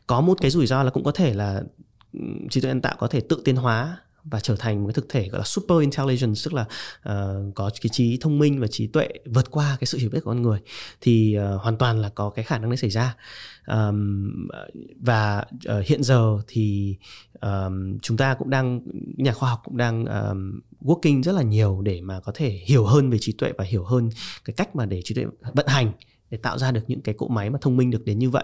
có 0.08 0.22
một 0.22 0.38
cái 0.42 0.52
rủi 0.52 0.68
ro 0.68 0.84
là 0.84 0.90
cũng 0.90 1.04
có 1.04 1.12
thể 1.12 1.34
là 1.34 1.62
trí 2.50 2.62
tuệ 2.62 2.68
nhân 2.68 2.82
tạo 2.82 2.96
có 3.00 3.08
thể 3.08 3.22
tự 3.30 3.42
tiến 3.46 3.56
hóa 3.56 3.98
và 4.24 4.40
trở 4.40 4.56
thành 4.56 4.82
một 4.82 4.88
cái 4.88 4.94
thực 4.94 5.10
thể 5.10 5.30
gọi 5.30 5.40
là 5.40 5.46
super 5.46 5.80
intelligence 5.80 6.42
tức 6.46 6.54
là 6.54 6.62
uh, 7.10 7.56
có 7.56 7.70
cái 7.82 7.90
trí 7.92 8.18
thông 8.22 8.40
minh 8.40 8.60
và 8.60 8.68
trí 8.68 8.88
tuệ 8.88 9.10
vượt 9.26 9.52
qua 9.52 9.78
cái 9.80 9.86
sự 9.86 9.98
hiểu 9.98 10.10
biết 10.10 10.20
của 10.24 10.32
con 10.32 10.42
người 10.42 10.60
thì 11.02 11.38
uh, 11.56 11.62
hoàn 11.62 11.78
toàn 11.78 12.02
là 12.02 12.10
có 12.10 12.30
cái 12.30 12.46
khả 12.46 12.58
năng 12.58 12.70
đấy 12.70 12.78
xảy 12.78 12.90
ra. 12.90 13.16
Um, 13.68 14.48
và 15.00 15.46
uh, 15.56 15.86
hiện 15.86 16.04
giờ 16.04 16.38
thì 16.48 16.96
um, 17.42 17.98
chúng 18.02 18.18
ta 18.18 18.34
cũng 18.34 18.50
đang 18.50 18.82
nhà 19.18 19.34
khoa 19.34 19.50
học 19.50 19.62
cũng 19.66 19.78
đang 19.78 20.06
um, 20.06 20.60
working 20.82 21.24
rất 21.24 21.32
là 21.32 21.42
nhiều 21.42 21.82
để 21.82 22.02
mà 22.02 22.20
có 22.20 22.32
thể 22.36 22.50
hiểu 22.50 22.86
hơn 22.86 23.10
về 23.10 23.18
trí 23.22 23.32
tuệ 23.32 23.52
và 23.58 23.64
hiểu 23.64 23.84
hơn 23.84 24.10
cái 24.46 24.54
cách 24.58 24.76
mà 24.76 24.86
để 24.86 25.02
trí 25.04 25.16
tuệ 25.16 25.26
vận 25.54 25.68
hành 25.68 25.92
để 26.30 26.38
tạo 26.38 26.58
ra 26.58 26.72
được 26.72 26.84
những 26.88 27.02
cái 27.02 27.16
cỗ 27.18 27.28
máy 27.28 27.50
mà 27.50 27.60
thông 27.62 27.78
minh 27.78 27.92
được 27.92 28.06
đến 28.06 28.20
như 28.20 28.30
vậy. 28.30 28.44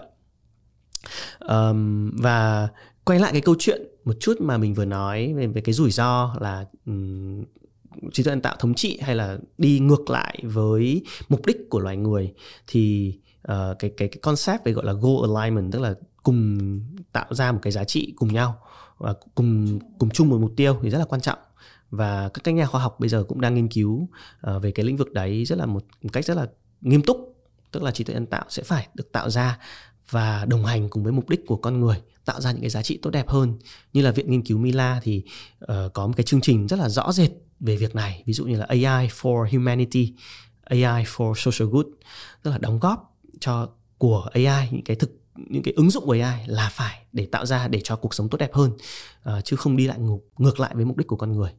Um, 1.38 2.10
và 2.22 2.68
quay 3.04 3.18
lại 3.18 3.32
cái 3.32 3.40
câu 3.40 3.54
chuyện 3.58 3.89
một 4.10 4.16
chút 4.20 4.40
mà 4.40 4.58
mình 4.58 4.74
vừa 4.74 4.84
nói 4.84 5.34
về, 5.34 5.46
về 5.46 5.60
cái 5.60 5.72
rủi 5.72 5.90
ro 5.90 6.34
là 6.40 6.64
um, 6.86 7.44
trí 8.12 8.22
tuệ 8.22 8.30
nhân 8.30 8.40
tạo 8.40 8.56
thống 8.58 8.74
trị 8.74 8.98
hay 9.02 9.14
là 9.14 9.38
đi 9.58 9.78
ngược 9.78 10.10
lại 10.10 10.38
với 10.42 11.04
mục 11.28 11.46
đích 11.46 11.56
của 11.70 11.78
loài 11.78 11.96
người 11.96 12.32
thì 12.66 13.14
uh, 13.52 13.78
cái 13.78 13.90
cái 13.96 14.08
cái 14.08 14.18
concept 14.22 14.64
về 14.64 14.72
gọi 14.72 14.84
là 14.84 14.92
goal 14.92 15.36
alignment 15.36 15.72
tức 15.72 15.78
là 15.82 15.94
cùng 16.22 16.58
tạo 17.12 17.34
ra 17.34 17.52
một 17.52 17.58
cái 17.62 17.72
giá 17.72 17.84
trị 17.84 18.12
cùng 18.16 18.32
nhau 18.32 18.58
và 18.98 19.14
cùng 19.34 19.78
cùng 19.98 20.10
chung 20.10 20.28
một 20.28 20.38
mục 20.40 20.52
tiêu 20.56 20.78
thì 20.82 20.90
rất 20.90 20.98
là 20.98 21.04
quan 21.04 21.20
trọng. 21.20 21.38
Và 21.90 22.28
các 22.28 22.54
nhà 22.54 22.66
khoa 22.66 22.80
học 22.80 23.00
bây 23.00 23.08
giờ 23.08 23.24
cũng 23.28 23.40
đang 23.40 23.54
nghiên 23.54 23.68
cứu 23.68 24.08
uh, 24.56 24.62
về 24.62 24.70
cái 24.70 24.86
lĩnh 24.86 24.96
vực 24.96 25.12
đấy 25.12 25.44
rất 25.44 25.58
là 25.58 25.66
một, 25.66 25.84
một 26.02 26.10
cách 26.12 26.24
rất 26.24 26.36
là 26.36 26.46
nghiêm 26.80 27.02
túc 27.02 27.30
tức 27.72 27.82
là 27.82 27.90
trí 27.90 28.04
tuệ 28.04 28.14
nhân 28.14 28.26
tạo 28.26 28.44
sẽ 28.48 28.62
phải 28.62 28.88
được 28.94 29.12
tạo 29.12 29.30
ra 29.30 29.58
và 30.10 30.44
đồng 30.44 30.64
hành 30.64 30.88
cùng 30.88 31.02
với 31.02 31.12
mục 31.12 31.28
đích 31.28 31.46
của 31.46 31.56
con 31.56 31.80
người 31.80 31.96
tạo 32.24 32.40
ra 32.40 32.52
những 32.52 32.60
cái 32.60 32.70
giá 32.70 32.82
trị 32.82 32.98
tốt 33.02 33.10
đẹp 33.10 33.28
hơn. 33.28 33.58
Như 33.92 34.02
là 34.02 34.10
viện 34.10 34.30
nghiên 34.30 34.42
cứu 34.42 34.58
Mila 34.58 35.00
thì 35.02 35.22
uh, 35.64 35.68
có 35.92 36.06
một 36.06 36.12
cái 36.16 36.24
chương 36.24 36.40
trình 36.40 36.66
rất 36.66 36.78
là 36.78 36.88
rõ 36.88 37.12
rệt 37.12 37.30
về 37.60 37.76
việc 37.76 37.94
này 37.94 38.22
ví 38.26 38.32
dụ 38.32 38.44
như 38.44 38.56
là 38.56 38.66
AI 38.68 39.08
for 39.08 39.46
humanity 39.52 40.14
AI 40.64 41.04
for 41.04 41.34
social 41.34 41.72
good 41.72 41.86
tức 42.42 42.50
là 42.50 42.58
đóng 42.58 42.78
góp 42.78 43.18
cho 43.40 43.68
của 43.98 44.28
AI 44.32 44.68
những 44.70 44.84
cái 44.84 44.96
thực 44.96 45.16
những 45.36 45.62
cái 45.62 45.74
ứng 45.76 45.90
dụng 45.90 46.06
của 46.06 46.16
AI 46.22 46.46
là 46.46 46.70
phải 46.72 46.98
để 47.12 47.26
tạo 47.26 47.46
ra 47.46 47.68
để 47.68 47.80
cho 47.84 47.96
cuộc 47.96 48.14
sống 48.14 48.28
tốt 48.28 48.38
đẹp 48.38 48.54
hơn 48.54 48.70
uh, 49.28 49.44
chứ 49.44 49.56
không 49.56 49.76
đi 49.76 49.86
lại 49.86 49.98
ngược, 49.98 50.18
ngược 50.38 50.60
lại 50.60 50.74
với 50.74 50.84
mục 50.84 50.96
đích 50.96 51.06
của 51.06 51.16
con 51.16 51.32
người 51.32 51.50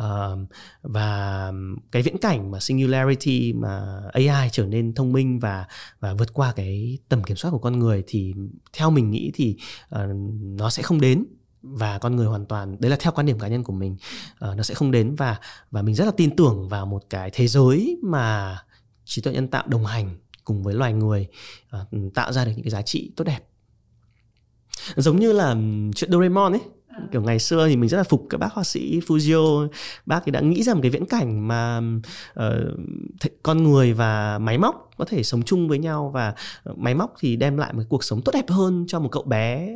uh, 0.00 0.48
và 0.82 1.52
cái 1.92 2.02
viễn 2.02 2.18
cảnh 2.18 2.50
mà 2.50 2.60
singularity 2.60 3.52
mà 3.52 4.02
AI 4.12 4.48
trở 4.52 4.66
nên 4.66 4.94
thông 4.94 5.12
minh 5.12 5.38
và 5.38 5.66
và 6.00 6.14
vượt 6.14 6.32
qua 6.32 6.52
cái 6.52 6.98
tầm 7.08 7.24
kiểm 7.24 7.36
soát 7.36 7.50
của 7.50 7.58
con 7.58 7.78
người 7.78 8.04
thì 8.06 8.34
theo 8.72 8.90
mình 8.90 9.10
nghĩ 9.10 9.30
thì 9.34 9.56
uh, 9.94 10.00
nó 10.40 10.70
sẽ 10.70 10.82
không 10.82 11.00
đến. 11.00 11.24
Và 11.62 11.98
con 11.98 12.16
người 12.16 12.26
hoàn 12.26 12.46
toàn 12.46 12.76
đấy 12.80 12.90
là 12.90 12.96
theo 13.00 13.12
quan 13.12 13.26
điểm 13.26 13.38
cá 13.38 13.48
nhân 13.48 13.64
của 13.64 13.72
mình 13.72 13.96
uh, 14.50 14.56
nó 14.56 14.62
sẽ 14.62 14.74
không 14.74 14.90
đến. 14.90 15.14
Và 15.14 15.38
và 15.70 15.82
mình 15.82 15.94
rất 15.94 16.04
là 16.04 16.12
tin 16.16 16.36
tưởng 16.36 16.68
vào 16.68 16.86
một 16.86 17.04
cái 17.10 17.30
thế 17.32 17.46
giới 17.46 17.98
mà 18.02 18.58
trí 19.04 19.22
tuệ 19.22 19.32
nhân 19.32 19.48
tạo 19.48 19.66
đồng 19.66 19.86
hành 19.86 20.16
cùng 20.44 20.62
với 20.62 20.74
loài 20.74 20.92
người 20.92 21.26
uh, 21.76 22.14
tạo 22.14 22.32
ra 22.32 22.44
được 22.44 22.52
những 22.54 22.64
cái 22.64 22.70
giá 22.70 22.82
trị 22.82 23.12
tốt 23.16 23.24
đẹp. 23.24 23.40
Giống 24.96 25.20
như 25.20 25.32
là 25.32 25.56
chuyện 25.94 26.12
Doraemon 26.12 26.52
ấy 26.52 26.60
kiểu 27.12 27.22
ngày 27.22 27.38
xưa 27.38 27.68
thì 27.68 27.76
mình 27.76 27.88
rất 27.88 27.96
là 27.96 28.04
phục 28.04 28.26
các 28.30 28.38
bác 28.38 28.52
họa 28.52 28.64
sĩ 28.64 29.00
Fujio 29.00 29.68
bác 30.06 30.20
thì 30.24 30.32
đã 30.32 30.40
nghĩ 30.40 30.62
ra 30.62 30.74
một 30.74 30.80
cái 30.82 30.90
viễn 30.90 31.06
cảnh 31.06 31.48
mà 31.48 31.80
uh, 32.40 32.44
con 33.42 33.62
người 33.62 33.92
và 33.92 34.38
máy 34.38 34.58
móc 34.58 34.90
có 35.00 35.04
thể 35.04 35.22
sống 35.22 35.42
chung 35.42 35.68
với 35.68 35.78
nhau 35.78 36.10
và 36.14 36.34
ờ, 36.62 36.74
máy 36.76 36.94
móc 36.94 37.14
thì 37.20 37.36
đem 37.36 37.56
lại 37.56 37.72
một 37.72 37.82
cuộc 37.88 38.04
sống 38.04 38.22
tốt 38.22 38.32
đẹp 38.34 38.48
hơn 38.48 38.84
cho 38.88 39.00
một 39.00 39.08
cậu 39.12 39.22
bé 39.22 39.68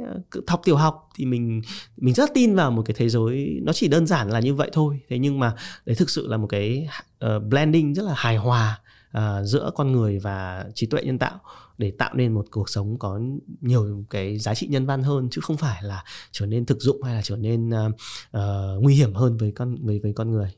học 0.46 0.60
tiểu 0.64 0.76
học. 0.76 1.08
Thì 1.14 1.24
mình 1.24 1.62
mình 1.96 2.14
rất 2.14 2.30
tin 2.34 2.54
vào 2.54 2.70
một 2.70 2.82
cái 2.86 2.94
thế 2.98 3.08
giới 3.08 3.60
nó 3.62 3.72
chỉ 3.72 3.88
đơn 3.88 4.06
giản 4.06 4.30
là 4.30 4.40
như 4.40 4.54
vậy 4.54 4.70
thôi. 4.72 5.00
Thế 5.08 5.18
nhưng 5.18 5.38
mà 5.38 5.54
đấy 5.86 5.96
thực 5.96 6.10
sự 6.10 6.26
là 6.28 6.36
một 6.36 6.46
cái 6.46 6.88
uh, 7.24 7.42
blending 7.42 7.94
rất 7.94 8.02
là 8.02 8.14
hài 8.16 8.36
hòa 8.36 8.80
uh, 9.18 9.22
giữa 9.44 9.70
con 9.74 9.92
người 9.92 10.18
và 10.18 10.64
trí 10.74 10.86
tuệ 10.86 11.02
nhân 11.02 11.18
tạo 11.18 11.40
để 11.78 11.92
tạo 11.98 12.14
nên 12.14 12.34
một 12.34 12.46
cuộc 12.50 12.68
sống 12.68 12.98
có 12.98 13.20
nhiều 13.60 14.04
cái 14.10 14.38
giá 14.38 14.54
trị 14.54 14.66
nhân 14.66 14.86
văn 14.86 15.02
hơn 15.02 15.28
chứ 15.30 15.40
không 15.40 15.56
phải 15.56 15.82
là 15.82 16.04
trở 16.32 16.46
nên 16.46 16.66
thực 16.66 16.80
dụng 16.80 17.02
hay 17.02 17.14
là 17.14 17.22
trở 17.22 17.36
nên 17.36 17.68
uh, 17.68 17.94
uh, 18.36 18.82
nguy 18.82 18.94
hiểm 18.94 19.14
hơn 19.14 19.36
với 19.36 19.52
con 19.52 19.76
với 19.82 20.00
với 20.02 20.12
con 20.12 20.30
người 20.30 20.50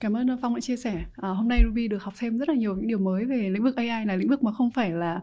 Cảm 0.00 0.16
ơn 0.16 0.26
Phong 0.42 0.54
đã 0.54 0.60
chia 0.60 0.76
sẻ. 0.76 1.04
À, 1.16 1.28
hôm 1.28 1.48
nay 1.48 1.62
Ruby 1.66 1.88
được 1.88 2.02
học 2.02 2.14
thêm 2.18 2.38
rất 2.38 2.48
là 2.48 2.54
nhiều 2.54 2.76
những 2.76 2.86
điều 2.86 2.98
mới 2.98 3.24
về 3.24 3.50
lĩnh 3.50 3.64
vực 3.64 3.76
AI 3.76 4.06
là 4.06 4.16
lĩnh 4.16 4.28
vực 4.28 4.42
mà 4.42 4.52
không 4.52 4.70
phải 4.70 4.90
là 4.90 5.20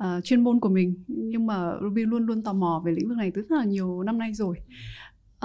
uh, 0.00 0.24
chuyên 0.24 0.44
môn 0.44 0.60
của 0.60 0.68
mình 0.68 0.94
nhưng 1.06 1.46
mà 1.46 1.72
Ruby 1.82 2.04
luôn 2.04 2.26
luôn 2.26 2.42
tò 2.42 2.52
mò 2.52 2.82
về 2.84 2.92
lĩnh 2.92 3.08
vực 3.08 3.16
này 3.16 3.30
từ 3.34 3.42
rất 3.42 3.56
là 3.56 3.64
nhiều 3.64 4.02
năm 4.02 4.18
nay 4.18 4.34
rồi. 4.34 4.56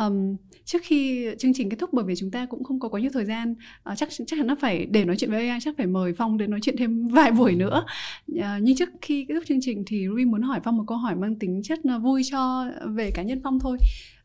Um, 0.08 0.36
trước 0.66 0.82
khi 0.84 1.28
chương 1.40 1.54
trình 1.54 1.70
kết 1.70 1.78
thúc 1.80 1.90
bởi 1.94 2.06
vì 2.06 2.16
chúng 2.16 2.32
ta 2.32 2.46
cũng 2.46 2.64
không 2.64 2.80
có 2.80 2.90
quá 2.90 3.00
nhiều 3.02 3.12
thời 3.14 3.26
gian 3.26 3.52
uh, 3.92 3.98
chắc 3.98 4.10
chắc 4.12 4.28
chắn 4.28 4.48
là 4.48 4.56
phải 4.60 4.86
để 4.86 5.06
nói 5.06 5.16
chuyện 5.18 5.32
với 5.32 5.50
AI 5.50 5.60
chắc 5.62 5.78
phải 5.78 5.88
mời 5.88 6.14
Phong 6.18 6.38
đến 6.38 6.52
nói 6.52 6.60
chuyện 6.64 6.76
thêm 6.78 7.08
vài 7.12 7.32
buổi 7.32 7.56
nữa. 7.56 7.86
Uh, 8.32 8.44
nhưng 8.62 8.78
trước 8.78 8.90
khi 9.02 9.26
kết 9.26 9.34
thúc 9.36 9.44
chương 9.48 9.62
trình 9.62 9.84
thì 9.88 10.08
Ruby 10.10 10.26
muốn 10.26 10.42
hỏi 10.42 10.60
Phong 10.64 10.78
một 10.78 10.84
câu 10.88 10.98
hỏi 10.98 11.16
mang 11.16 11.36
tính 11.36 11.62
chất 11.64 11.80
vui 12.02 12.22
cho 12.32 12.66
về 12.86 13.12
cá 13.12 13.24
nhân 13.24 13.42
Phong 13.44 13.60
thôi. 13.60 13.78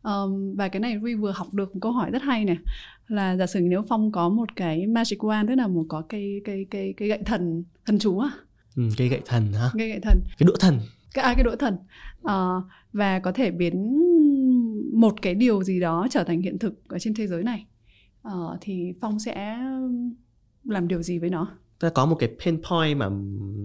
Um, 0.03 0.57
và 0.57 0.69
cái 0.69 0.81
này 0.81 0.95
Ruby 0.99 1.15
vừa 1.15 1.33
học 1.33 1.55
được 1.55 1.75
một 1.75 1.81
câu 1.81 1.93
hỏi 1.93 2.11
rất 2.11 2.23
hay 2.23 2.45
này 2.45 2.57
là 3.09 3.37
giả 3.37 3.47
sử 3.47 3.61
nếu 3.61 3.83
Phong 3.89 4.13
có 4.13 4.29
một 4.29 4.57
cái 4.57 4.87
magic 4.87 5.19
wand 5.19 5.49
tức 5.49 5.55
là 5.55 5.67
một 5.67 5.85
có 5.89 6.03
cây 6.09 6.41
cây 6.45 6.67
cây 6.71 6.95
cây 6.97 7.09
gậy 7.09 7.19
thần 7.25 7.65
thần 7.87 7.99
chú 7.99 8.19
à 8.19 8.31
ừ, 8.77 8.83
cây 8.97 9.09
gậy 9.09 9.21
thần 9.27 9.53
hả? 9.53 9.71
Cây 9.79 9.89
gậy 9.89 10.01
thần. 10.03 10.21
Cái 10.39 10.47
đũa 10.47 10.57
thần. 10.57 10.81
Cái 11.15 11.25
à, 11.25 11.35
cái 11.35 11.45
đũa 11.45 11.57
thần. 11.57 11.77
Uh, 12.25 12.65
và 12.93 13.19
có 13.19 13.33
thể 13.33 13.51
biến 13.51 14.03
một 14.97 15.15
cái 15.23 15.35
điều 15.35 15.65
gì 15.65 15.81
đó 15.81 16.07
trở 16.11 16.25
thành 16.25 16.43
hiện 16.43 16.59
thực 16.59 16.89
ở 16.89 16.99
trên 16.99 17.15
thế 17.15 17.27
giới 17.27 17.43
này 17.43 17.67
uh, 18.29 18.59
thì 18.61 18.93
phong 19.01 19.19
sẽ 19.19 19.59
làm 20.65 20.89
điều 20.89 21.03
gì 21.03 21.19
với 21.19 21.31
nó? 21.31 21.49
Ta 21.79 21.91
có 21.91 22.07
một 22.07 22.17
cái 22.19 22.31
pain 22.45 22.63
point 22.63 22.99
mà 22.99 23.09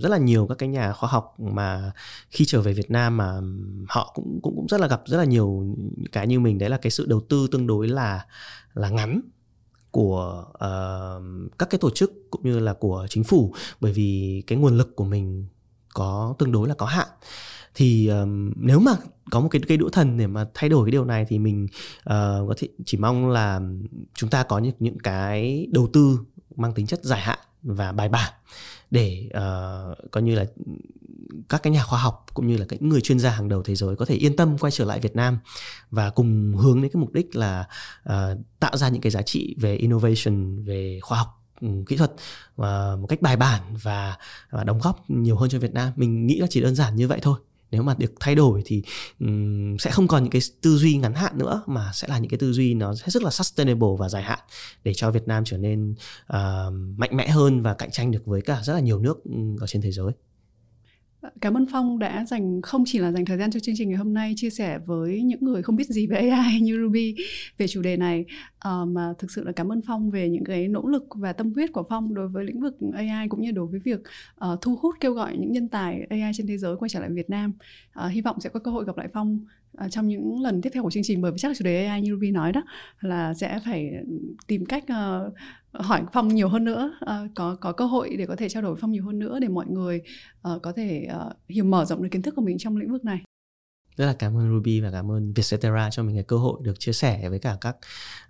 rất 0.01 0.09
là 0.09 0.17
nhiều 0.17 0.47
các 0.47 0.57
cái 0.57 0.69
nhà 0.69 0.93
khoa 0.93 1.09
học 1.09 1.39
mà 1.39 1.91
khi 2.29 2.45
trở 2.45 2.61
về 2.61 2.73
Việt 2.73 2.91
Nam 2.91 3.17
mà 3.17 3.41
họ 3.87 4.11
cũng 4.15 4.39
cũng 4.43 4.55
cũng 4.55 4.67
rất 4.67 4.81
là 4.81 4.87
gặp 4.87 5.01
rất 5.05 5.17
là 5.17 5.23
nhiều 5.23 5.75
cái 6.11 6.27
như 6.27 6.39
mình 6.39 6.57
đấy 6.57 6.69
là 6.69 6.77
cái 6.77 6.91
sự 6.91 7.05
đầu 7.05 7.21
tư 7.29 7.47
tương 7.51 7.67
đối 7.67 7.87
là 7.87 8.25
là 8.73 8.89
ngắn 8.89 9.21
của 9.91 10.45
uh, 10.49 11.57
các 11.59 11.69
cái 11.69 11.79
tổ 11.79 11.89
chức 11.89 12.13
cũng 12.31 12.41
như 12.43 12.59
là 12.59 12.73
của 12.73 13.07
chính 13.09 13.23
phủ. 13.23 13.53
Bởi 13.79 13.93
vì 13.93 14.43
cái 14.47 14.57
nguồn 14.57 14.77
lực 14.77 14.95
của 14.95 15.05
mình 15.05 15.45
có 15.93 16.35
tương 16.39 16.51
đối 16.51 16.67
là 16.67 16.73
có 16.73 16.85
hạn 16.85 17.07
thì 17.75 18.07
um, 18.07 18.51
nếu 18.55 18.79
mà 18.79 18.91
có 19.31 19.39
một 19.39 19.47
cái 19.51 19.61
cây 19.67 19.77
đũa 19.77 19.89
thần 19.89 20.17
để 20.17 20.27
mà 20.27 20.45
thay 20.53 20.69
đổi 20.69 20.85
cái 20.85 20.91
điều 20.91 21.05
này 21.05 21.25
thì 21.29 21.39
mình 21.39 21.67
uh, 21.99 22.09
có 22.47 22.53
thể 22.57 22.67
chỉ 22.85 22.97
mong 22.97 23.29
là 23.29 23.61
chúng 24.15 24.29
ta 24.29 24.43
có 24.43 24.59
những 24.59 24.73
những 24.79 24.99
cái 24.99 25.67
đầu 25.71 25.89
tư 25.93 26.19
mang 26.55 26.73
tính 26.73 26.87
chất 26.87 27.03
dài 27.03 27.21
hạn 27.21 27.39
và 27.63 27.91
bài 27.91 28.09
bản 28.09 28.33
để 28.91 29.29
uh, 29.37 30.11
coi 30.11 30.23
như 30.23 30.35
là 30.35 30.45
các 31.49 31.63
cái 31.63 31.73
nhà 31.73 31.83
khoa 31.83 31.99
học 31.99 32.25
cũng 32.33 32.47
như 32.47 32.57
là 32.57 32.65
các 32.69 32.81
người 32.81 33.01
chuyên 33.01 33.19
gia 33.19 33.29
hàng 33.29 33.49
đầu 33.49 33.63
thế 33.63 33.75
giới 33.75 33.95
có 33.95 34.05
thể 34.05 34.15
yên 34.15 34.35
tâm 34.35 34.57
quay 34.57 34.71
trở 34.71 34.85
lại 34.85 34.99
Việt 34.99 35.15
Nam 35.15 35.39
và 35.91 36.09
cùng 36.09 36.53
hướng 36.57 36.81
đến 36.81 36.91
cái 36.93 36.99
mục 36.99 37.13
đích 37.13 37.35
là 37.35 37.67
uh, 38.09 38.13
tạo 38.59 38.77
ra 38.77 38.89
những 38.89 39.01
cái 39.01 39.11
giá 39.11 39.21
trị 39.21 39.55
về 39.59 39.75
innovation 39.75 40.63
về 40.63 40.99
khoa 41.01 41.17
học 41.17 41.27
kỹ 41.87 41.97
thuật 41.97 42.11
và 42.55 42.95
một 42.95 43.07
cách 43.07 43.21
bài 43.21 43.37
bản 43.37 43.61
và, 43.81 44.17
và 44.49 44.63
đóng 44.63 44.79
góp 44.83 45.09
nhiều 45.09 45.37
hơn 45.37 45.49
cho 45.49 45.59
Việt 45.59 45.73
Nam. 45.73 45.93
Mình 45.95 46.27
nghĩ 46.27 46.39
là 46.39 46.47
chỉ 46.49 46.61
đơn 46.61 46.75
giản 46.75 46.95
như 46.95 47.07
vậy 47.07 47.19
thôi 47.21 47.39
nếu 47.71 47.83
mà 47.83 47.95
được 47.97 48.13
thay 48.19 48.35
đổi 48.35 48.61
thì 48.65 48.83
um, 49.19 49.77
sẽ 49.77 49.91
không 49.91 50.07
còn 50.07 50.23
những 50.23 50.31
cái 50.31 50.41
tư 50.61 50.77
duy 50.77 50.97
ngắn 50.97 51.13
hạn 51.13 51.37
nữa 51.37 51.63
mà 51.65 51.91
sẽ 51.93 52.07
là 52.07 52.17
những 52.17 52.29
cái 52.29 52.37
tư 52.37 52.53
duy 52.53 52.73
nó 52.73 52.89
hết 52.89 53.09
sức 53.09 53.23
là 53.23 53.29
sustainable 53.29 53.89
và 53.99 54.09
dài 54.09 54.23
hạn 54.23 54.39
để 54.83 54.93
cho 54.93 55.11
Việt 55.11 55.27
Nam 55.27 55.43
trở 55.45 55.57
nên 55.57 55.95
uh, 56.33 56.73
mạnh 56.97 57.17
mẽ 57.17 57.27
hơn 57.27 57.61
và 57.61 57.73
cạnh 57.73 57.91
tranh 57.91 58.11
được 58.11 58.25
với 58.25 58.41
cả 58.41 58.61
rất 58.63 58.73
là 58.73 58.79
nhiều 58.79 58.99
nước 58.99 59.23
ở 59.59 59.67
trên 59.67 59.81
thế 59.81 59.91
giới. 59.91 60.11
Cảm 61.41 61.57
ơn 61.57 61.65
Phong 61.71 61.99
đã 61.99 62.25
dành 62.25 62.61
không 62.61 62.83
chỉ 62.85 62.99
là 62.99 63.11
dành 63.11 63.25
thời 63.25 63.37
gian 63.37 63.51
cho 63.51 63.59
chương 63.59 63.75
trình 63.77 63.89
ngày 63.89 63.97
hôm 63.97 64.13
nay 64.13 64.33
chia 64.35 64.49
sẻ 64.49 64.79
với 64.85 65.21
những 65.21 65.39
người 65.41 65.63
không 65.63 65.75
biết 65.75 65.87
gì 65.87 66.07
về 66.07 66.17
AI 66.29 66.59
như 66.59 66.79
Ruby 66.83 67.15
về 67.57 67.67
chủ 67.67 67.81
đề 67.81 67.97
này 67.97 68.25
uh, 68.67 68.87
mà 68.87 69.13
thực 69.19 69.31
sự 69.31 69.43
là 69.43 69.51
cảm 69.51 69.71
ơn 69.71 69.81
Phong 69.87 70.11
về 70.11 70.29
những 70.29 70.43
cái 70.43 70.67
nỗ 70.67 70.87
lực 70.87 71.05
và 71.15 71.33
tâm 71.33 71.53
huyết 71.53 71.73
của 71.73 71.83
Phong 71.89 72.13
đối 72.13 72.27
với 72.27 72.45
lĩnh 72.45 72.61
vực 72.61 72.77
AI 72.93 73.27
cũng 73.27 73.41
như 73.41 73.51
đối 73.51 73.67
với 73.67 73.79
việc 73.79 73.99
uh, 74.45 74.61
thu 74.61 74.75
hút 74.81 74.95
kêu 74.99 75.13
gọi 75.13 75.37
những 75.37 75.51
nhân 75.51 75.67
tài 75.67 76.07
AI 76.09 76.31
trên 76.33 76.47
thế 76.47 76.57
giới 76.57 76.75
quay 76.77 76.89
trở 76.89 76.99
lại 76.99 77.09
Việt 77.09 77.29
Nam. 77.29 77.53
Uh, 78.05 78.11
hy 78.11 78.21
vọng 78.21 78.39
sẽ 78.39 78.49
có 78.49 78.59
cơ 78.59 78.71
hội 78.71 78.85
gặp 78.85 78.97
lại 78.97 79.07
Phong 79.13 79.39
uh, 79.85 79.91
trong 79.91 80.07
những 80.07 80.41
lần 80.41 80.61
tiếp 80.61 80.69
theo 80.73 80.83
của 80.83 80.91
chương 80.91 81.03
trình 81.03 81.21
bởi 81.21 81.31
vì 81.31 81.37
chắc 81.37 81.47
là 81.47 81.53
chủ 81.57 81.65
đề 81.65 81.85
AI 81.85 82.01
như 82.01 82.11
Ruby 82.11 82.31
nói 82.31 82.51
đó 82.51 82.63
là 82.99 83.33
sẽ 83.33 83.59
phải 83.65 83.91
tìm 84.47 84.65
cách 84.65 84.83
uh, 84.83 85.33
hỏi 85.73 86.03
phong 86.13 86.27
nhiều 86.27 86.47
hơn 86.47 86.63
nữa 86.63 86.93
uh, 87.05 87.31
có 87.35 87.55
có 87.55 87.71
cơ 87.71 87.85
hội 87.85 88.15
để 88.17 88.25
có 88.25 88.35
thể 88.35 88.49
trao 88.49 88.63
đổi 88.63 88.75
phong 88.81 88.91
nhiều 88.91 89.05
hơn 89.05 89.19
nữa 89.19 89.39
để 89.39 89.47
mọi 89.47 89.65
người 89.67 90.01
uh, 90.55 90.61
có 90.61 90.71
thể 90.71 91.07
uh, 91.27 91.33
hiểu 91.49 91.65
mở 91.65 91.85
rộng 91.85 92.03
được 92.03 92.09
kiến 92.11 92.21
thức 92.21 92.35
của 92.35 92.41
mình 92.41 92.57
trong 92.57 92.77
lĩnh 92.77 92.91
vực 92.91 93.05
này. 93.05 93.21
Rất 93.95 94.05
là 94.05 94.13
cảm 94.13 94.37
ơn 94.37 94.49
Ruby 94.49 94.81
và 94.81 94.91
cảm 94.91 95.11
ơn 95.11 95.33
Vietcetera 95.33 95.89
cho 95.91 96.03
mình 96.03 96.15
cái 96.15 96.23
cơ 96.23 96.37
hội 96.37 96.59
được 96.63 96.79
chia 96.79 96.93
sẻ 96.93 97.29
với 97.29 97.39
cả 97.39 97.57
các 97.61 97.75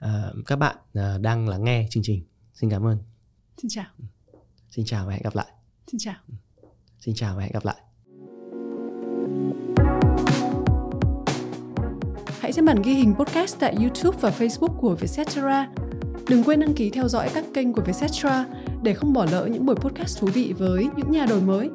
uh, 0.06 0.46
các 0.46 0.56
bạn 0.56 0.76
uh, 1.00 1.22
đang 1.22 1.50
lắng 1.50 1.64
nghe 1.64 1.88
chương 1.90 2.04
trình. 2.04 2.24
Xin 2.54 2.70
cảm 2.70 2.86
ơn. 2.86 2.98
Xin 3.58 3.70
chào. 3.70 3.86
Xin 4.70 4.86
chào 4.86 5.06
và 5.06 5.14
hẹn 5.14 5.22
gặp 5.24 5.36
lại. 5.36 5.48
Xin 5.88 6.00
chào. 6.00 6.16
Xin 7.00 7.16
chào 7.16 7.36
và 7.36 7.42
hẹn 7.42 7.52
gặp 7.52 7.66
lại. 7.66 7.78
Hãy 12.40 12.54
xem 12.54 12.66
bản 12.66 12.82
ghi 12.82 12.94
hình 12.94 13.16
podcast 13.16 13.60
tại 13.60 13.76
YouTube 13.76 14.18
và 14.22 14.30
Facebook 14.30 14.78
của 14.78 14.96
Vietcetera 14.96 15.68
Đừng 16.30 16.44
quên 16.44 16.60
đăng 16.60 16.74
ký 16.74 16.90
theo 16.90 17.08
dõi 17.08 17.30
các 17.34 17.44
kênh 17.54 17.74
của 17.74 17.82
Vietcetera 17.82 18.46
để 18.84 18.94
không 18.94 19.14
bỏ 19.14 19.26
lỡ 19.32 19.48
những 19.52 19.66
buổi 19.66 19.76
podcast 19.76 20.20
thú 20.20 20.28
vị 20.34 20.54
với 20.58 20.88
những 20.98 21.12
nhà 21.12 21.26
đổi 21.26 21.42
mới. 21.42 21.70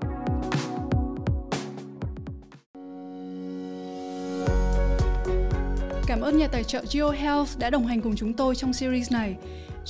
Cảm 6.07 6.21
ơn 6.21 6.39
nhà 6.39 6.49
tài 6.49 6.65
trợ 6.65 6.85
GeoHealth 6.93 7.59
đã 7.59 7.71
đồng 7.71 7.87
hành 7.87 8.01
cùng 8.01 8.17
chúng 8.17 8.33
tôi 8.33 8.55
trong 8.55 8.73
series 8.73 9.13
này. 9.13 9.37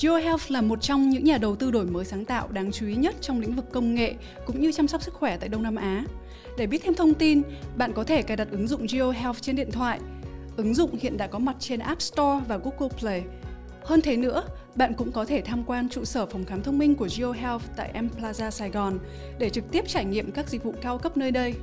GeoHealth 0.01 0.51
là 0.51 0.61
một 0.61 0.81
trong 0.81 1.09
những 1.09 1.23
nhà 1.23 1.37
đầu 1.37 1.55
tư 1.55 1.71
đổi 1.71 1.85
mới 1.85 2.05
sáng 2.05 2.25
tạo 2.25 2.47
đáng 2.51 2.71
chú 2.71 2.87
ý 2.87 2.95
nhất 2.95 3.15
trong 3.21 3.39
lĩnh 3.39 3.55
vực 3.55 3.65
công 3.71 3.95
nghệ 3.95 4.13
cũng 4.45 4.61
như 4.61 4.71
chăm 4.71 4.87
sóc 4.87 5.01
sức 5.01 5.13
khỏe 5.13 5.37
tại 5.37 5.49
Đông 5.49 5.63
Nam 5.63 5.75
Á. 5.75 6.05
Để 6.57 6.67
biết 6.67 6.81
thêm 6.83 6.93
thông 6.93 7.13
tin, 7.13 7.41
bạn 7.77 7.93
có 7.93 8.03
thể 8.03 8.21
cài 8.21 8.37
đặt 8.37 8.47
ứng 8.51 8.67
dụng 8.67 8.85
GeoHealth 8.87 9.41
trên 9.41 9.55
điện 9.55 9.71
thoại 9.71 9.99
Ứng 10.57 10.73
dụng 10.73 10.95
hiện 11.01 11.17
đã 11.17 11.27
có 11.27 11.39
mặt 11.39 11.55
trên 11.59 11.79
App 11.79 12.01
Store 12.01 12.45
và 12.47 12.57
Google 12.57 12.97
Play. 12.99 13.23
Hơn 13.87 14.01
thế 14.01 14.17
nữa, 14.17 14.43
bạn 14.75 14.93
cũng 14.93 15.11
có 15.11 15.25
thể 15.25 15.41
tham 15.41 15.63
quan 15.63 15.89
trụ 15.89 16.05
sở 16.05 16.25
phòng 16.25 16.45
khám 16.45 16.63
thông 16.63 16.77
minh 16.77 16.95
của 16.95 17.07
GeoHealth 17.17 17.63
tại 17.75 17.93
M 18.01 18.07
Plaza 18.21 18.49
Sài 18.49 18.69
Gòn 18.69 18.99
để 19.39 19.49
trực 19.49 19.71
tiếp 19.71 19.87
trải 19.87 20.05
nghiệm 20.05 20.31
các 20.31 20.49
dịch 20.49 20.63
vụ 20.63 20.73
cao 20.81 20.97
cấp 20.97 21.17
nơi 21.17 21.31
đây. 21.31 21.53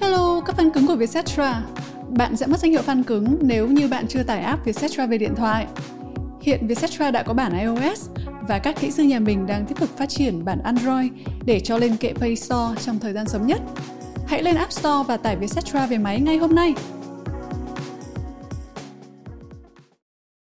Hello, 0.00 0.40
các 0.46 0.56
fan 0.58 0.70
cứng 0.70 0.86
của 0.86 0.96
Vietcetera. 0.96 1.64
Bạn 2.08 2.36
sẽ 2.36 2.46
mất 2.46 2.60
danh 2.60 2.70
hiệu 2.70 2.82
fan 2.86 3.02
cứng 3.02 3.38
nếu 3.40 3.68
như 3.68 3.88
bạn 3.88 4.06
chưa 4.08 4.22
tải 4.22 4.40
app 4.40 4.64
Vietcetera 4.64 5.06
về 5.06 5.18
điện 5.18 5.34
thoại. 5.36 5.66
Hiện 6.42 6.66
Vietcetera 6.66 7.10
đã 7.10 7.22
có 7.22 7.34
bản 7.34 7.58
iOS 7.58 8.08
và 8.48 8.58
các 8.58 8.80
kỹ 8.80 8.90
sư 8.90 9.02
nhà 9.02 9.18
mình 9.18 9.46
đang 9.46 9.66
tiếp 9.66 9.74
tục 9.80 9.88
phát 9.96 10.08
triển 10.08 10.44
bản 10.44 10.58
Android 10.62 11.12
để 11.44 11.60
cho 11.60 11.78
lên 11.78 11.96
kệ 11.96 12.12
Play 12.12 12.36
Store 12.36 12.80
trong 12.80 12.98
thời 12.98 13.12
gian 13.12 13.28
sớm 13.28 13.46
nhất. 13.46 13.60
Hãy 14.26 14.42
lên 14.42 14.56
App 14.56 14.72
Store 14.72 15.04
và 15.08 15.16
tải 15.16 15.36
Vietcetera 15.36 15.86
về 15.86 15.98
máy 15.98 16.20
ngay 16.20 16.36
hôm 16.36 16.54
nay. 16.54 16.74